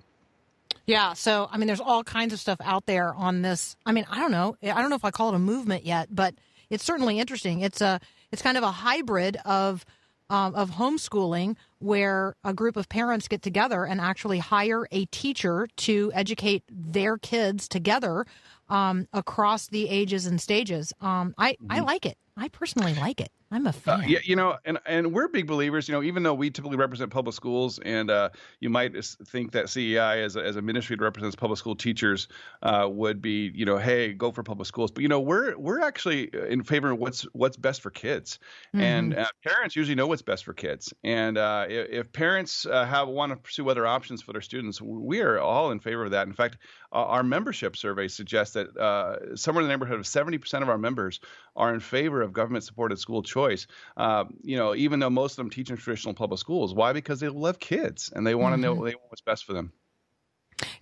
Yeah, 0.84 1.12
so 1.12 1.48
I 1.52 1.58
mean, 1.58 1.68
there's 1.68 1.80
all 1.80 2.02
kinds 2.02 2.32
of 2.32 2.40
stuff 2.40 2.58
out 2.64 2.86
there 2.86 3.14
on 3.14 3.42
this. 3.42 3.76
I 3.86 3.92
mean, 3.92 4.04
I 4.10 4.20
don't 4.20 4.32
know, 4.32 4.56
I 4.64 4.80
don't 4.80 4.90
know 4.90 4.96
if 4.96 5.04
I 5.04 5.12
call 5.12 5.28
it 5.28 5.36
a 5.36 5.38
movement 5.38 5.86
yet, 5.86 6.08
but 6.10 6.34
it's 6.70 6.84
certainly 6.84 7.18
interesting. 7.18 7.60
It's 7.60 7.80
a 7.80 8.00
it's 8.32 8.42
kind 8.42 8.56
of 8.56 8.62
a 8.62 8.70
hybrid 8.70 9.36
of 9.44 9.84
um, 10.30 10.54
of 10.54 10.70
homeschooling 10.70 11.56
where 11.80 12.36
a 12.44 12.54
group 12.54 12.76
of 12.76 12.88
parents 12.88 13.26
get 13.28 13.42
together 13.42 13.84
and 13.84 14.00
actually 14.00 14.38
hire 14.38 14.86
a 14.92 15.04
teacher 15.06 15.68
to 15.76 16.12
educate 16.14 16.62
their 16.70 17.18
kids 17.18 17.68
together 17.68 18.24
um, 18.68 19.08
across 19.12 19.66
the 19.66 19.88
ages 19.88 20.26
and 20.26 20.40
stages. 20.40 20.92
Um, 21.00 21.34
I 21.36 21.52
mm-hmm. 21.52 21.72
I 21.72 21.80
like 21.80 22.06
it. 22.06 22.16
I 22.36 22.48
personally 22.48 22.94
like 22.94 23.20
it. 23.20 23.30
I'm 23.52 23.66
a 23.66 23.70
uh, 23.70 23.72
fan. 23.72 24.00
Uh, 24.00 24.06
yeah, 24.06 24.18
you 24.22 24.36
know, 24.36 24.56
and 24.64 24.78
and 24.86 25.12
we're 25.12 25.26
big 25.26 25.48
believers. 25.48 25.88
You 25.88 25.94
know, 25.94 26.02
even 26.02 26.22
though 26.22 26.34
we 26.34 26.50
typically 26.50 26.76
represent 26.76 27.10
public 27.10 27.34
schools, 27.34 27.80
and 27.80 28.08
uh, 28.08 28.28
you 28.60 28.70
might 28.70 29.04
think 29.04 29.52
that 29.52 29.68
CEI 29.68 30.22
as 30.22 30.36
a, 30.36 30.44
as 30.44 30.54
a 30.54 30.62
ministry 30.62 30.94
that 30.96 31.02
represents 31.02 31.34
public 31.34 31.58
school 31.58 31.74
teachers 31.74 32.28
uh, 32.62 32.88
would 32.88 33.20
be, 33.20 33.50
you 33.52 33.64
know, 33.64 33.76
hey, 33.76 34.12
go 34.12 34.30
for 34.30 34.44
public 34.44 34.66
schools. 34.66 34.92
But 34.92 35.02
you 35.02 35.08
know, 35.08 35.18
we're 35.18 35.58
we're 35.58 35.80
actually 35.80 36.30
in 36.48 36.62
favor 36.62 36.92
of 36.92 36.98
what's 36.98 37.22
what's 37.32 37.56
best 37.56 37.82
for 37.82 37.90
kids, 37.90 38.38
mm-hmm. 38.68 38.80
and 38.82 39.16
uh, 39.16 39.26
parents 39.44 39.74
usually 39.74 39.96
know 39.96 40.06
what's 40.06 40.22
best 40.22 40.44
for 40.44 40.52
kids. 40.52 40.94
And 41.02 41.36
uh, 41.36 41.66
if, 41.68 41.88
if, 41.90 42.12
parents 42.12 42.66
have 42.70 43.08
want 43.08 43.30
to 43.30 43.36
pursue 43.36 43.68
other 43.68 43.86
options 43.86 44.22
for 44.22 44.32
their 44.32 44.42
students, 44.42 44.80
we 44.80 45.22
are 45.22 45.40
all 45.40 45.72
in 45.72 45.80
favor 45.80 46.04
of 46.04 46.12
that. 46.12 46.28
In 46.28 46.34
fact, 46.34 46.58
our 46.92 47.22
membership 47.22 47.76
survey 47.76 48.06
suggests 48.06 48.54
that 48.54 48.68
somewhere 49.34 49.62
in 49.62 49.68
the 49.68 49.74
neighborhood 49.74 49.98
of 49.98 50.06
70% 50.06 50.62
of 50.62 50.68
our 50.68 50.78
members 50.78 51.18
are 51.56 51.74
in 51.74 51.80
favor 51.80 52.22
of 52.22 52.32
government 52.32 52.64
supported 52.64 52.98
school 52.98 53.22
choice 53.22 53.39
choice. 53.40 53.66
Uh, 53.96 54.24
you 54.42 54.56
know, 54.56 54.74
even 54.74 55.00
though 55.00 55.10
most 55.10 55.32
of 55.32 55.36
them 55.36 55.50
teach 55.50 55.70
in 55.70 55.76
traditional 55.76 56.14
public 56.14 56.40
schools, 56.40 56.74
why? 56.74 56.92
Because 56.92 57.20
they 57.20 57.28
love 57.28 57.58
kids 57.58 58.10
and 58.14 58.26
they 58.26 58.34
want 58.34 58.52
to 58.52 58.56
mm-hmm. 58.56 58.78
know 58.78 58.84
they 58.84 58.94
want 58.94 59.10
what's 59.10 59.22
best 59.22 59.44
for 59.44 59.52
them. 59.52 59.72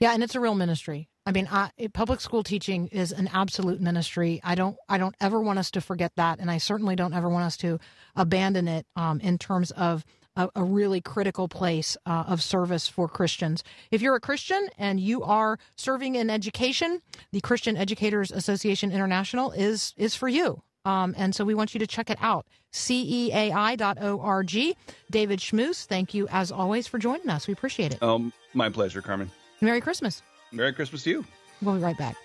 Yeah, 0.00 0.12
and 0.12 0.22
it's 0.22 0.34
a 0.34 0.40
real 0.40 0.56
ministry. 0.56 1.08
I 1.24 1.30
mean, 1.30 1.48
I, 1.50 1.70
public 1.92 2.20
school 2.20 2.42
teaching 2.42 2.88
is 2.88 3.12
an 3.12 3.28
absolute 3.32 3.80
ministry. 3.80 4.40
I 4.42 4.54
don't, 4.54 4.76
I 4.88 4.98
don't 4.98 5.14
ever 5.20 5.40
want 5.40 5.58
us 5.58 5.70
to 5.72 5.80
forget 5.80 6.12
that, 6.16 6.40
and 6.40 6.50
I 6.50 6.58
certainly 6.58 6.96
don't 6.96 7.14
ever 7.14 7.28
want 7.28 7.44
us 7.44 7.56
to 7.58 7.78
abandon 8.16 8.66
it 8.66 8.86
um, 8.96 9.20
in 9.20 9.38
terms 9.38 9.70
of 9.72 10.04
a, 10.34 10.48
a 10.56 10.64
really 10.64 11.00
critical 11.00 11.46
place 11.46 11.96
uh, 12.06 12.24
of 12.26 12.42
service 12.42 12.88
for 12.88 13.08
Christians. 13.08 13.62
If 13.90 14.00
you're 14.00 14.16
a 14.16 14.20
Christian 14.20 14.68
and 14.78 14.98
you 14.98 15.22
are 15.22 15.58
serving 15.76 16.14
in 16.14 16.30
education, 16.30 17.02
the 17.30 17.40
Christian 17.40 17.76
Educators 17.76 18.32
Association 18.32 18.90
International 18.90 19.52
is 19.52 19.94
is 19.96 20.14
for 20.14 20.28
you. 20.28 20.62
Um, 20.88 21.14
and 21.18 21.34
so 21.34 21.44
we 21.44 21.54
want 21.54 21.74
you 21.74 21.80
to 21.80 21.86
check 21.86 22.08
it 22.08 22.16
out. 22.22 22.46
CEAI.org. 22.72 24.76
David 25.10 25.38
Schmus, 25.38 25.84
thank 25.84 26.14
you 26.14 26.26
as 26.30 26.50
always 26.50 26.86
for 26.86 26.98
joining 26.98 27.28
us. 27.28 27.46
We 27.46 27.52
appreciate 27.52 27.92
it. 27.92 28.02
Um, 28.02 28.32
my 28.54 28.70
pleasure, 28.70 29.02
Carmen. 29.02 29.30
Merry 29.60 29.82
Christmas. 29.82 30.22
Merry 30.50 30.72
Christmas 30.72 31.02
to 31.02 31.10
you. 31.10 31.24
We'll 31.60 31.74
be 31.74 31.82
right 31.82 31.98
back. 31.98 32.16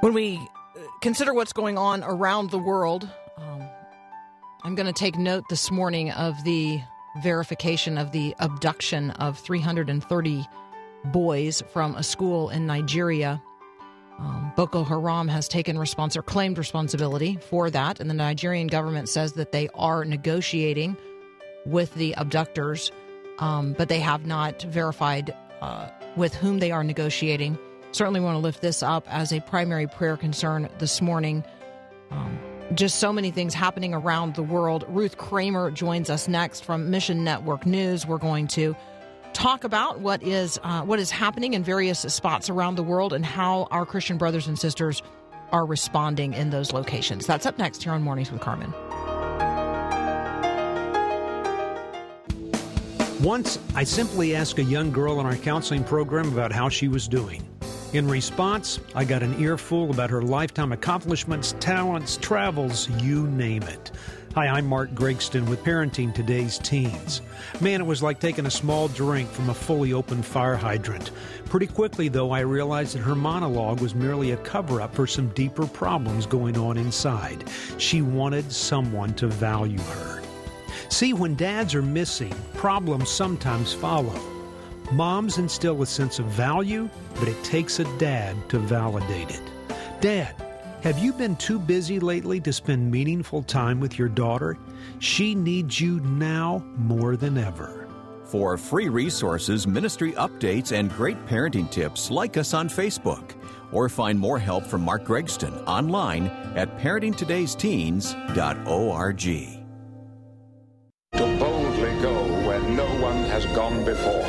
When 0.00 0.14
we 0.14 0.38
uh, 0.38 0.80
consider 1.02 1.34
what's 1.34 1.52
going 1.52 1.76
on 1.76 2.02
around 2.02 2.50
the 2.50 2.58
world, 2.58 3.06
um, 3.36 3.62
I'm 4.64 4.74
going 4.74 4.86
to 4.86 4.94
take 4.94 5.18
note 5.18 5.44
this 5.50 5.70
morning 5.70 6.10
of 6.12 6.42
the 6.44 6.80
verification 7.18 7.98
of 7.98 8.12
the 8.12 8.34
abduction 8.38 9.10
of 9.12 9.38
330 9.38 10.46
boys 11.06 11.62
from 11.72 11.94
a 11.96 12.02
school 12.02 12.50
in 12.50 12.66
Nigeria. 12.66 13.42
Um, 14.18 14.52
Boko 14.54 14.84
Haram 14.84 15.28
has 15.28 15.48
taken 15.48 15.78
response 15.78 16.16
or 16.16 16.22
claimed 16.22 16.58
responsibility 16.58 17.38
for 17.48 17.70
that, 17.70 18.00
and 18.00 18.10
the 18.10 18.14
Nigerian 18.14 18.66
government 18.66 19.08
says 19.08 19.32
that 19.34 19.52
they 19.52 19.68
are 19.74 20.04
negotiating 20.04 20.96
with 21.64 21.94
the 21.94 22.14
abductors, 22.16 22.92
um, 23.38 23.74
but 23.78 23.88
they 23.88 24.00
have 24.00 24.26
not 24.26 24.62
verified 24.62 25.34
uh, 25.62 25.88
with 26.16 26.34
whom 26.34 26.58
they 26.58 26.70
are 26.70 26.84
negotiating. 26.84 27.58
Certainly 27.92 28.20
want 28.20 28.34
to 28.34 28.40
lift 28.40 28.60
this 28.60 28.82
up 28.82 29.04
as 29.08 29.32
a 29.32 29.40
primary 29.40 29.86
prayer 29.86 30.16
concern 30.16 30.68
this 30.78 31.00
morning. 31.00 31.42
Um, 32.10 32.38
just 32.74 32.98
so 32.98 33.12
many 33.12 33.30
things 33.30 33.54
happening 33.54 33.94
around 33.94 34.34
the 34.34 34.42
world. 34.42 34.84
Ruth 34.88 35.16
Kramer 35.16 35.70
joins 35.70 36.10
us 36.10 36.28
next 36.28 36.64
from 36.64 36.90
Mission 36.90 37.24
Network 37.24 37.66
News. 37.66 38.06
We're 38.06 38.18
going 38.18 38.46
to 38.48 38.76
talk 39.32 39.64
about 39.64 40.00
what 40.00 40.22
is 40.22 40.58
uh, 40.62 40.82
what 40.82 40.98
is 40.98 41.10
happening 41.10 41.54
in 41.54 41.64
various 41.64 42.00
spots 42.00 42.50
around 42.50 42.76
the 42.76 42.82
world 42.82 43.12
and 43.12 43.24
how 43.24 43.68
our 43.70 43.86
Christian 43.86 44.18
brothers 44.18 44.46
and 44.46 44.58
sisters 44.58 45.02
are 45.52 45.66
responding 45.66 46.32
in 46.32 46.50
those 46.50 46.72
locations. 46.72 47.26
That's 47.26 47.46
up 47.46 47.58
next 47.58 47.82
here 47.82 47.92
on 47.92 48.02
Mornings 48.02 48.30
with 48.30 48.40
Carmen. 48.40 48.72
Once, 53.20 53.58
I 53.74 53.84
simply 53.84 54.34
asked 54.34 54.58
a 54.58 54.64
young 54.64 54.90
girl 54.90 55.20
in 55.20 55.26
our 55.26 55.36
counseling 55.36 55.84
program 55.84 56.32
about 56.32 56.52
how 56.52 56.70
she 56.70 56.88
was 56.88 57.06
doing. 57.06 57.46
In 57.92 58.06
response, 58.06 58.78
I 58.94 59.04
got 59.04 59.24
an 59.24 59.40
earful 59.40 59.90
about 59.90 60.10
her 60.10 60.22
lifetime 60.22 60.70
accomplishments, 60.70 61.56
talents, 61.58 62.18
travels, 62.18 62.88
you 63.02 63.26
name 63.26 63.64
it. 63.64 63.90
Hi, 64.36 64.46
I'm 64.46 64.66
Mark 64.66 64.92
Gregston 64.94 65.48
with 65.48 65.64
Parenting 65.64 66.14
Today's 66.14 66.58
Teens. 66.58 67.20
Man, 67.60 67.80
it 67.80 67.84
was 67.84 68.00
like 68.00 68.20
taking 68.20 68.46
a 68.46 68.50
small 68.50 68.86
drink 68.86 69.28
from 69.28 69.50
a 69.50 69.54
fully 69.54 69.92
open 69.92 70.22
fire 70.22 70.54
hydrant. 70.54 71.10
Pretty 71.46 71.66
quickly, 71.66 72.06
though, 72.06 72.30
I 72.30 72.40
realized 72.40 72.94
that 72.94 73.00
her 73.00 73.16
monologue 73.16 73.80
was 73.80 73.96
merely 73.96 74.30
a 74.30 74.36
cover 74.36 74.80
up 74.80 74.94
for 74.94 75.08
some 75.08 75.30
deeper 75.30 75.66
problems 75.66 76.26
going 76.26 76.56
on 76.56 76.76
inside. 76.76 77.42
She 77.76 78.02
wanted 78.02 78.52
someone 78.52 79.14
to 79.14 79.26
value 79.26 79.80
her. 79.80 80.22
See, 80.90 81.12
when 81.12 81.34
dads 81.34 81.74
are 81.74 81.82
missing, 81.82 82.34
problems 82.54 83.10
sometimes 83.10 83.72
follow. 83.72 84.39
Moms 84.92 85.38
instill 85.38 85.82
a 85.82 85.86
sense 85.86 86.18
of 86.18 86.26
value, 86.26 86.88
but 87.14 87.28
it 87.28 87.42
takes 87.44 87.78
a 87.78 87.98
dad 87.98 88.36
to 88.48 88.58
validate 88.58 89.30
it. 89.30 89.42
Dad, 90.00 90.34
have 90.82 90.98
you 90.98 91.12
been 91.12 91.36
too 91.36 91.58
busy 91.58 92.00
lately 92.00 92.40
to 92.40 92.52
spend 92.52 92.90
meaningful 92.90 93.42
time 93.42 93.80
with 93.80 93.98
your 93.98 94.08
daughter? 94.08 94.56
She 94.98 95.34
needs 95.34 95.80
you 95.80 96.00
now 96.00 96.64
more 96.76 97.16
than 97.16 97.38
ever. 97.38 97.88
For 98.24 98.56
free 98.56 98.88
resources, 98.88 99.66
ministry 99.66 100.12
updates, 100.12 100.72
and 100.72 100.90
great 100.92 101.24
parenting 101.26 101.70
tips, 101.70 102.10
like 102.10 102.36
us 102.36 102.54
on 102.54 102.68
Facebook 102.68 103.34
or 103.72 103.88
find 103.88 104.18
more 104.18 104.38
help 104.38 104.66
from 104.66 104.82
Mark 104.82 105.04
Gregston 105.04 105.66
online 105.66 106.26
at 106.56 106.78
parentingtodaysteens.org. 106.78 109.20
To 111.12 111.38
boldly 111.38 112.02
go 112.02 112.24
where 112.46 112.62
no 112.62 112.86
one 113.02 113.24
has 113.24 113.44
gone 113.46 113.84
before. 113.84 114.19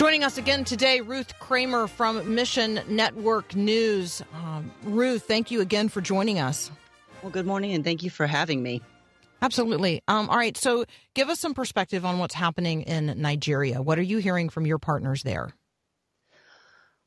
Joining 0.00 0.24
us 0.24 0.38
again 0.38 0.64
today, 0.64 1.02
Ruth 1.02 1.38
Kramer 1.40 1.86
from 1.86 2.34
Mission 2.34 2.80
Network 2.88 3.54
News. 3.54 4.22
Um, 4.32 4.70
Ruth, 4.82 5.24
thank 5.24 5.50
you 5.50 5.60
again 5.60 5.90
for 5.90 6.00
joining 6.00 6.38
us. 6.38 6.70
Well, 7.20 7.30
good 7.30 7.44
morning, 7.44 7.74
and 7.74 7.84
thank 7.84 8.02
you 8.02 8.08
for 8.08 8.26
having 8.26 8.62
me. 8.62 8.80
Absolutely. 9.42 10.00
Um, 10.08 10.30
all 10.30 10.38
right, 10.38 10.56
so 10.56 10.86
give 11.12 11.28
us 11.28 11.38
some 11.38 11.52
perspective 11.52 12.06
on 12.06 12.18
what's 12.18 12.32
happening 12.34 12.80
in 12.84 13.12
Nigeria. 13.20 13.82
What 13.82 13.98
are 13.98 14.02
you 14.02 14.16
hearing 14.16 14.48
from 14.48 14.64
your 14.64 14.78
partners 14.78 15.22
there? 15.22 15.54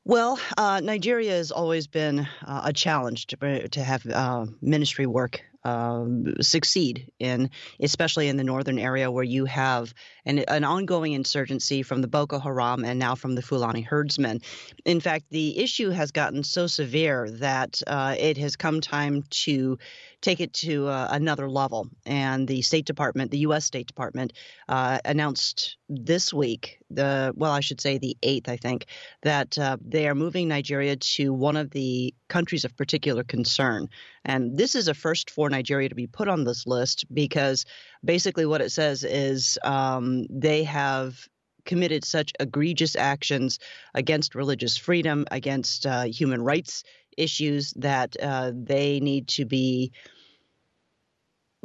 Well, 0.04 0.38
uh, 0.56 0.78
Nigeria 0.78 1.32
has 1.32 1.50
always 1.50 1.88
been 1.88 2.28
uh, 2.46 2.62
a 2.66 2.72
challenge 2.72 3.26
to, 3.26 3.68
to 3.70 3.82
have 3.82 4.06
uh, 4.06 4.46
ministry 4.62 5.06
work 5.06 5.42
um, 5.64 6.34
succeed 6.40 7.10
in, 7.18 7.50
especially 7.80 8.28
in 8.28 8.36
the 8.36 8.44
northern 8.44 8.78
area 8.78 9.10
where 9.10 9.24
you 9.24 9.44
have 9.46 9.94
an, 10.26 10.40
an 10.40 10.64
ongoing 10.64 11.12
insurgency 11.12 11.82
from 11.82 12.00
the 12.00 12.08
Boko 12.08 12.38
Haram 12.38 12.84
and 12.84 12.98
now 12.98 13.14
from 13.14 13.34
the 13.34 13.42
Fulani 13.42 13.80
herdsmen. 13.80 14.40
In 14.84 15.00
fact, 15.00 15.26
the 15.30 15.58
issue 15.58 15.90
has 15.90 16.10
gotten 16.10 16.42
so 16.44 16.66
severe 16.66 17.30
that 17.30 17.82
uh, 17.86 18.14
it 18.18 18.36
has 18.38 18.56
come 18.56 18.80
time 18.80 19.22
to 19.30 19.78
take 20.20 20.40
it 20.40 20.52
to 20.54 20.88
uh, 20.88 21.08
another 21.10 21.48
level. 21.50 21.88
And 22.06 22.48
the 22.48 22.62
State 22.62 22.86
Department, 22.86 23.30
the 23.30 23.38
U.S. 23.38 23.64
State 23.64 23.86
Department, 23.86 24.32
uh, 24.68 24.98
announced 25.04 25.76
this 25.88 26.32
week, 26.32 26.78
the 26.90 27.32
well, 27.36 27.52
I 27.52 27.60
should 27.60 27.80
say 27.80 27.98
the 27.98 28.16
eighth, 28.22 28.48
I 28.48 28.56
think, 28.56 28.86
that 29.22 29.58
uh, 29.58 29.76
they 29.84 30.08
are 30.08 30.14
moving 30.14 30.48
Nigeria 30.48 30.96
to 30.96 31.32
one 31.32 31.56
of 31.56 31.70
the 31.70 32.14
countries 32.28 32.64
of 32.64 32.76
particular 32.76 33.24
concern. 33.24 33.88
And 34.24 34.56
this 34.56 34.74
is 34.74 34.88
a 34.88 34.94
first 34.94 35.30
for 35.30 35.50
Nigeria 35.50 35.88
to 35.88 35.94
be 35.94 36.06
put 36.06 36.28
on 36.28 36.44
this 36.44 36.66
list 36.66 37.04
because 37.12 37.66
basically 38.04 38.46
what 38.46 38.62
it 38.62 38.72
says 38.72 39.04
is 39.04 39.58
um, 39.64 40.26
they 40.30 40.64
have 40.64 41.28
committed 41.64 42.04
such 42.04 42.32
egregious 42.40 42.96
actions 42.96 43.58
against 43.94 44.34
religious 44.34 44.76
freedom, 44.76 45.26
against 45.30 45.86
uh, 45.86 46.04
human 46.04 46.42
rights 46.42 46.84
issues 47.16 47.72
that 47.76 48.16
uh, 48.22 48.52
they 48.54 49.00
need 49.00 49.28
to 49.28 49.44
be 49.44 49.92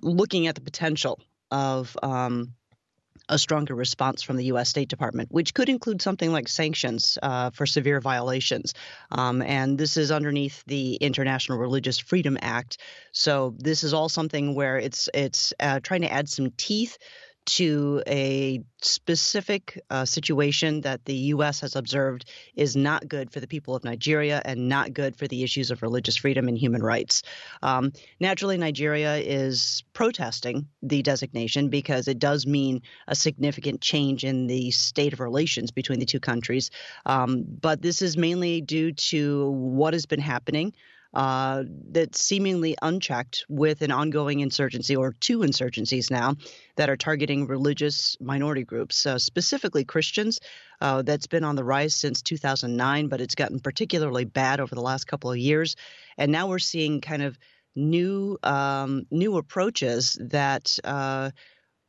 looking 0.02 0.48
at 0.48 0.56
the 0.56 0.62
potential 0.62 1.20
of 1.52 1.98
um, 2.04 2.54
a 3.30 3.38
stronger 3.38 3.76
response 3.76 4.22
from 4.22 4.36
the 4.38 4.46
U.S. 4.46 4.70
State 4.70 4.90
Department, 4.90 5.32
which 5.32 5.54
could 5.54 5.70
include 5.70 6.02
something 6.02 6.32
like 6.32 6.48
sanctions 6.48 7.18
uh, 7.22 7.52
for 7.52 7.66
severe 7.66 8.02
violations. 8.02 8.74
Um, 9.12 9.42
and 9.42 9.78
this 9.78 9.96
is 9.96 10.12
underneath 10.12 10.64
the 10.66 10.96
International 10.96 11.58
Religious 11.58 12.00
Freedom 12.00 12.38
Act. 12.42 12.80
So 13.12 13.56
this 13.58 13.84
is 13.84 13.94
all 13.94 14.10
something 14.10 14.56
where 14.56 14.78
it's 14.78 15.10
it's 15.14 15.54
uh, 15.60 15.80
trying 15.82 16.02
to 16.02 16.12
add 16.12 16.28
some 16.28 16.52
teeth 16.58 16.98
to 17.46 18.04
a 18.08 18.62
specific 18.82 19.82
uh, 19.90 20.06
situation 20.06 20.82
that 20.82 21.04
the 21.06 21.16
U.S. 21.16 21.62
has 21.62 21.76
observed 21.76 22.30
is 22.56 22.76
not 22.76 23.08
good 23.08 23.32
for 23.32 23.40
the 23.40 23.48
people 23.48 23.76
of 23.76 23.84
Nigeria 23.84 24.42
and 24.46 24.70
not 24.70 24.94
good 24.94 25.16
for 25.16 25.28
the 25.28 25.44
issues 25.44 25.72
of 25.72 25.82
religious 25.82 26.16
freedom 26.16 26.48
and 26.48 26.58
human 26.58 26.84
rights. 26.84 27.24
Um, 27.62 27.92
naturally, 28.20 28.58
Nigeria 28.58 29.18
is 29.18 29.84
protesting 29.94 30.68
the 30.82 31.02
designation 31.02 31.70
because 31.70 32.08
it 32.08 32.20
does 32.20 32.46
mean 32.46 32.82
a 33.08 33.16
significant 33.16 33.82
change 33.82 34.24
in 34.24 34.48
the 34.48 34.72
state 34.72 35.14
of 35.14 35.20
relations 35.20 35.72
between 35.72 36.00
the 36.00 36.06
two 36.06 36.20
countries. 36.20 36.72
Um, 37.06 37.46
but 37.48 37.82
this 37.82 38.02
is 38.02 38.16
mainly 38.16 38.62
due 38.62 38.94
to 38.94 39.50
what 39.50 39.94
has 39.94 40.06
been 40.06 40.22
happening 40.22 40.74
uh, 41.14 41.64
that's 41.92 42.24
seemingly 42.24 42.76
unchecked 42.82 43.46
with 43.50 43.82
an 43.82 43.92
ongoing 43.92 44.42
insurgency 44.42 44.96
or 44.96 45.14
two 45.14 45.40
insurgencies 45.40 46.12
now 46.12 46.36
that 46.76 46.90
are 46.90 46.98
targeting 46.98 47.48
religious 47.48 48.16
minority 48.20 48.64
groups, 48.64 49.06
uh, 49.06 49.18
specifically 49.18 49.84
Christians. 49.84 50.40
Uh, 50.82 51.02
that's 51.02 51.28
been 51.28 51.44
on 51.44 51.56
the 51.56 51.64
rise 51.64 51.96
since 51.96 52.22
2009, 52.22 53.08
but 53.08 53.22
it's 53.22 53.36
gotten 53.36 53.60
particularly 53.60 54.26
bad 54.26 54.60
over 54.60 54.76
the 54.76 54.82
last 54.82 55.06
couple 55.06 55.32
of 55.32 55.38
years. 55.38 55.76
And 56.18 56.32
now 56.32 56.48
we're 56.48 56.60
seeing 56.60 57.02
kind 57.02 57.24
of 57.24 57.38
new 57.76 58.38
um, 58.44 59.06
new 59.12 59.38
approaches 59.38 60.18
that 60.22 60.78
uh, 60.84 61.32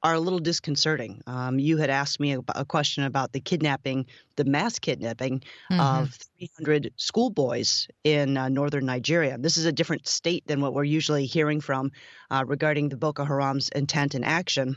are 0.02 0.14
a 0.14 0.20
little 0.20 0.38
disconcerting. 0.38 1.22
Um, 1.26 1.58
you 1.58 1.76
had 1.76 1.90
asked 1.90 2.20
me 2.20 2.34
a, 2.34 2.40
a, 2.54 2.64
question 2.64 3.04
about 3.04 3.32
the 3.32 3.40
kidnapping, 3.40 4.06
the 4.36 4.44
mass 4.44 4.78
kidnapping 4.78 5.42
mm-hmm. 5.70 5.80
of 5.80 6.16
300 6.38 6.92
schoolboys 6.96 7.86
in 8.02 8.36
uh, 8.36 8.48
northern 8.48 8.86
Nigeria. 8.86 9.36
This 9.38 9.58
is 9.58 9.66
a 9.66 9.72
different 9.72 10.08
state 10.08 10.46
than 10.46 10.60
what 10.60 10.72
we're 10.72 10.84
usually 10.84 11.26
hearing 11.26 11.60
from 11.60 11.92
uh, 12.30 12.44
regarding 12.46 12.88
the 12.88 12.96
Boko 12.96 13.24
Haram's 13.24 13.68
intent 13.70 14.14
and 14.14 14.24
action. 14.24 14.76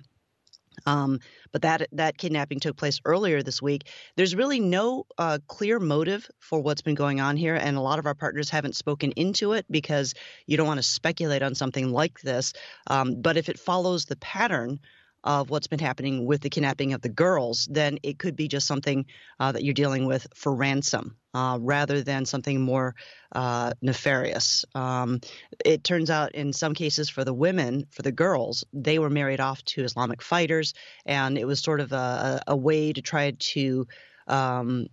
Um, 0.86 1.20
but 1.52 1.62
that 1.62 1.88
that 1.92 2.18
kidnapping 2.18 2.60
took 2.60 2.76
place 2.76 3.00
earlier 3.06 3.44
this 3.44 3.62
week. 3.62 3.88
There's 4.16 4.36
really 4.36 4.60
no 4.60 5.06
uh, 5.18 5.38
clear 5.48 5.80
motive 5.80 6.28
for 6.40 6.60
what's 6.60 6.82
been 6.82 6.96
going 6.96 7.22
on 7.22 7.38
here, 7.38 7.56
and 7.56 7.78
a 7.78 7.82
lot 7.82 8.00
of 8.00 8.08
our 8.08 8.16
partners 8.16 8.50
haven't 8.50 8.76
spoken 8.76 9.12
into 9.12 9.54
it 9.54 9.66
because 9.70 10.16
you 10.48 10.58
don't 10.58 10.68
want 10.68 10.80
to 10.80 10.84
speculate 10.84 11.44
on 11.44 11.54
something 11.56 11.92
like 11.92 12.20
this. 12.22 12.54
Um, 12.88 13.22
but 13.22 13.38
if 13.38 13.50
it 13.50 13.60
follows 13.60 14.06
the 14.06 14.16
pattern 14.16 14.80
of 15.24 15.50
what's 15.50 15.68
been 15.68 15.80
happening 15.80 16.26
with 16.26 16.42
the 16.42 16.50
kidnapping 16.50 16.94
of 16.94 17.02
the 17.02 17.10
girls, 17.10 17.68
then 17.72 17.98
it 18.04 18.20
could 18.20 18.36
be 18.36 18.48
just 18.48 18.68
something 18.68 19.06
uh, 19.40 19.52
that 19.52 19.64
you're 19.64 19.74
dealing 19.74 20.06
with 20.06 20.28
for 20.36 20.54
ransom 20.54 21.16
uh, 21.34 21.58
rather 21.62 22.02
than 22.02 22.26
something 22.26 22.62
more 22.62 22.96
uh, 23.32 23.72
nefarious. 23.82 24.66
Um, 24.76 25.22
it 25.66 25.84
turns 25.84 26.10
out 26.10 26.36
in 26.36 26.54
some 26.54 26.74
cases 26.74 27.10
for 27.10 27.24
the 27.24 27.34
women, 27.34 27.86
for 27.92 28.02
the 28.02 28.12
girls, 28.12 28.64
they 28.74 29.00
were 29.00 29.10
married 29.10 29.40
off 29.40 29.64
to 29.66 29.84
Islamic 29.84 30.22
fighters, 30.22 30.74
and 31.06 31.38
it 31.38 31.46
was 31.46 31.60
sort 31.60 31.80
of 31.80 31.92
a, 31.92 32.42
a 32.48 32.56
way 32.56 32.94
to 32.94 33.02
try 33.02 33.32
to 33.32 33.88
um, 34.28 34.88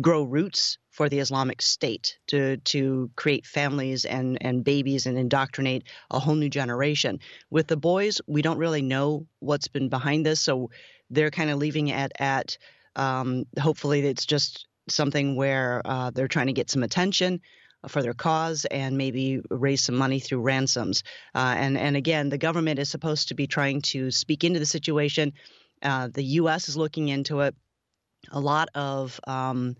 grow 0.00 0.22
roots 0.22 0.78
for 0.96 1.10
the 1.10 1.18
Islamic 1.18 1.60
State 1.60 2.18
to 2.28 2.56
to 2.72 3.10
create 3.16 3.44
families 3.44 4.06
and 4.06 4.38
and 4.40 4.64
babies 4.64 5.04
and 5.04 5.18
indoctrinate 5.18 5.84
a 6.10 6.18
whole 6.18 6.34
new 6.34 6.48
generation. 6.48 7.20
With 7.50 7.66
the 7.66 7.76
boys, 7.76 8.22
we 8.26 8.40
don't 8.40 8.56
really 8.56 8.80
know 8.80 9.26
what's 9.40 9.68
been 9.68 9.90
behind 9.90 10.24
this, 10.24 10.40
so 10.40 10.70
they're 11.10 11.30
kind 11.30 11.50
of 11.50 11.58
leaving 11.58 11.88
it 11.88 12.12
at 12.18 12.56
um, 12.96 13.44
hopefully 13.60 14.00
it's 14.00 14.24
just 14.24 14.66
something 14.88 15.36
where 15.36 15.82
uh, 15.84 16.10
they're 16.12 16.28
trying 16.28 16.46
to 16.46 16.54
get 16.54 16.70
some 16.70 16.82
attention 16.82 17.42
for 17.88 18.00
their 18.00 18.14
cause 18.14 18.64
and 18.64 18.96
maybe 18.96 19.42
raise 19.50 19.84
some 19.84 19.96
money 19.96 20.18
through 20.18 20.40
ransoms. 20.40 21.02
Uh, 21.34 21.54
and 21.58 21.76
and 21.76 21.94
again, 21.94 22.30
the 22.30 22.38
government 22.38 22.78
is 22.78 22.88
supposed 22.88 23.28
to 23.28 23.34
be 23.34 23.46
trying 23.46 23.82
to 23.82 24.10
speak 24.10 24.44
into 24.44 24.60
the 24.60 24.66
situation. 24.66 25.34
Uh, 25.82 26.08
the 26.08 26.24
U.S. 26.40 26.70
is 26.70 26.76
looking 26.78 27.08
into 27.08 27.40
it 27.40 27.54
a 28.30 28.40
lot 28.40 28.70
of 28.74 29.20
um, 29.26 29.76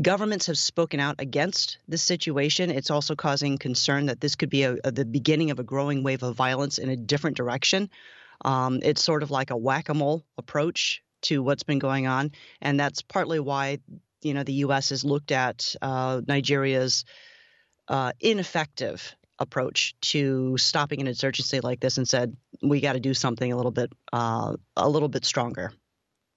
governments 0.00 0.46
have 0.46 0.58
spoken 0.58 1.00
out 1.00 1.16
against 1.18 1.78
this 1.88 2.02
situation. 2.02 2.70
It's 2.70 2.90
also 2.90 3.16
causing 3.16 3.58
concern 3.58 4.06
that 4.06 4.20
this 4.20 4.36
could 4.36 4.50
be 4.50 4.62
a, 4.62 4.76
a, 4.84 4.92
the 4.92 5.04
beginning 5.04 5.50
of 5.50 5.58
a 5.58 5.64
growing 5.64 6.02
wave 6.02 6.22
of 6.22 6.36
violence 6.36 6.78
in 6.78 6.88
a 6.88 6.96
different 6.96 7.36
direction. 7.36 7.90
Um, 8.44 8.80
it's 8.82 9.02
sort 9.02 9.22
of 9.22 9.30
like 9.30 9.50
a 9.50 9.56
whack-a-mole 9.56 10.24
approach 10.38 11.02
to 11.22 11.42
what's 11.42 11.64
been 11.64 11.78
going 11.78 12.06
on, 12.06 12.32
and 12.62 12.80
that's 12.80 13.02
partly 13.02 13.40
why 13.40 13.78
you 14.22 14.34
know 14.34 14.42
the 14.42 14.54
U.S. 14.54 14.90
has 14.90 15.04
looked 15.04 15.32
at 15.32 15.74
uh, 15.82 16.22
Nigeria's 16.26 17.04
uh, 17.88 18.12
ineffective 18.20 19.14
approach 19.38 19.94
to 20.00 20.56
stopping 20.58 21.00
an 21.00 21.06
insurgency 21.06 21.60
like 21.60 21.80
this 21.80 21.96
and 21.96 22.06
said 22.06 22.36
we 22.62 22.80
got 22.80 22.92
to 22.92 23.00
do 23.00 23.14
something 23.14 23.52
a 23.52 23.56
little 23.56 23.72
bit 23.72 23.92
uh, 24.12 24.54
a 24.76 24.88
little 24.88 25.08
bit 25.08 25.24
stronger. 25.24 25.72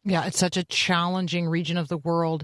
Yeah, 0.04 0.26
it's 0.26 0.40
such 0.40 0.58
a 0.58 0.64
challenging 0.66 1.48
region 1.48 1.78
of 1.78 1.88
the 1.88 1.98
world. 1.98 2.44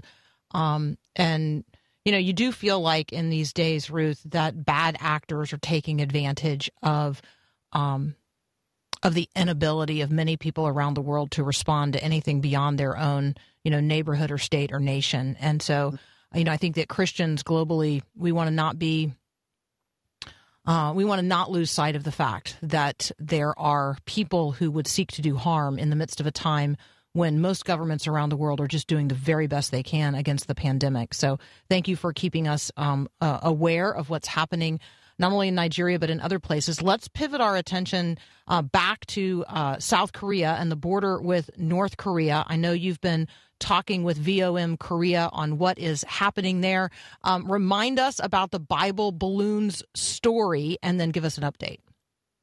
Um, 0.52 0.98
and, 1.16 1.64
you 2.04 2.12
know, 2.12 2.18
you 2.18 2.32
do 2.32 2.52
feel 2.52 2.80
like 2.80 3.12
in 3.12 3.30
these 3.30 3.52
days, 3.52 3.90
Ruth, 3.90 4.22
that 4.26 4.64
bad 4.64 4.96
actors 5.00 5.52
are 5.52 5.58
taking 5.58 6.00
advantage 6.00 6.70
of. 6.82 7.22
Um, 7.72 8.14
of 9.02 9.14
the 9.14 9.28
inability 9.34 10.02
of 10.02 10.10
many 10.10 10.36
people 10.36 10.66
around 10.66 10.94
the 10.94 11.00
world 11.00 11.30
to 11.30 11.42
respond 11.42 11.94
to 11.94 12.04
anything 12.04 12.40
beyond 12.40 12.78
their 12.78 12.96
own, 12.96 13.34
you 13.64 13.70
know, 13.70 13.80
neighborhood 13.80 14.30
or 14.30 14.38
state 14.38 14.72
or 14.72 14.78
nation. 14.78 15.36
And 15.40 15.62
so, 15.62 15.94
you 16.34 16.44
know, 16.44 16.52
I 16.52 16.58
think 16.58 16.76
that 16.76 16.88
Christians 16.88 17.42
globally, 17.42 18.02
we 18.14 18.30
want 18.30 18.48
to 18.48 18.54
not 18.54 18.78
be, 18.78 19.12
uh, 20.66 20.92
we 20.94 21.06
want 21.06 21.20
to 21.20 21.26
not 21.26 21.50
lose 21.50 21.70
sight 21.70 21.96
of 21.96 22.04
the 22.04 22.12
fact 22.12 22.56
that 22.60 23.10
there 23.18 23.58
are 23.58 23.96
people 24.04 24.52
who 24.52 24.70
would 24.70 24.86
seek 24.86 25.12
to 25.12 25.22
do 25.22 25.36
harm 25.36 25.78
in 25.78 25.88
the 25.88 25.96
midst 25.96 26.20
of 26.20 26.26
a 26.26 26.30
time 26.30 26.76
when 27.12 27.40
most 27.40 27.64
governments 27.64 28.06
around 28.06 28.28
the 28.28 28.36
world 28.36 28.60
are 28.60 28.68
just 28.68 28.86
doing 28.86 29.08
the 29.08 29.14
very 29.14 29.46
best 29.46 29.70
they 29.70 29.82
can 29.82 30.14
against 30.14 30.46
the 30.46 30.54
pandemic. 30.54 31.14
So 31.14 31.38
thank 31.68 31.88
you 31.88 31.96
for 31.96 32.12
keeping 32.12 32.46
us 32.46 32.70
um, 32.76 33.08
uh, 33.20 33.40
aware 33.42 33.94
of 33.94 34.10
what's 34.10 34.28
happening. 34.28 34.80
Not 35.18 35.32
only 35.32 35.48
in 35.48 35.54
Nigeria, 35.54 35.98
but 35.98 36.08
in 36.08 36.18
other 36.20 36.38
places. 36.38 36.80
Let's 36.80 37.06
pivot 37.06 37.42
our 37.42 37.54
attention 37.54 38.16
uh, 38.48 38.62
back 38.62 39.04
to 39.06 39.44
uh, 39.48 39.78
South 39.78 40.14
Korea 40.14 40.56
and 40.58 40.72
the 40.72 40.76
border 40.76 41.20
with 41.20 41.50
North 41.58 41.98
Korea. 41.98 42.42
I 42.46 42.56
know 42.56 42.72
you've 42.72 43.02
been 43.02 43.28
talking 43.58 44.02
with 44.02 44.16
VOM 44.16 44.78
Korea 44.78 45.28
on 45.32 45.58
what 45.58 45.78
is 45.78 46.04
happening 46.04 46.62
there. 46.62 46.88
Um, 47.22 47.52
remind 47.52 47.98
us 47.98 48.18
about 48.22 48.50
the 48.50 48.58
Bible 48.58 49.12
balloons 49.12 49.82
story 49.94 50.78
and 50.82 50.98
then 50.98 51.10
give 51.10 51.26
us 51.26 51.36
an 51.36 51.44
update. 51.44 51.80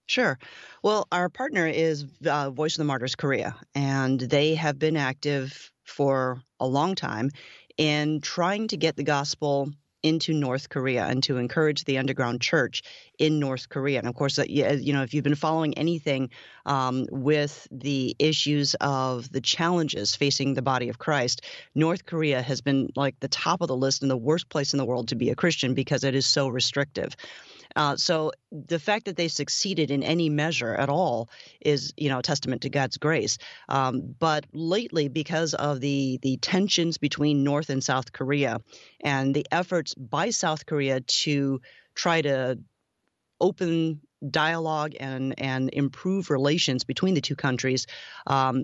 Sure. 0.08 0.39
Well, 0.84 1.08
our 1.12 1.30
partner 1.30 1.67
is 1.67 2.06
uh, 2.26 2.50
Voice 2.50 2.76
of 2.76 2.80
the 2.80 2.86
Martyrs 2.86 3.15
Korea, 3.15 3.56
and 3.76 4.20
they 4.20 4.56
have 4.56 4.80
been 4.80 4.96
active 4.96 5.72
for 5.84 6.41
a 6.60 6.67
long 6.67 6.96
time 6.96 7.30
in 7.78 8.22
trying 8.22 8.70
to 8.70 8.78
get 8.78 8.96
the 8.96 9.04
gospel 9.04 9.70
into 10.04 10.32
North 10.32 10.70
Korea 10.70 11.06
and 11.06 11.22
to 11.24 11.38
encourage 11.38 11.84
the 11.84 11.98
underground 11.98 12.39
church 12.39 12.84
in 13.20 13.39
North 13.39 13.67
Korea. 13.67 14.00
And 14.00 14.08
of 14.08 14.15
course, 14.15 14.39
uh, 14.39 14.46
you 14.48 14.93
know, 14.93 15.02
if 15.04 15.13
you've 15.13 15.24
been 15.24 15.36
following 15.36 15.74
anything 15.78 16.30
um, 16.65 17.06
with 17.12 17.67
the 17.72 18.15
issues 18.20 18.76
of 18.76 19.30
the 19.32 19.41
challenges 19.41 20.15
facing 20.15 20.54
the 20.54 20.62
body 20.62 20.88
of 20.88 21.00
Christ, 21.00 21.41
North 21.76 22.06
Korea 22.06 22.41
has 22.41 22.62
been 22.62 22.89
like 22.96 23.20
the 23.20 23.28
top 23.28 23.60
of 23.62 23.67
the 23.67 23.76
list 23.76 24.04
and 24.04 24.10
the 24.10 24.15
worst 24.15 24.48
place 24.50 24.74
in 24.74 24.78
the 24.78 24.86
world 24.86 25.10
to 25.10 25.15
be 25.15 25.30
a 25.32 25.36
Christian 25.36 25.74
because 25.74 26.04
it 26.06 26.15
is 26.15 26.26
so 26.26 26.48
restrictive. 26.48 27.15
Uh, 27.78 27.96
so 27.96 28.32
the 28.52 28.80
fact 28.80 29.06
that 29.06 29.16
they 29.16 29.28
succeeded 29.28 29.92
in 29.92 30.02
any 30.02 30.30
measure 30.30 30.74
at 30.74 30.90
all 30.90 31.30
is, 31.62 31.94
you 31.96 32.10
know, 32.10 32.20
a 32.20 32.24
testament 32.24 32.63
to 32.63 32.70
God's 32.70 32.98
grace. 32.98 33.38
Um, 33.70 34.16
but 34.20 34.46
lately, 34.52 35.10
because 35.10 35.54
of 35.54 35.80
the 35.80 36.20
the 36.24 36.38
tensions 36.38 36.98
between 36.98 37.44
North 37.44 37.70
and 37.70 37.84
South 37.84 38.12
Korea, 38.12 38.62
and 39.02 39.34
the 39.34 39.46
efforts 39.52 39.94
by 39.94 40.32
South 40.32 40.66
Korea 40.66 41.02
to 41.02 41.62
try 41.94 42.22
to 42.22 42.58
open 43.40 44.02
dialogue 44.28 44.96
and 45.00 45.40
and 45.40 45.70
improve 45.72 46.32
relations 46.32 46.84
between 46.84 47.13
the 47.13 47.22
two 47.22 47.36
countries, 47.36 47.86
um, 48.26 48.63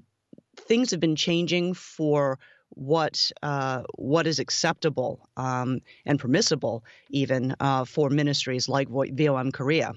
things 0.58 0.90
have 0.90 1.00
been 1.00 1.16
changing 1.16 1.76
for 1.76 2.40
what 2.76 3.32
uh, 3.42 3.84
what 3.96 4.28
is 4.28 4.40
acceptable 4.40 5.28
um, 5.38 5.80
and 6.06 6.20
permissible 6.20 6.84
even 7.10 7.56
uh, 7.60 7.86
for 7.86 8.10
ministries 8.10 8.68
like 8.68 8.88
VOM 8.90 9.52
Korea. 9.52 9.94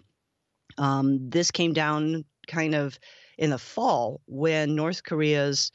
Um, 0.78 1.30
this 1.30 1.50
came 1.50 1.72
down 1.72 2.24
kind 2.46 2.74
of 2.74 2.98
in 3.38 3.50
the 3.50 3.58
fall 3.58 4.20
when 4.26 4.74
North 4.74 5.02
Korea's 5.02 5.72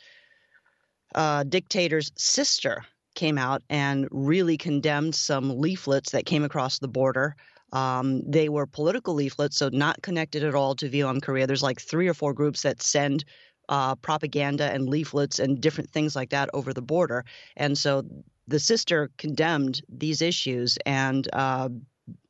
uh, 1.16 1.44
dictator's 1.44 2.12
sister 2.16 2.86
came 3.16 3.38
out 3.38 3.62
and 3.70 4.08
really 4.12 4.58
condemned 4.58 5.16
some 5.16 5.60
leaflets 5.60 6.12
that 6.12 6.26
came 6.26 6.44
across 6.44 6.80
the 6.80 6.88
border. 6.88 7.36
Um, 7.74 8.22
they 8.30 8.50
were 8.50 8.66
political 8.66 9.14
leaflets, 9.14 9.58
so 9.58 9.70
not 9.70 10.02
connected 10.02 10.44
at 10.44 10.56
all 10.56 10.76
to 10.76 10.90
VOM 10.90 11.22
Korea. 11.22 11.48
There's 11.48 11.64
like 11.64 11.80
three 11.80 12.08
or 12.08 12.14
four 12.14 12.34
groups 12.34 12.62
that 12.64 12.82
send 12.82 13.24
uh, 13.72 13.96
propaganda 13.96 14.66
and 14.66 14.90
leaflets 14.90 15.40
and 15.40 15.62
different 15.62 15.90
things 15.90 16.16
like 16.16 16.30
that 16.30 16.50
over 16.54 16.74
the 16.74 16.82
border. 16.82 17.24
And 17.56 17.78
so 17.78 18.04
the 18.48 18.60
sister 18.60 19.10
condemned 19.18 19.82
these 19.88 20.22
issues. 20.22 20.78
And 20.86 21.28
uh, 21.34 21.70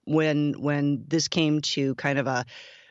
when 0.05 0.53
when 0.61 1.03
this 1.07 1.27
came 1.27 1.59
to 1.61 1.95
kind 1.95 2.19
of 2.19 2.27
a, 2.27 2.45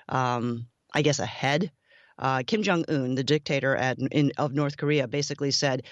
um, 0.08 0.66
I 0.92 1.02
guess, 1.02 1.20
a 1.20 1.26
head, 1.26 1.70
uh, 2.18 2.42
Kim 2.44 2.62
Jong 2.62 2.84
Un, 2.88 3.14
the 3.14 3.24
dictator 3.24 3.76
at, 3.76 3.98
in, 4.10 4.32
of 4.36 4.52
North 4.52 4.76
Korea, 4.76 5.06
basically 5.06 5.52
said, 5.52 5.82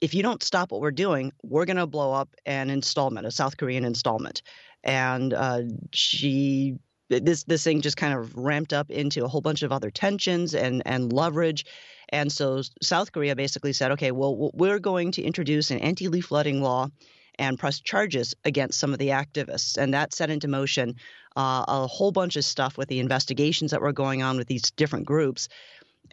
if 0.00 0.12
you 0.12 0.22
don't 0.22 0.42
stop 0.42 0.72
what 0.72 0.80
we're 0.80 0.90
doing, 0.90 1.32
we're 1.42 1.66
going 1.66 1.76
to 1.76 1.86
blow 1.86 2.12
up 2.12 2.28
an 2.46 2.70
installment, 2.70 3.26
a 3.26 3.30
South 3.30 3.56
Korean 3.56 3.84
installment. 3.84 4.42
And 4.82 5.34
uh, 5.34 5.62
she 5.92 6.78
this 7.08 7.44
this 7.44 7.64
thing 7.64 7.80
just 7.80 7.96
kind 7.96 8.14
of 8.14 8.36
ramped 8.36 8.72
up 8.72 8.90
into 8.90 9.24
a 9.24 9.28
whole 9.28 9.40
bunch 9.40 9.62
of 9.62 9.72
other 9.72 9.90
tensions 9.90 10.54
and 10.54 10.82
and 10.84 11.12
leverage 11.12 11.64
and 12.10 12.32
so 12.32 12.62
South 12.82 13.12
Korea 13.12 13.36
basically 13.36 13.72
said, 13.72 13.92
okay, 13.92 14.12
well, 14.12 14.50
we're 14.54 14.78
going 14.78 15.12
to 15.12 15.22
introduce 15.22 15.70
an 15.70 15.78
anti 15.78 16.08
leafleting 16.08 16.60
law 16.60 16.88
and 17.38 17.58
press 17.58 17.80
charges 17.80 18.34
against 18.44 18.80
some 18.80 18.92
of 18.92 18.98
the 18.98 19.08
activists. 19.08 19.76
And 19.76 19.94
that 19.94 20.14
set 20.14 20.30
into 20.30 20.48
motion 20.48 20.96
uh, 21.36 21.64
a 21.68 21.86
whole 21.86 22.10
bunch 22.10 22.36
of 22.36 22.44
stuff 22.44 22.76
with 22.76 22.88
the 22.88 22.98
investigations 22.98 23.70
that 23.70 23.80
were 23.80 23.92
going 23.92 24.22
on 24.22 24.36
with 24.38 24.48
these 24.48 24.70
different 24.72 25.06
groups. 25.06 25.48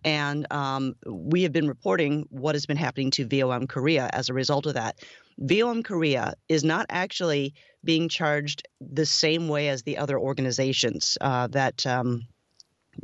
And 0.03 0.45
um, 0.51 0.95
we 1.08 1.43
have 1.43 1.51
been 1.51 1.67
reporting 1.67 2.27
what 2.29 2.53
has 2.53 2.65
been 2.65 2.77
happening 2.77 3.10
to 3.12 3.25
VOM 3.25 3.65
Korea 3.65 4.10
as 4.13 4.29
a 4.29 4.34
result 4.34 4.65
of 4.67 4.75
that. 4.75 4.99
VOM 5.38 5.84
Korea 5.84 6.34
is 6.48 6.63
not 6.63 6.86
actually 6.89 7.54
being 7.84 8.10
charged 8.10 8.67
the 8.82 9.06
same 9.06 9.48
way 9.48 9.69
as 9.69 9.84
the 9.84 9.98
other 9.98 10.17
organizations 10.17 11.17
uh, 11.21 11.48
that 11.48 11.86
um, 11.86 12.28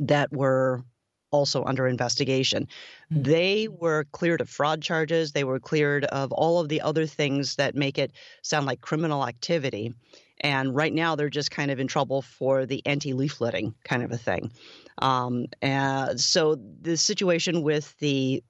that 0.00 0.32
were 0.32 0.82
also 1.30 1.64
under 1.64 1.86
investigation. 1.88 2.68
Mm-hmm. 3.12 3.22
They 3.22 3.68
were 3.68 4.04
cleared 4.12 4.40
of 4.40 4.48
fraud 4.48 4.82
charges. 4.82 5.32
They 5.32 5.44
were 5.44 5.58
cleared 5.58 6.04
of 6.04 6.30
all 6.32 6.60
of 6.60 6.68
the 6.68 6.82
other 6.82 7.06
things 7.06 7.56
that 7.56 7.74
make 7.74 7.98
it 7.98 8.12
sound 8.42 8.66
like 8.66 8.80
criminal 8.80 9.26
activity. 9.26 9.94
And 10.40 10.74
right 10.74 10.92
now, 10.92 11.16
they're 11.16 11.30
just 11.30 11.50
kind 11.50 11.70
of 11.70 11.80
in 11.80 11.86
trouble 11.86 12.22
for 12.22 12.66
the 12.66 12.84
anti 12.86 13.12
leafleting 13.12 13.74
kind 13.84 14.02
of 14.02 14.12
a 14.12 14.18
thing. 14.18 14.52
Um, 14.98 15.46
and 15.60 16.20
so 16.20 16.56
the 16.80 16.96
situation 16.96 17.62
with 17.62 17.96
the 17.98 18.42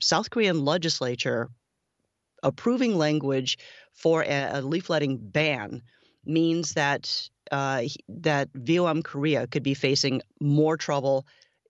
South 0.00 0.30
Korean 0.30 0.64
legislature 0.64 1.48
approving 2.44 2.96
language 2.96 3.58
for 3.92 4.22
a, 4.22 4.58
a 4.58 4.62
leafletting 4.62 5.18
ban 5.20 5.82
means 6.24 6.74
that 6.74 7.28
uh, 7.50 7.82
that 8.08 8.48
VOM 8.54 9.02
Korea 9.02 9.46
could 9.46 9.62
be 9.62 9.74
facing 9.74 10.22
more 10.40 10.76
trouble 10.76 11.26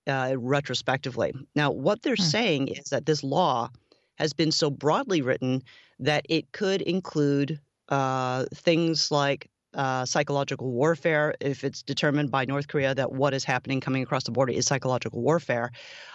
uh, 0.07 0.35
retrospectively. 0.37 1.33
Now, 1.55 1.71
what 1.71 2.03
they're 2.03 2.17
hmm. 2.17 2.23
saying 2.23 2.69
is 2.69 2.91
that 2.91 3.07
this 3.07 3.25
law 3.25 3.71
has 4.17 4.33
been 4.33 4.53
so 4.53 4.71
broadly 4.71 5.23
written 5.23 5.63
that 5.99 6.25
it 6.29 6.53
could 6.53 6.83
include 6.83 7.59
uh, 7.89 8.45
things 8.55 9.11
like 9.11 9.51
uh, 9.75 10.05
psychological 10.05 10.71
warfare, 10.71 11.35
if 11.41 11.65
it's 11.65 11.83
determined 11.83 12.31
by 12.31 12.45
North 12.45 12.69
Korea 12.69 12.95
that 12.95 13.13
what 13.13 13.35
is 13.35 13.43
happening 13.45 13.81
coming 13.81 14.03
across 14.03 14.25
the 14.25 14.31
border 14.31 14.53
is 14.53 14.67
psychological 14.67 15.21
warfare. 15.21 15.73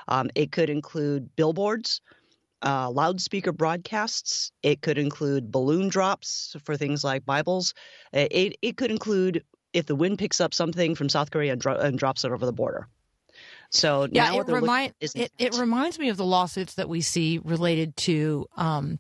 Um, 0.08 0.30
it 0.34 0.52
could 0.52 0.70
include 0.70 1.36
billboards, 1.36 2.02
uh, 2.62 2.90
loudspeaker 2.90 3.52
broadcasts. 3.52 4.52
It 4.64 4.82
could 4.82 4.98
include 4.98 5.52
balloon 5.52 5.90
drops 5.90 6.56
for 6.64 6.76
things 6.76 7.04
like 7.04 7.26
Bibles. 7.26 7.74
It, 8.14 8.58
it 8.62 8.78
could 8.78 8.92
include 8.92 9.44
if 9.74 9.86
the 9.86 9.96
wind 9.96 10.18
picks 10.18 10.42
up 10.42 10.54
something 10.54 10.96
from 10.96 11.10
South 11.10 11.32
Korea 11.32 11.54
and, 11.54 11.62
dro- 11.62 11.78
and 11.78 11.98
drops 11.98 12.24
it 12.26 12.32
over 12.32 12.46
the 12.46 12.54
border. 12.54 12.88
So 13.72 14.08
yeah, 14.12 14.34
it, 14.34 14.48
remind, 14.48 14.94
it, 15.00 15.32
it, 15.38 15.58
reminds 15.58 16.00
me 16.00 16.10
of 16.10 16.18
the 16.18 16.26
lawsuits 16.26 16.76
that 16.76 16.90
we 16.90 17.02
see 17.02 17.40
related 17.44 17.96
to 17.98 18.48
um, 18.58 19.00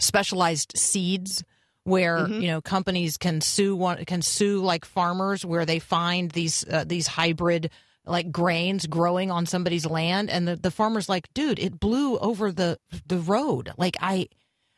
specialized 0.00 0.72
seeds, 0.76 1.44
where 1.84 2.18
mm-hmm. 2.18 2.40
you 2.40 2.48
know 2.48 2.60
companies 2.60 3.16
can 3.16 3.40
sue 3.40 3.76
one 3.76 4.04
can 4.04 4.20
sue 4.20 4.60
like 4.60 4.84
farmers 4.84 5.44
where 5.44 5.64
they 5.64 5.78
find 5.78 6.32
these 6.32 6.64
uh, 6.68 6.82
these 6.84 7.06
hybrid 7.06 7.70
like 8.06 8.30
grains 8.30 8.86
growing 8.86 9.30
on 9.30 9.46
somebody's 9.46 9.86
land, 9.86 10.30
and 10.30 10.46
the, 10.46 10.56
the 10.56 10.70
farmer's 10.70 11.08
like, 11.08 11.32
dude, 11.34 11.58
it 11.58 11.80
blew 11.80 12.18
over 12.18 12.52
the 12.52 12.78
the 13.06 13.18
road. 13.18 13.72
Like 13.76 13.96
I 14.00 14.28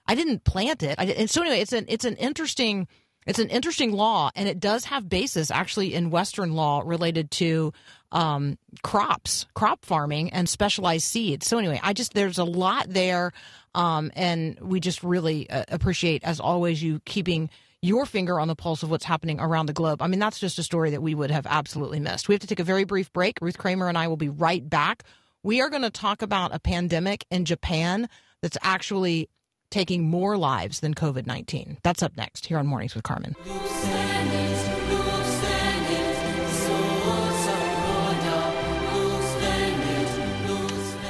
I 0.07 0.15
didn't 0.15 0.45
plant 0.45 0.83
it. 0.83 0.97
I, 0.99 1.05
and 1.07 1.31
so 1.31 1.43
anyway, 1.43 1.61
it's 1.61 1.73
an 1.73 1.87
it's 1.89 2.05
an 2.05 2.17
interesting 2.17 2.87
it's 3.27 3.41
an 3.41 3.49
interesting 3.49 3.93
law, 3.93 4.31
and 4.37 4.49
it 4.49 4.61
does 4.61 4.85
have 4.85 5.09
basis 5.09 5.51
actually 5.51 5.95
in 5.95 6.11
Western 6.11 6.55
law 6.55 6.83
related 6.85 7.31
to 7.33 7.73
um, 8.13 8.57
crops, 8.85 9.47
crop 9.55 9.85
farming, 9.85 10.33
and 10.33 10.49
specialized 10.49 11.07
seeds. 11.07 11.47
So 11.47 11.59
anyway, 11.59 11.81
I 11.83 11.93
just 11.93 12.15
there's 12.15 12.39
a 12.39 12.45
lot 12.45 12.87
there, 12.89 13.33
um, 13.75 14.13
and 14.15 14.59
we 14.61 14.79
just 14.79 15.03
really 15.03 15.51
uh, 15.51 15.65
appreciate, 15.69 16.23
as 16.23 16.39
always, 16.39 16.81
you 16.81 17.01
keeping 17.05 17.51
your 17.87 18.05
finger 18.05 18.41
on 18.41 18.49
the 18.49 18.57
pulse 18.57 18.83
of 18.83 18.91
what's 18.91 19.05
happening 19.05 19.41
around 19.41 19.67
the 19.67 19.73
globe. 19.73 20.03
I 20.03 20.09
mean, 20.09 20.21
that's 20.21 20.39
just 20.39 20.59
a 20.59 20.63
story 20.63 20.91
that 20.91 21.03
we 21.03 21.15
would 21.15 21.31
have 21.31 21.47
absolutely 21.47 22.01
missed. 22.01 22.29
We 22.29 22.35
have 22.35 22.41
to 22.41 22.47
take 22.47 22.61
a 22.61 22.65
very 22.65 22.85
brief 22.85 23.13
break. 23.13 23.39
Ruth 23.41 23.59
Kramer 23.59 23.89
and 23.89 23.97
I 23.97 24.09
will 24.09 24.17
be 24.17 24.29
right 24.29 24.69
back. 24.69 25.05
We 25.43 25.61
are 25.61 25.71
going 25.71 25.83
to 25.83 25.91
talk 25.91 26.23
about 26.23 26.55
a 26.55 26.59
pandemic 26.59 27.25
in 27.31 27.45
Japan 27.45 28.09
that's 28.43 28.59
actually 28.63 29.31
taking 29.71 30.05
more 30.05 30.37
lives 30.37 30.81
than 30.81 30.95
COVID 30.95 31.27
19. 31.27 31.79
That's 31.83 32.03
up 32.03 32.17
next 32.17 32.47
here 32.47 32.59
on 32.59 32.67
Mornings 32.67 32.95
with 32.95 33.05
Carmen. 33.05 33.37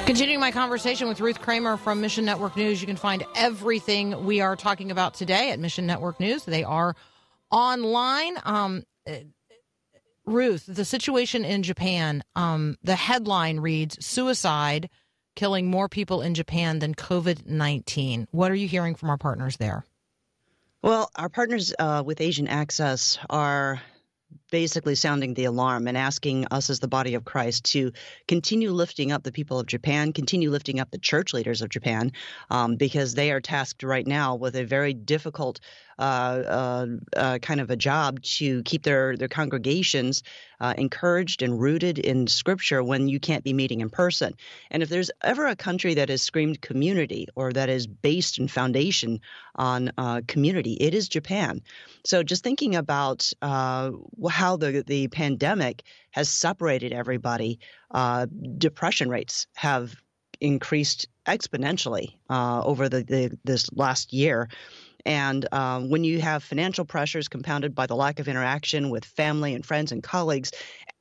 Continuing 0.07 0.39
my 0.39 0.51
conversation 0.51 1.09
with 1.09 1.19
Ruth 1.19 1.41
Kramer 1.41 1.75
from 1.75 1.99
Mission 1.99 2.23
Network 2.23 2.55
News, 2.55 2.79
you 2.79 2.87
can 2.87 2.95
find 2.95 3.25
everything 3.35 4.23
we 4.23 4.39
are 4.39 4.55
talking 4.55 4.89
about 4.89 5.15
today 5.15 5.51
at 5.51 5.59
Mission 5.59 5.85
Network 5.85 6.21
News. 6.21 6.45
They 6.45 6.63
are 6.63 6.95
online. 7.51 8.35
Um, 8.45 8.83
Ruth, 10.25 10.63
the 10.65 10.85
situation 10.85 11.43
in 11.43 11.61
Japan, 11.61 12.23
um, 12.37 12.77
the 12.83 12.95
headline 12.95 13.59
reads 13.59 13.97
Suicide 14.03 14.89
killing 15.35 15.69
more 15.69 15.89
people 15.89 16.21
in 16.21 16.35
Japan 16.35 16.79
than 16.79 16.95
COVID 16.95 17.45
19. 17.45 18.29
What 18.31 18.49
are 18.49 18.55
you 18.55 18.69
hearing 18.69 18.95
from 18.95 19.09
our 19.09 19.17
partners 19.17 19.57
there? 19.57 19.83
Well, 20.81 21.11
our 21.17 21.27
partners 21.27 21.73
uh, 21.77 22.01
with 22.05 22.21
Asian 22.21 22.47
Access 22.47 23.19
are 23.29 23.81
basically 24.51 24.95
sounding 24.95 25.33
the 25.33 25.45
alarm 25.45 25.87
and 25.87 25.97
asking 25.97 26.45
us 26.51 26.69
as 26.69 26.79
the 26.79 26.87
body 26.87 27.15
of 27.15 27.25
Christ 27.25 27.65
to 27.71 27.91
continue 28.27 28.71
lifting 28.71 29.11
up 29.11 29.23
the 29.23 29.31
people 29.31 29.59
of 29.59 29.65
Japan, 29.65 30.13
continue 30.13 30.49
lifting 30.49 30.79
up 30.79 30.91
the 30.91 30.97
church 30.97 31.33
leaders 31.33 31.61
of 31.61 31.69
Japan, 31.69 32.11
um, 32.49 32.75
because 32.75 33.13
they 33.13 33.31
are 33.31 33.41
tasked 33.41 33.83
right 33.83 34.07
now 34.07 34.35
with 34.35 34.55
a 34.55 34.63
very 34.63 34.93
difficult 34.93 35.59
uh, 35.99 36.01
uh, 36.01 36.85
uh, 37.15 37.39
kind 37.39 37.59
of 37.59 37.71
a 37.71 37.75
job 37.75 38.21
to 38.21 38.61
keep 38.63 38.83
their 38.83 39.17
their 39.17 39.27
congregations 39.27 40.21
uh, 40.59 40.73
encouraged 40.77 41.41
and 41.41 41.59
rooted 41.59 41.99
in 41.99 42.27
Scripture 42.27 42.83
when 42.83 43.07
you 43.07 43.19
can't 43.19 43.43
be 43.43 43.53
meeting 43.53 43.81
in 43.81 43.89
person. 43.89 44.33
And 44.71 44.83
if 44.83 44.89
there's 44.89 45.11
ever 45.21 45.47
a 45.47 45.55
country 45.55 45.95
that 45.95 46.09
has 46.09 46.21
screamed 46.21 46.61
community 46.61 47.27
or 47.35 47.53
that 47.53 47.69
is 47.69 47.87
based 47.87 48.39
in 48.39 48.47
foundation 48.47 49.21
on 49.55 49.91
uh, 49.97 50.21
community, 50.27 50.73
it 50.73 50.93
is 50.93 51.07
Japan. 51.07 51.61
So 52.05 52.23
just 52.23 52.43
thinking 52.43 52.75
about 52.75 53.31
uh, 53.41 53.91
how 54.29 54.57
the 54.57 54.83
the 54.85 55.07
pandemic 55.07 55.83
has 56.11 56.29
separated 56.29 56.93
everybody, 56.93 57.59
depression 58.57 59.09
rates 59.09 59.47
have 59.55 59.95
increased 60.39 61.07
exponentially 61.25 62.15
over 62.29 62.89
the, 62.89 63.03
the, 63.03 63.37
this 63.43 63.69
last 63.73 64.13
year 64.13 64.49
And 65.05 65.51
um, 65.53 65.89
when 65.89 66.03
you 66.03 66.19
have 66.21 66.43
financial 66.43 66.85
pressures 66.85 67.27
compounded 67.27 67.73
by 67.73 67.85
the 67.85 67.95
lack 67.95 68.19
of 68.19 68.27
interaction 68.27 68.89
with 68.89 69.05
family 69.05 69.53
and 69.53 69.65
friends 69.65 69.91
and 69.91 70.03
colleagues, 70.03 70.51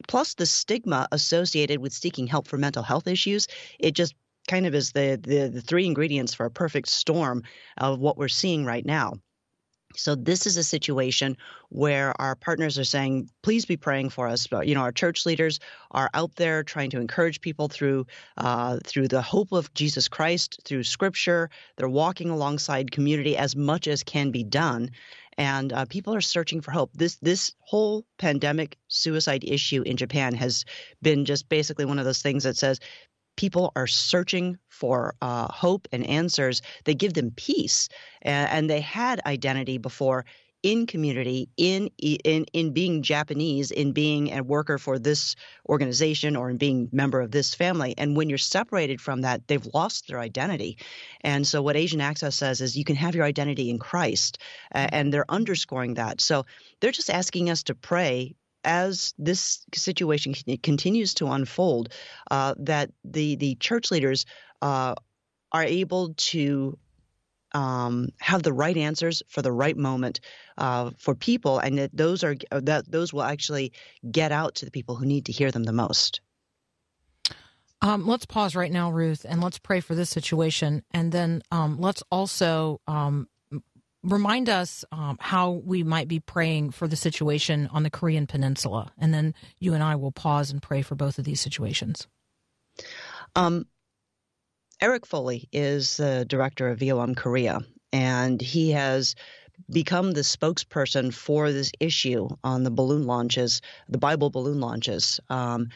plus 0.09 0.34
the 0.34 0.47
stigma 0.47 1.09
associated 1.12 1.80
with 1.80 1.92
seeking 1.92 2.26
help 2.26 2.47
for 2.47 2.59
mental 2.59 2.82
health 2.82 3.07
issues, 3.07 3.49
it 3.78 3.92
just 3.92 4.14
kind 4.49 4.66
of 4.66 4.74
is 4.74 4.92
the, 4.92 5.18
the, 5.22 5.49
the 5.49 5.61
three 5.61 5.86
ingredients 5.86 6.34
for 6.34 6.47
a 6.47 6.51
perfect 6.51 6.88
storm 6.88 7.42
of 7.78 7.99
what 7.99 8.16
we're 8.16 8.28
seeing 8.28 8.64
right 8.64 8.86
now. 8.86 9.14
So 9.97 10.14
this 10.14 10.47
is 10.47 10.57
a 10.57 10.64
situation 10.64 11.36
where 11.68 12.18
our 12.20 12.34
partners 12.34 12.78
are 12.78 12.84
saying, 12.84 13.30
"Please 13.42 13.64
be 13.64 13.76
praying 13.76 14.11
for 14.11 14.28
us." 14.28 14.47
You 14.51 14.74
know, 14.74 14.82
our 14.82 14.92
church 14.92 15.26
leaders 15.26 15.61
are 15.90 16.11
out 16.14 16.34
there 16.36 16.62
trying 16.62 16.90
to 16.90 17.01
encourage 17.01 17.40
people 17.40 17.68
through 17.68 18.07
uh, 18.36 18.78
through 18.84 19.09
the 19.09 19.22
hope 19.22 19.53
of 19.53 19.72
Jesus 19.74 20.09
Christ, 20.09 20.61
through 20.64 20.84
Scripture. 20.84 21.51
They're 21.76 21.88
walking 21.88 22.30
alongside 22.30 22.90
community 22.90 23.36
as 23.36 23.57
much 23.57 23.88
as 23.88 24.03
can 24.03 24.30
be 24.30 24.44
done, 24.44 24.90
and 25.36 25.72
uh, 25.72 25.84
people 25.86 26.14
are 26.14 26.20
searching 26.20 26.61
for 26.61 26.70
hope. 26.70 26.92
This 26.94 27.16
this 27.16 27.55
whole 27.61 28.05
pandemic 28.18 28.78
suicide 28.88 29.44
issue 29.44 29.82
in 29.82 29.97
Japan 29.97 30.34
has 30.34 30.64
been 31.03 31.24
just 31.24 31.49
basically 31.49 31.84
one 31.84 31.99
of 31.99 32.05
those 32.05 32.22
things 32.22 32.44
that 32.44 32.57
says 32.57 32.80
people 33.37 33.72
are 33.76 33.87
searching 33.87 34.59
for 34.68 35.14
uh, 35.22 35.51
hope 35.53 35.89
and 35.93 36.07
answers 36.07 36.62
that 36.84 36.99
give 36.99 37.14
them 37.14 37.30
peace, 37.37 37.89
and, 38.22 38.51
and 38.51 38.70
they 38.70 38.80
had 38.80 39.20
identity 39.26 39.78
before 39.78 40.24
in 40.62 40.87
community, 40.87 41.49
in 41.57 41.91
in 41.99 42.45
in 42.53 42.72
being 42.72 43.03
Japanese, 43.03 43.70
in 43.70 43.93
being 43.93 44.37
a 44.37 44.43
worker 44.43 44.78
for 44.78 44.99
this 44.99 45.37
organization, 45.68 46.34
or 46.34 46.51
in 46.51 46.57
being 46.57 46.89
member 46.91 47.20
of 47.20 47.30
this 47.30 47.55
family. 47.55 47.95
And 47.97 48.16
when 48.16 48.28
you're 48.28 48.39
separated 48.39 49.01
from 49.01 49.20
that, 49.20 49.47
they've 49.47 49.66
lost 49.74 50.09
their 50.09 50.18
identity. 50.18 50.78
And 51.20 51.47
so, 51.47 51.62
what 51.62 51.76
Asian 51.76 52.01
Access 52.01 52.34
says 52.34 52.61
is 52.61 52.76
you 52.76 52.84
can 52.84 52.97
have 52.97 53.14
your 53.14 53.24
identity 53.24 53.70
in 53.70 53.78
Christ, 53.78 54.39
uh, 54.74 54.89
and 54.91 55.12
they're 55.12 55.30
underscoring 55.30 55.95
that. 55.95 56.20
So 56.20 56.47
they're 56.80 56.91
just 56.91 57.11
asking 57.11 57.49
us 57.49 57.62
to 57.64 57.74
pray 57.76 58.34
as 58.64 59.14
this 59.18 59.64
situation 59.74 60.34
continues 60.62 61.14
to 61.14 61.26
unfold, 61.28 61.90
uh, 62.30 62.54
that 62.59 62.90
the 63.04 63.36
the 63.36 63.54
church 63.57 63.90
leaders 63.90 64.26
uh, 64.62 64.94
are 65.52 65.64
able 65.64 66.14
to 66.14 66.78
um, 67.52 68.09
have 68.20 68.42
the 68.42 68.52
right 68.52 68.76
answers 68.76 69.22
for 69.28 69.40
the 69.42 69.52
right 69.52 69.76
moment 69.76 70.20
uh, 70.59 70.90
for 70.98 71.14
people, 71.14 71.59
and 71.59 71.78
that 71.78 71.96
those 71.96 72.24
are 72.24 72.34
that 72.50 72.90
those 72.90 73.12
will 73.12 73.22
actually 73.22 73.72
get 74.11 74.32
out 74.32 74.57
to 74.57 74.64
the 74.64 74.70
people 74.70 74.96
who 74.96 75.07
need 75.07 75.26
to 75.26 75.32
hear 75.32 75.50
them 75.50 75.64
the 75.64 75.72
most. 75.72 76.20
Um, 77.82 78.07
let's 78.07 78.26
pause 78.26 78.57
right 78.57 78.72
now, 78.72 78.90
Ruth, 78.90 79.26
and 79.28 79.40
let's 79.42 79.59
pray 79.59 79.80
for 79.80 79.94
this 79.94 80.11
situation, 80.11 80.82
and 80.92 81.12
then 81.12 81.42
um, 81.50 81.78
let's 81.78 82.02
also 82.11 82.80
um, 82.86 83.28
remind 84.07 84.48
us 84.48 84.84
um, 84.92 85.16
how 85.20 85.50
we 85.50 85.82
might 85.82 86.09
be 86.09 86.20
praying 86.20 86.70
for 86.70 86.88
the 86.88 86.96
situation 86.96 87.68
on 87.72 87.82
the 87.82 87.90
Korean 87.90 88.26
Peninsula, 88.26 88.92
and 88.98 89.12
then 89.12 89.34
you 89.59 89.74
and 89.74 89.82
I 89.82 89.96
will 89.96 90.12
pause 90.12 90.50
and 90.50 90.62
pray 90.62 90.82
for 90.82 90.94
both 90.94 91.18
of 91.18 91.24
these 91.24 91.40
situations. 91.40 92.07
Um, 93.34 93.66
Eric 94.80 95.07
Foley 95.07 95.48
is 95.52 95.96
the 95.96 96.24
director 96.28 96.68
of 96.68 96.80
VOM 96.80 97.14
Korea, 97.14 97.61
and 97.92 98.40
he 98.40 98.72
has 98.72 99.14
become 99.70 100.12
the 100.12 100.20
spokesperson 100.20 101.12
for 101.12 101.50
this 101.50 101.72
issue 101.80 102.28
on 102.44 102.62
the 102.62 102.70
balloon 102.70 103.07
launches, 103.07 103.62
the 103.88 103.98
Bible 103.98 104.30
balloon 104.30 104.61
launches. 104.61 105.18
Um, 105.30 105.70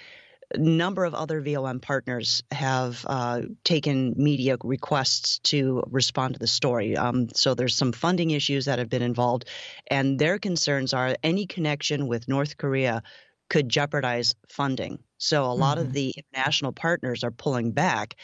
number 0.56 1.04
of 1.04 1.14
other 1.14 1.40
VOM 1.40 1.80
partners 1.80 2.42
have 2.50 3.04
uh, 3.08 3.42
taken 3.64 4.14
media 4.16 4.56
requests 4.62 5.38
to 5.40 5.82
respond 5.90 6.34
to 6.34 6.40
the 6.40 6.46
story. 6.46 6.96
Um, 6.96 7.28
so 7.30 7.54
there's 7.54 7.76
some 7.76 7.92
funding 7.92 8.30
issues 8.30 8.64
that 8.64 8.78
have 8.78 8.88
been 8.88 9.02
involved, 9.02 9.46
and 9.86 10.18
their 10.18 10.38
concerns 10.38 10.92
are 10.94 11.16
any 11.22 11.46
connection 11.46 12.06
with 12.06 12.28
North 12.28 12.56
Korea 12.56 13.02
could 13.48 13.68
jeopardize 13.68 14.34
funding. 14.48 15.00
So 15.18 15.44
a 15.44 15.52
lot 15.52 15.76
mm-hmm. 15.76 15.88
of 15.88 15.92
the 15.92 16.14
international 16.16 16.72
partners 16.72 17.24
are 17.24 17.30
pulling 17.30 17.72
back. 17.72 18.16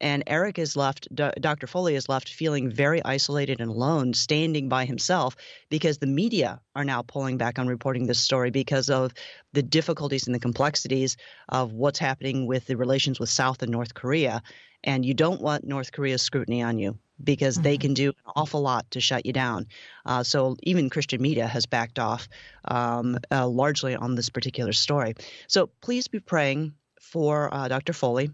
And 0.00 0.22
Eric 0.26 0.58
is 0.58 0.76
left, 0.76 1.08
Dr. 1.14 1.66
Foley 1.66 1.96
is 1.96 2.08
left 2.08 2.28
feeling 2.28 2.70
very 2.70 3.04
isolated 3.04 3.60
and 3.60 3.70
alone, 3.70 4.14
standing 4.14 4.68
by 4.68 4.84
himself 4.84 5.36
because 5.70 5.98
the 5.98 6.06
media 6.06 6.60
are 6.76 6.84
now 6.84 7.02
pulling 7.02 7.36
back 7.36 7.58
on 7.58 7.66
reporting 7.66 8.06
this 8.06 8.20
story 8.20 8.50
because 8.50 8.90
of 8.90 9.12
the 9.52 9.62
difficulties 9.62 10.26
and 10.26 10.34
the 10.34 10.40
complexities 10.40 11.16
of 11.48 11.72
what's 11.72 11.98
happening 11.98 12.46
with 12.46 12.66
the 12.66 12.76
relations 12.76 13.18
with 13.18 13.28
South 13.28 13.62
and 13.62 13.72
North 13.72 13.94
Korea. 13.94 14.42
And 14.84 15.04
you 15.04 15.14
don't 15.14 15.40
want 15.40 15.64
North 15.64 15.90
Korea's 15.90 16.22
scrutiny 16.22 16.62
on 16.62 16.78
you 16.78 16.98
because 17.22 17.54
mm-hmm. 17.54 17.64
they 17.64 17.78
can 17.78 17.94
do 17.94 18.10
an 18.10 18.32
awful 18.36 18.60
lot 18.60 18.88
to 18.92 19.00
shut 19.00 19.26
you 19.26 19.32
down. 19.32 19.66
Uh, 20.06 20.22
so 20.22 20.56
even 20.62 20.90
Christian 20.90 21.20
media 21.20 21.46
has 21.48 21.66
backed 21.66 21.98
off 21.98 22.28
um, 22.64 23.18
uh, 23.32 23.48
largely 23.48 23.96
on 23.96 24.14
this 24.14 24.28
particular 24.28 24.72
story. 24.72 25.14
So 25.48 25.68
please 25.80 26.06
be 26.06 26.20
praying 26.20 26.74
for 27.00 27.52
uh, 27.52 27.66
Dr. 27.66 27.92
Foley 27.92 28.30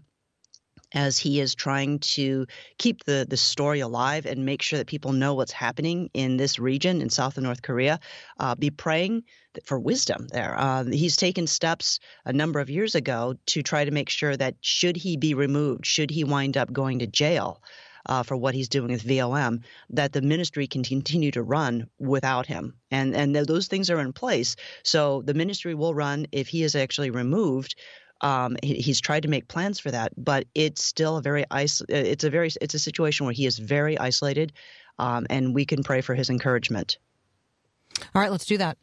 as 0.95 1.17
he 1.17 1.39
is 1.39 1.53
trying 1.53 1.99
to 1.99 2.47
keep 2.77 3.03
the, 3.03 3.25
the 3.29 3.37
story 3.37 3.81
alive 3.81 4.25
and 4.25 4.45
make 4.45 4.61
sure 4.61 4.79
that 4.79 4.87
people 4.87 5.11
know 5.11 5.33
what's 5.33 5.51
happening 5.51 6.09
in 6.13 6.37
this 6.37 6.57
region 6.57 7.01
in 7.01 7.09
South 7.09 7.37
and 7.37 7.43
North 7.43 7.61
Korea. 7.61 7.99
Uh, 8.39 8.55
be 8.55 8.69
praying 8.71 9.23
for 9.65 9.77
wisdom 9.77 10.27
there. 10.31 10.55
Uh, 10.57 10.85
he's 10.85 11.17
taken 11.17 11.47
steps 11.47 11.99
a 12.25 12.33
number 12.33 12.59
of 12.59 12.69
years 12.69 12.95
ago 12.95 13.35
to 13.47 13.61
try 13.61 13.85
to 13.85 13.91
make 13.91 14.09
sure 14.09 14.35
that 14.35 14.55
should 14.61 14.95
he 14.95 15.17
be 15.17 15.33
removed, 15.33 15.85
should 15.85 16.09
he 16.09 16.23
wind 16.23 16.57
up 16.57 16.71
going 16.71 16.99
to 16.99 17.07
jail, 17.07 17.61
uh, 18.05 18.23
for 18.23 18.37
what 18.37 18.53
he's 18.53 18.69
doing 18.69 18.91
with 18.91 19.03
VOM, 19.03 19.61
that 19.89 20.13
the 20.13 20.21
ministry 20.21 20.67
can 20.67 20.83
continue 20.83 21.31
to 21.31 21.41
run 21.41 21.89
without 21.99 22.45
him. 22.45 22.75
And 22.91 23.15
and 23.15 23.35
those 23.35 23.67
things 23.67 23.89
are 23.89 23.99
in 23.99 24.13
place. 24.13 24.55
So 24.83 25.21
the 25.23 25.33
ministry 25.33 25.73
will 25.73 25.93
run 25.93 26.27
if 26.31 26.47
he 26.47 26.63
is 26.63 26.75
actually 26.75 27.09
removed. 27.09 27.75
Um, 28.25 28.57
he, 28.63 28.73
he's 28.73 28.99
tried 28.99 29.21
to 29.21 29.29
make 29.29 29.47
plans 29.47 29.79
for 29.79 29.91
that, 29.91 30.11
but 30.17 30.47
it's 30.55 30.83
still 30.83 31.17
a 31.17 31.21
very 31.21 31.45
is- 31.55 31.83
it's 31.87 32.23
a 32.23 32.29
very 32.31 32.49
it's 32.59 32.73
a 32.73 32.79
situation 32.79 33.27
where 33.27 33.33
he 33.33 33.45
is 33.45 33.59
very 33.59 33.99
isolated, 33.99 34.51
um, 34.97 35.27
and 35.29 35.53
we 35.53 35.63
can 35.63 35.83
pray 35.83 36.01
for 36.01 36.15
his 36.15 36.31
encouragement. 36.31 36.97
All 38.15 38.21
right, 38.21 38.31
let's 38.31 38.47
do 38.47 38.57
that. 38.57 38.79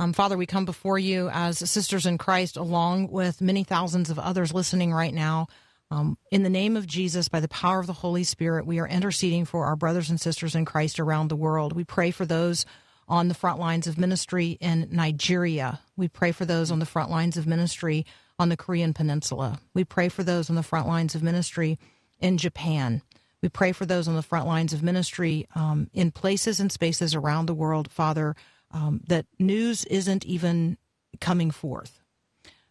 Um, 0.00 0.14
Father, 0.14 0.38
we 0.38 0.46
come 0.46 0.64
before 0.64 0.98
you 0.98 1.28
as 1.28 1.58
sisters 1.58 2.06
in 2.06 2.16
Christ, 2.16 2.56
along 2.56 3.08
with 3.08 3.42
many 3.42 3.62
thousands 3.62 4.08
of 4.08 4.18
others 4.18 4.54
listening 4.54 4.90
right 4.94 5.12
now. 5.12 5.48
Um, 5.90 6.16
in 6.30 6.42
the 6.42 6.50
name 6.50 6.74
of 6.74 6.86
Jesus, 6.86 7.28
by 7.28 7.40
the 7.40 7.48
power 7.48 7.80
of 7.80 7.86
the 7.86 7.92
Holy 7.92 8.24
Spirit, 8.24 8.66
we 8.66 8.78
are 8.78 8.88
interceding 8.88 9.44
for 9.44 9.66
our 9.66 9.76
brothers 9.76 10.08
and 10.08 10.18
sisters 10.18 10.54
in 10.54 10.64
Christ 10.64 10.98
around 10.98 11.28
the 11.28 11.36
world. 11.36 11.74
We 11.74 11.84
pray 11.84 12.10
for 12.10 12.24
those 12.24 12.64
on 13.06 13.28
the 13.28 13.34
front 13.34 13.58
lines 13.58 13.86
of 13.86 13.98
ministry 13.98 14.56
in 14.60 14.88
Nigeria. 14.90 15.80
We 15.94 16.08
pray 16.08 16.32
for 16.32 16.46
those 16.46 16.70
on 16.70 16.78
the 16.78 16.86
front 16.86 17.10
lines 17.10 17.36
of 17.36 17.46
ministry 17.46 18.06
on 18.38 18.48
the 18.48 18.56
Korean 18.56 18.94
Peninsula. 18.94 19.60
We 19.74 19.84
pray 19.84 20.08
for 20.08 20.22
those 20.22 20.48
on 20.48 20.56
the 20.56 20.62
front 20.62 20.86
lines 20.86 21.14
of 21.14 21.22
ministry 21.22 21.78
in 22.20 22.38
Japan. 22.38 23.02
We 23.42 23.48
pray 23.48 23.72
for 23.72 23.86
those 23.86 24.08
on 24.08 24.14
the 24.14 24.22
front 24.22 24.46
lines 24.46 24.72
of 24.72 24.82
ministry 24.82 25.46
um, 25.54 25.90
in 25.92 26.10
places 26.10 26.60
and 26.60 26.72
spaces 26.72 27.14
around 27.14 27.46
the 27.46 27.54
world, 27.54 27.90
Father, 27.90 28.34
um, 28.70 29.00
that 29.06 29.26
news 29.38 29.84
isn't 29.84 30.24
even 30.26 30.76
coming 31.20 31.50
forth. 31.50 32.00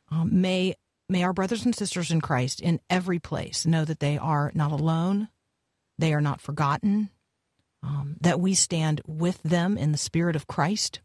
Um, 0.10 0.42
may 0.42 0.76
may 1.10 1.24
our 1.24 1.34
brothers 1.34 1.66
and 1.66 1.76
sisters 1.76 2.12
in 2.12 2.22
Christ 2.22 2.60
in 2.60 2.82
every 2.90 3.20
place 3.20 3.66
know 3.66 3.86
that 3.86 4.00
they 4.00 4.18
are 4.18 4.52
not 4.54 4.72
alone, 4.72 5.30
they 5.98 6.14
are 6.14 6.22
not 6.22 6.42
forgotten, 6.42 7.10
um, 7.82 8.18
that 8.22 8.40
we 8.40 8.54
stand 8.54 9.02
with 9.08 9.42
them 9.44 9.78
in 9.78 9.92
the 9.92 9.98
Spirit 9.98 10.36
of 10.36 10.48
Christ, 10.48 11.00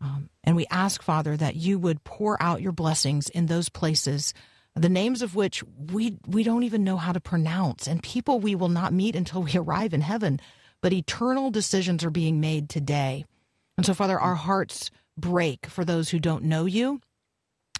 um, 0.00 0.28
and 0.44 0.56
we 0.56 0.66
ask, 0.70 1.02
Father, 1.02 1.36
that 1.36 1.56
you 1.56 1.78
would 1.78 2.04
pour 2.04 2.40
out 2.42 2.62
your 2.62 2.72
blessings 2.72 3.28
in 3.28 3.46
those 3.46 3.68
places, 3.68 4.34
the 4.74 4.88
names 4.88 5.22
of 5.22 5.34
which 5.34 5.64
we, 5.90 6.18
we 6.26 6.42
don't 6.42 6.64
even 6.64 6.84
know 6.84 6.96
how 6.96 7.12
to 7.12 7.20
pronounce, 7.20 7.86
and 7.86 8.02
people 8.02 8.38
we 8.38 8.54
will 8.54 8.68
not 8.68 8.92
meet 8.92 9.16
until 9.16 9.42
we 9.42 9.52
arrive 9.56 9.94
in 9.94 10.02
heaven. 10.02 10.40
But 10.82 10.92
eternal 10.92 11.50
decisions 11.50 12.04
are 12.04 12.10
being 12.10 12.38
made 12.38 12.68
today. 12.68 13.24
And 13.76 13.86
so, 13.86 13.94
Father, 13.94 14.20
our 14.20 14.34
hearts 14.34 14.90
break 15.16 15.66
for 15.66 15.84
those 15.84 16.10
who 16.10 16.18
don't 16.18 16.44
know 16.44 16.66
you, 16.66 17.00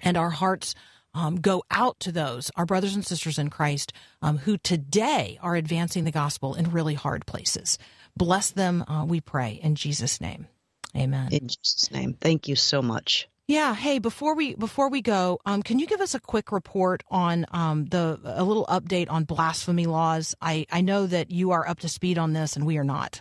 and 0.03 0.17
our 0.17 0.31
hearts 0.31 0.75
um, 1.15 1.37
go 1.37 1.63
out 1.71 2.01
to 2.01 2.13
those, 2.13 2.51
our 2.57 2.67
brothers 2.67 2.95
and 2.95 3.05
sisters 3.05 3.39
in 3.39 3.51
Christ, 3.51 3.93
um, 4.23 4.39
who 4.39 4.59
today 4.59 5.39
are 5.43 5.57
advancing 5.57 6.05
the 6.05 6.11
gospel 6.11 6.55
in 6.55 6.71
really 6.71 6.95
hard 6.95 7.27
places. 7.27 7.79
Bless 8.17 8.51
them, 8.51 8.83
uh, 8.89 9.05
we 9.07 9.21
pray, 9.21 9.61
in 9.63 9.75
Jesus' 9.75 10.21
name. 10.21 10.47
Amen. 10.97 11.29
In 11.33 11.49
Jesus' 11.49 11.91
name. 11.91 12.17
Thank 12.21 12.49
you 12.49 12.57
so 12.57 12.83
much. 12.83 13.29
Yeah. 13.49 13.75
Hey, 13.75 14.01
before 14.01 14.35
we 14.35 14.55
before 14.55 14.89
we 14.91 15.03
go, 15.03 15.39
um, 15.47 15.63
can 15.63 15.79
you 15.79 15.87
give 15.87 16.01
us 16.01 16.15
a 16.15 16.21
quick 16.21 16.51
report 16.51 17.05
on 17.11 17.47
um, 17.53 17.87
the 17.87 18.19
a 18.25 18.43
little 18.43 18.67
update 18.67 19.09
on 19.09 19.25
blasphemy 19.25 19.87
laws? 19.87 20.35
I 20.41 20.67
I 20.73 20.81
know 20.81 21.07
that 21.07 21.31
you 21.31 21.53
are 21.53 21.69
up 21.69 21.79
to 21.81 21.89
speed 21.89 22.19
on 22.19 22.33
this, 22.33 22.57
and 22.57 22.67
we 22.67 22.77
are 22.79 22.85
not. 22.85 23.21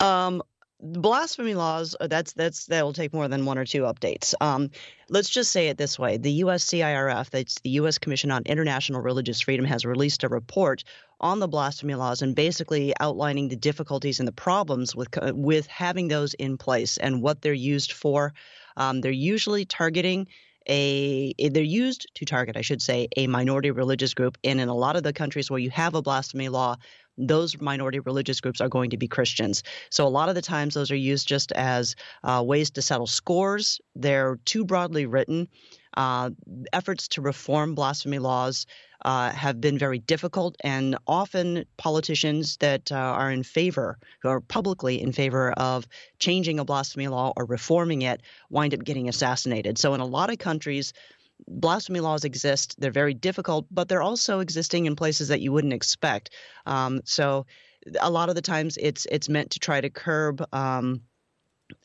Um, 0.00 0.42
blasphemy 0.80 1.54
laws 1.54 1.96
uh, 2.00 2.06
that's 2.06 2.32
that's 2.34 2.66
that 2.66 2.84
will 2.84 2.92
take 2.92 3.12
more 3.12 3.28
than 3.28 3.44
one 3.44 3.58
or 3.58 3.64
two 3.64 3.82
updates. 3.82 4.34
Um, 4.40 4.70
let's 5.08 5.28
just 5.28 5.50
say 5.50 5.68
it 5.68 5.78
this 5.78 5.98
way. 5.98 6.16
The 6.16 6.42
uscirf 6.42 7.30
that's 7.30 7.60
the 7.60 7.70
u.s 7.70 7.98
commission 7.98 8.30
on 8.30 8.42
international 8.46 9.00
religious 9.00 9.40
freedom 9.40 9.64
has 9.64 9.84
released 9.84 10.22
a 10.24 10.28
report 10.28 10.84
on 11.20 11.40
the 11.40 11.48
blasphemy 11.48 11.96
laws 11.96 12.22
and 12.22 12.34
basically 12.34 12.94
outlining 13.00 13.48
the 13.48 13.56
difficulties 13.56 14.20
and 14.20 14.28
the 14.28 14.32
problems 14.32 14.94
with 14.94 15.08
with 15.32 15.66
having 15.66 16.08
those 16.08 16.34
in 16.34 16.56
place 16.56 16.96
and 16.98 17.22
what 17.22 17.42
they're 17.42 17.52
used 17.52 17.92
for. 17.92 18.32
Um, 18.76 19.00
they're 19.00 19.10
usually 19.10 19.64
targeting 19.64 20.28
a 20.68 21.32
they're 21.50 21.62
used 21.62 22.06
to 22.14 22.26
target 22.26 22.54
i 22.54 22.60
should 22.60 22.82
say 22.82 23.08
a 23.16 23.26
minority 23.26 23.70
religious 23.70 24.14
group. 24.14 24.38
And 24.44 24.60
in 24.60 24.68
a 24.68 24.74
lot 24.74 24.96
of 24.96 25.02
the 25.02 25.12
countries 25.12 25.50
where 25.50 25.58
you 25.58 25.70
have 25.70 25.94
a 25.94 26.02
blasphemy 26.02 26.48
law 26.48 26.76
those 27.18 27.60
minority 27.60 27.98
religious 27.98 28.40
groups 28.40 28.60
are 28.60 28.68
going 28.68 28.90
to 28.90 28.96
be 28.96 29.08
Christians. 29.08 29.62
So 29.90 30.06
a 30.06 30.08
lot 30.08 30.28
of 30.28 30.34
the 30.34 30.42
times 30.42 30.74
those 30.74 30.90
are 30.90 30.96
used 30.96 31.26
just 31.28 31.52
as 31.52 31.96
uh, 32.24 32.42
ways 32.46 32.70
to 32.70 32.82
settle 32.82 33.06
scores. 33.06 33.80
They're 33.94 34.38
too 34.44 34.64
broadly 34.64 35.06
written. 35.06 35.48
Uh, 35.96 36.30
efforts 36.72 37.08
to 37.08 37.20
reform 37.20 37.74
blasphemy 37.74 38.18
laws 38.20 38.66
uh, 39.04 39.30
have 39.30 39.60
been 39.60 39.78
very 39.78 39.98
difficult, 39.98 40.56
and 40.62 40.96
often 41.06 41.64
politicians 41.76 42.56
that 42.58 42.92
uh, 42.92 42.96
are 42.96 43.30
in 43.30 43.42
favor, 43.42 43.98
who 44.22 44.28
are 44.28 44.40
publicly 44.40 45.00
in 45.00 45.12
favor 45.12 45.52
of 45.52 45.86
changing 46.18 46.58
a 46.58 46.64
blasphemy 46.64 47.08
law 47.08 47.32
or 47.36 47.46
reforming 47.46 48.02
it, 48.02 48.22
wind 48.50 48.74
up 48.74 48.84
getting 48.84 49.08
assassinated. 49.08 49.78
So, 49.78 49.94
in 49.94 50.00
a 50.00 50.06
lot 50.06 50.30
of 50.30 50.38
countries, 50.38 50.92
blasphemy 51.46 52.00
laws 52.00 52.24
exist. 52.24 52.76
They're 52.78 52.90
very 52.90 53.14
difficult, 53.14 53.66
but 53.70 53.88
they're 53.88 54.02
also 54.02 54.40
existing 54.40 54.86
in 54.86 54.96
places 54.96 55.28
that 55.28 55.40
you 55.40 55.52
wouldn't 55.52 55.72
expect. 55.72 56.30
Um, 56.66 57.00
so 57.04 57.46
a 58.00 58.10
lot 58.10 58.28
of 58.28 58.34
the 58.34 58.42
times 58.42 58.76
it's 58.80 59.06
it's 59.10 59.28
meant 59.28 59.52
to 59.52 59.58
try 59.58 59.80
to 59.80 59.90
curb 59.90 60.44
um, 60.52 61.02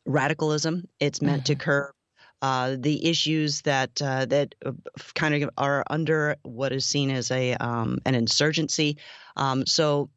radicalism. 0.05 0.87
It's 0.99 1.21
meant 1.21 1.43
mm-hmm. 1.43 1.53
to 1.53 1.55
curb 1.55 1.93
uh, 2.41 2.75
the 2.77 3.05
issues 3.05 3.61
that 3.61 4.01
uh, 4.01 4.25
that 4.25 4.55
uh, 4.65 4.71
kind 5.15 5.43
of 5.43 5.49
are 5.57 5.83
under 5.89 6.35
what 6.43 6.73
is 6.73 6.85
seen 6.85 7.09
as 7.09 7.31
a 7.31 7.53
um, 7.55 7.99
an 8.05 8.15
insurgency. 8.15 8.97
Um, 9.37 9.65
so 9.65 10.09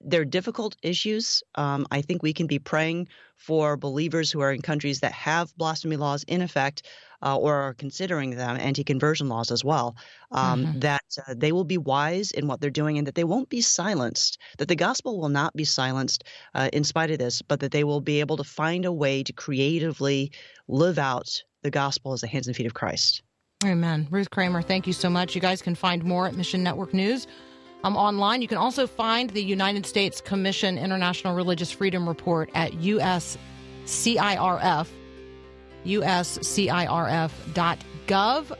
they're 0.00 0.24
difficult 0.24 0.76
issues. 0.82 1.42
Um, 1.54 1.86
I 1.90 2.02
think 2.02 2.22
we 2.22 2.32
can 2.32 2.46
be 2.46 2.58
praying 2.58 3.08
for 3.36 3.76
believers 3.76 4.30
who 4.30 4.40
are 4.40 4.52
in 4.52 4.62
countries 4.62 5.00
that 5.00 5.12
have 5.12 5.56
blasphemy 5.56 5.96
laws 5.96 6.24
in 6.24 6.42
effect 6.42 6.82
uh, 7.22 7.36
or 7.36 7.54
are 7.54 7.74
considering 7.74 8.30
them, 8.30 8.56
anti 8.58 8.84
conversion 8.84 9.28
laws 9.28 9.50
as 9.50 9.64
well, 9.64 9.96
um, 10.32 10.64
mm-hmm. 10.64 10.78
that 10.80 11.04
uh, 11.26 11.34
they 11.36 11.52
will 11.52 11.64
be 11.64 11.78
wise 11.78 12.30
in 12.30 12.46
what 12.46 12.60
they're 12.60 12.70
doing 12.70 12.98
and 12.98 13.06
that 13.06 13.14
they 13.14 13.24
won't 13.24 13.48
be 13.48 13.60
silenced, 13.60 14.38
that 14.58 14.68
the 14.68 14.76
gospel 14.76 15.18
will 15.20 15.28
not 15.28 15.54
be 15.54 15.64
silenced 15.64 16.24
uh, 16.54 16.68
in 16.72 16.84
spite 16.84 17.10
of 17.10 17.18
this, 17.18 17.42
but 17.42 17.60
that 17.60 17.72
they 17.72 17.84
will 17.84 18.00
be 18.00 18.20
able 18.20 18.36
to 18.36 18.44
find 18.44 18.84
a 18.84 18.92
way 18.92 19.22
to 19.22 19.32
creatively 19.32 20.30
live 20.68 20.98
out 20.98 21.42
the 21.62 21.70
gospel 21.70 22.12
as 22.12 22.20
the 22.20 22.26
hands 22.26 22.46
and 22.46 22.56
feet 22.56 22.66
of 22.66 22.74
Christ. 22.74 23.22
Amen. 23.64 24.06
Ruth 24.10 24.30
Kramer, 24.30 24.60
thank 24.60 24.86
you 24.86 24.92
so 24.92 25.08
much. 25.08 25.34
You 25.34 25.40
guys 25.40 25.62
can 25.62 25.74
find 25.74 26.04
more 26.04 26.26
at 26.26 26.34
Mission 26.34 26.62
Network 26.62 26.92
News 26.92 27.26
um, 27.86 27.96
online. 27.96 28.42
You 28.42 28.48
can 28.48 28.58
also 28.58 28.86
find 28.88 29.30
the 29.30 29.42
United 29.42 29.86
States 29.86 30.20
Commission 30.20 30.76
International 30.76 31.34
Religious 31.34 31.70
Freedom 31.70 32.08
Report 32.08 32.50
at 32.52 32.72
USCIRF, 32.72 33.38
uscirf.gov. 35.84 36.26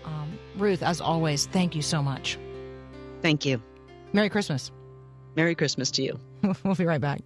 Um, 0.05 0.39
Ruth, 0.57 0.83
as 0.83 1.01
always, 1.01 1.47
thank 1.47 1.75
you 1.75 1.83
so 1.83 2.03
much. 2.03 2.39
Thank 3.21 3.45
you. 3.45 3.61
Merry 4.13 4.31
Christmas. 4.31 4.71
Merry 5.35 5.57
Christmas 5.57 5.91
to 5.93 6.03
you. 6.03 6.21
we'll 6.65 6.77
be 6.77 6.85
right 6.85 7.01
back. 7.01 7.21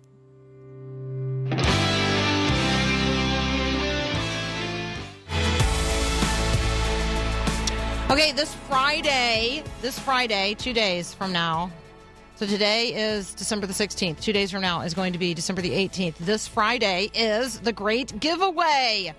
Okay, 8.11 8.33
this 8.33 8.53
Friday, 8.67 9.63
this 9.83 9.97
Friday, 9.99 10.55
two 10.59 10.73
days 10.73 11.15
from 11.15 11.31
now, 11.33 11.71
so 12.41 12.47
today 12.47 12.95
is 12.95 13.35
December 13.35 13.67
the 13.67 13.75
16th. 13.75 14.19
Two 14.19 14.33
days 14.33 14.51
from 14.51 14.63
now 14.63 14.81
is 14.81 14.95
going 14.95 15.13
to 15.13 15.19
be 15.19 15.35
December 15.35 15.61
the 15.61 15.73
18th. 15.73 16.17
This 16.17 16.49
Friday 16.49 17.11
is 17.13 17.61
the 17.61 17.71
great 17.71 18.19
giveaway. 18.19 19.13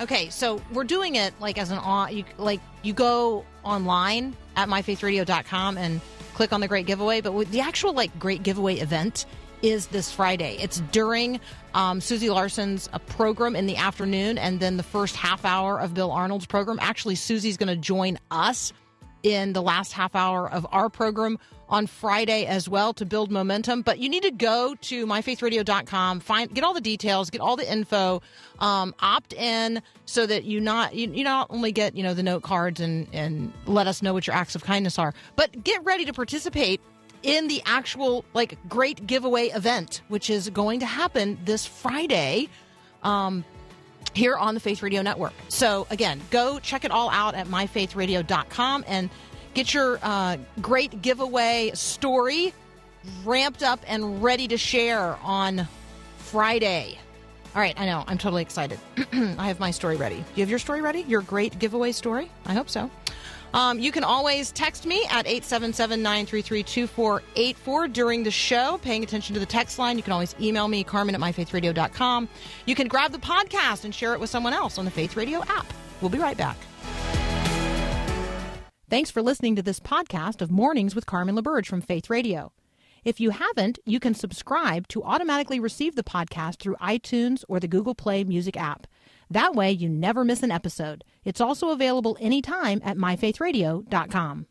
Okay, 0.00 0.30
so 0.30 0.62
we're 0.72 0.84
doing 0.84 1.16
it 1.16 1.34
like 1.40 1.58
as 1.58 1.72
an 1.72 1.78
on, 1.78 2.16
you, 2.16 2.24
like 2.36 2.60
you 2.82 2.92
go 2.92 3.44
online 3.64 4.36
at 4.54 4.68
myfaithradio.com 4.68 5.78
and 5.78 6.00
click 6.34 6.52
on 6.52 6.60
the 6.60 6.68
great 6.68 6.86
giveaway, 6.86 7.20
but 7.20 7.32
the 7.50 7.58
actual 7.58 7.92
like 7.92 8.16
great 8.20 8.44
giveaway 8.44 8.76
event 8.76 9.26
is 9.60 9.88
this 9.88 10.12
Friday. 10.12 10.58
It's 10.60 10.78
during 10.92 11.40
um, 11.74 12.00
Susie 12.00 12.30
Larson's 12.30 12.88
uh, 12.92 13.00
program 13.00 13.56
in 13.56 13.66
the 13.66 13.78
afternoon, 13.78 14.38
and 14.38 14.60
then 14.60 14.76
the 14.76 14.84
first 14.84 15.16
half 15.16 15.44
hour 15.44 15.80
of 15.80 15.92
Bill 15.92 16.12
Arnold's 16.12 16.46
program. 16.46 16.78
Actually, 16.80 17.16
Susie's 17.16 17.56
going 17.56 17.66
to 17.66 17.74
join 17.74 18.16
us 18.30 18.72
in 19.22 19.52
the 19.52 19.62
last 19.62 19.92
half 19.92 20.14
hour 20.14 20.50
of 20.50 20.66
our 20.70 20.88
program 20.88 21.38
on 21.68 21.86
Friday 21.86 22.46
as 22.46 22.68
well 22.68 22.92
to 22.94 23.04
build 23.04 23.30
momentum. 23.30 23.82
But 23.82 23.98
you 23.98 24.08
need 24.08 24.22
to 24.22 24.30
go 24.30 24.74
to 24.82 25.06
myfaithradio.com, 25.06 26.20
find 26.20 26.52
get 26.54 26.64
all 26.64 26.74
the 26.74 26.80
details, 26.80 27.30
get 27.30 27.40
all 27.40 27.56
the 27.56 27.70
info, 27.70 28.22
um, 28.58 28.94
opt 29.00 29.32
in 29.32 29.82
so 30.06 30.26
that 30.26 30.44
you 30.44 30.60
not 30.60 30.94
you, 30.94 31.10
you 31.12 31.24
not 31.24 31.48
only 31.50 31.72
get 31.72 31.96
you 31.96 32.02
know 32.02 32.14
the 32.14 32.22
note 32.22 32.42
cards 32.42 32.80
and 32.80 33.06
and 33.12 33.52
let 33.66 33.86
us 33.86 34.02
know 34.02 34.14
what 34.14 34.26
your 34.26 34.34
acts 34.36 34.54
of 34.54 34.64
kindness 34.64 34.98
are, 34.98 35.14
but 35.36 35.64
get 35.64 35.84
ready 35.84 36.04
to 36.04 36.12
participate 36.12 36.80
in 37.22 37.48
the 37.48 37.62
actual 37.66 38.24
like 38.34 38.56
great 38.68 39.06
giveaway 39.06 39.48
event, 39.48 40.02
which 40.08 40.30
is 40.30 40.50
going 40.50 40.80
to 40.80 40.86
happen 40.86 41.38
this 41.44 41.66
Friday. 41.66 42.48
Um, 43.02 43.44
here 44.18 44.36
on 44.36 44.54
the 44.54 44.60
Faith 44.60 44.82
Radio 44.82 45.02
Network. 45.02 45.32
So, 45.48 45.86
again, 45.90 46.20
go 46.30 46.58
check 46.58 46.84
it 46.84 46.90
all 46.90 47.08
out 47.10 47.34
at 47.34 47.46
myfaithradio.com 47.46 48.84
and 48.86 49.08
Get 49.58 49.74
your 49.74 49.98
uh, 50.04 50.36
great 50.60 51.02
giveaway 51.02 51.72
story 51.74 52.54
ramped 53.24 53.64
up 53.64 53.80
and 53.88 54.22
ready 54.22 54.46
to 54.46 54.56
share 54.56 55.18
on 55.22 55.66
Friday. 56.18 56.96
All 57.56 57.62
right, 57.62 57.74
I 57.76 57.86
know. 57.86 58.04
I'm 58.06 58.18
totally 58.18 58.42
excited. 58.42 58.78
I 59.12 59.48
have 59.48 59.58
my 59.58 59.72
story 59.72 59.96
ready. 59.96 60.24
You 60.36 60.42
have 60.42 60.50
your 60.50 60.60
story 60.60 60.80
ready? 60.80 61.00
Your 61.08 61.22
great 61.22 61.58
giveaway 61.58 61.90
story? 61.90 62.30
I 62.46 62.54
hope 62.54 62.70
so. 62.70 62.88
Um, 63.54 63.78
you 63.78 63.92
can 63.92 64.04
always 64.04 64.52
text 64.52 64.86
me 64.86 65.04
at 65.10 65.26
877 65.26 66.02
933 66.02 66.62
2484 66.62 67.88
during 67.88 68.22
the 68.22 68.30
show, 68.30 68.78
paying 68.82 69.02
attention 69.02 69.34
to 69.34 69.40
the 69.40 69.46
text 69.46 69.78
line. 69.78 69.96
You 69.96 70.02
can 70.02 70.12
always 70.12 70.34
email 70.40 70.68
me, 70.68 70.84
carmen 70.84 71.14
at 71.14 71.20
myfaithradio.com. 71.20 72.28
You 72.66 72.74
can 72.74 72.88
grab 72.88 73.12
the 73.12 73.18
podcast 73.18 73.84
and 73.84 73.94
share 73.94 74.14
it 74.14 74.20
with 74.20 74.30
someone 74.30 74.52
else 74.52 74.78
on 74.78 74.84
the 74.84 74.90
Faith 74.90 75.16
Radio 75.16 75.42
app. 75.44 75.66
We'll 76.00 76.10
be 76.10 76.18
right 76.18 76.36
back. 76.36 76.56
Thanks 78.90 79.10
for 79.10 79.20
listening 79.20 79.54
to 79.56 79.62
this 79.62 79.80
podcast 79.80 80.40
of 80.40 80.50
Mornings 80.50 80.94
with 80.94 81.04
Carmen 81.04 81.36
LaBerge 81.36 81.66
from 81.66 81.82
Faith 81.82 82.08
Radio. 82.08 82.52
If 83.04 83.20
you 83.20 83.30
haven't, 83.30 83.78
you 83.84 84.00
can 84.00 84.14
subscribe 84.14 84.88
to 84.88 85.02
automatically 85.04 85.60
receive 85.60 85.94
the 85.94 86.02
podcast 86.02 86.58
through 86.58 86.76
iTunes 86.76 87.44
or 87.48 87.60
the 87.60 87.68
Google 87.68 87.94
Play 87.94 88.24
Music 88.24 88.56
app. 88.56 88.86
That 89.30 89.54
way, 89.54 89.70
you 89.70 89.88
never 89.88 90.24
miss 90.24 90.42
an 90.42 90.50
episode. 90.50 91.04
It's 91.28 91.42
also 91.42 91.68
available 91.72 92.16
anytime 92.20 92.80
at 92.82 92.96
myfaithradio.com. 92.96 94.46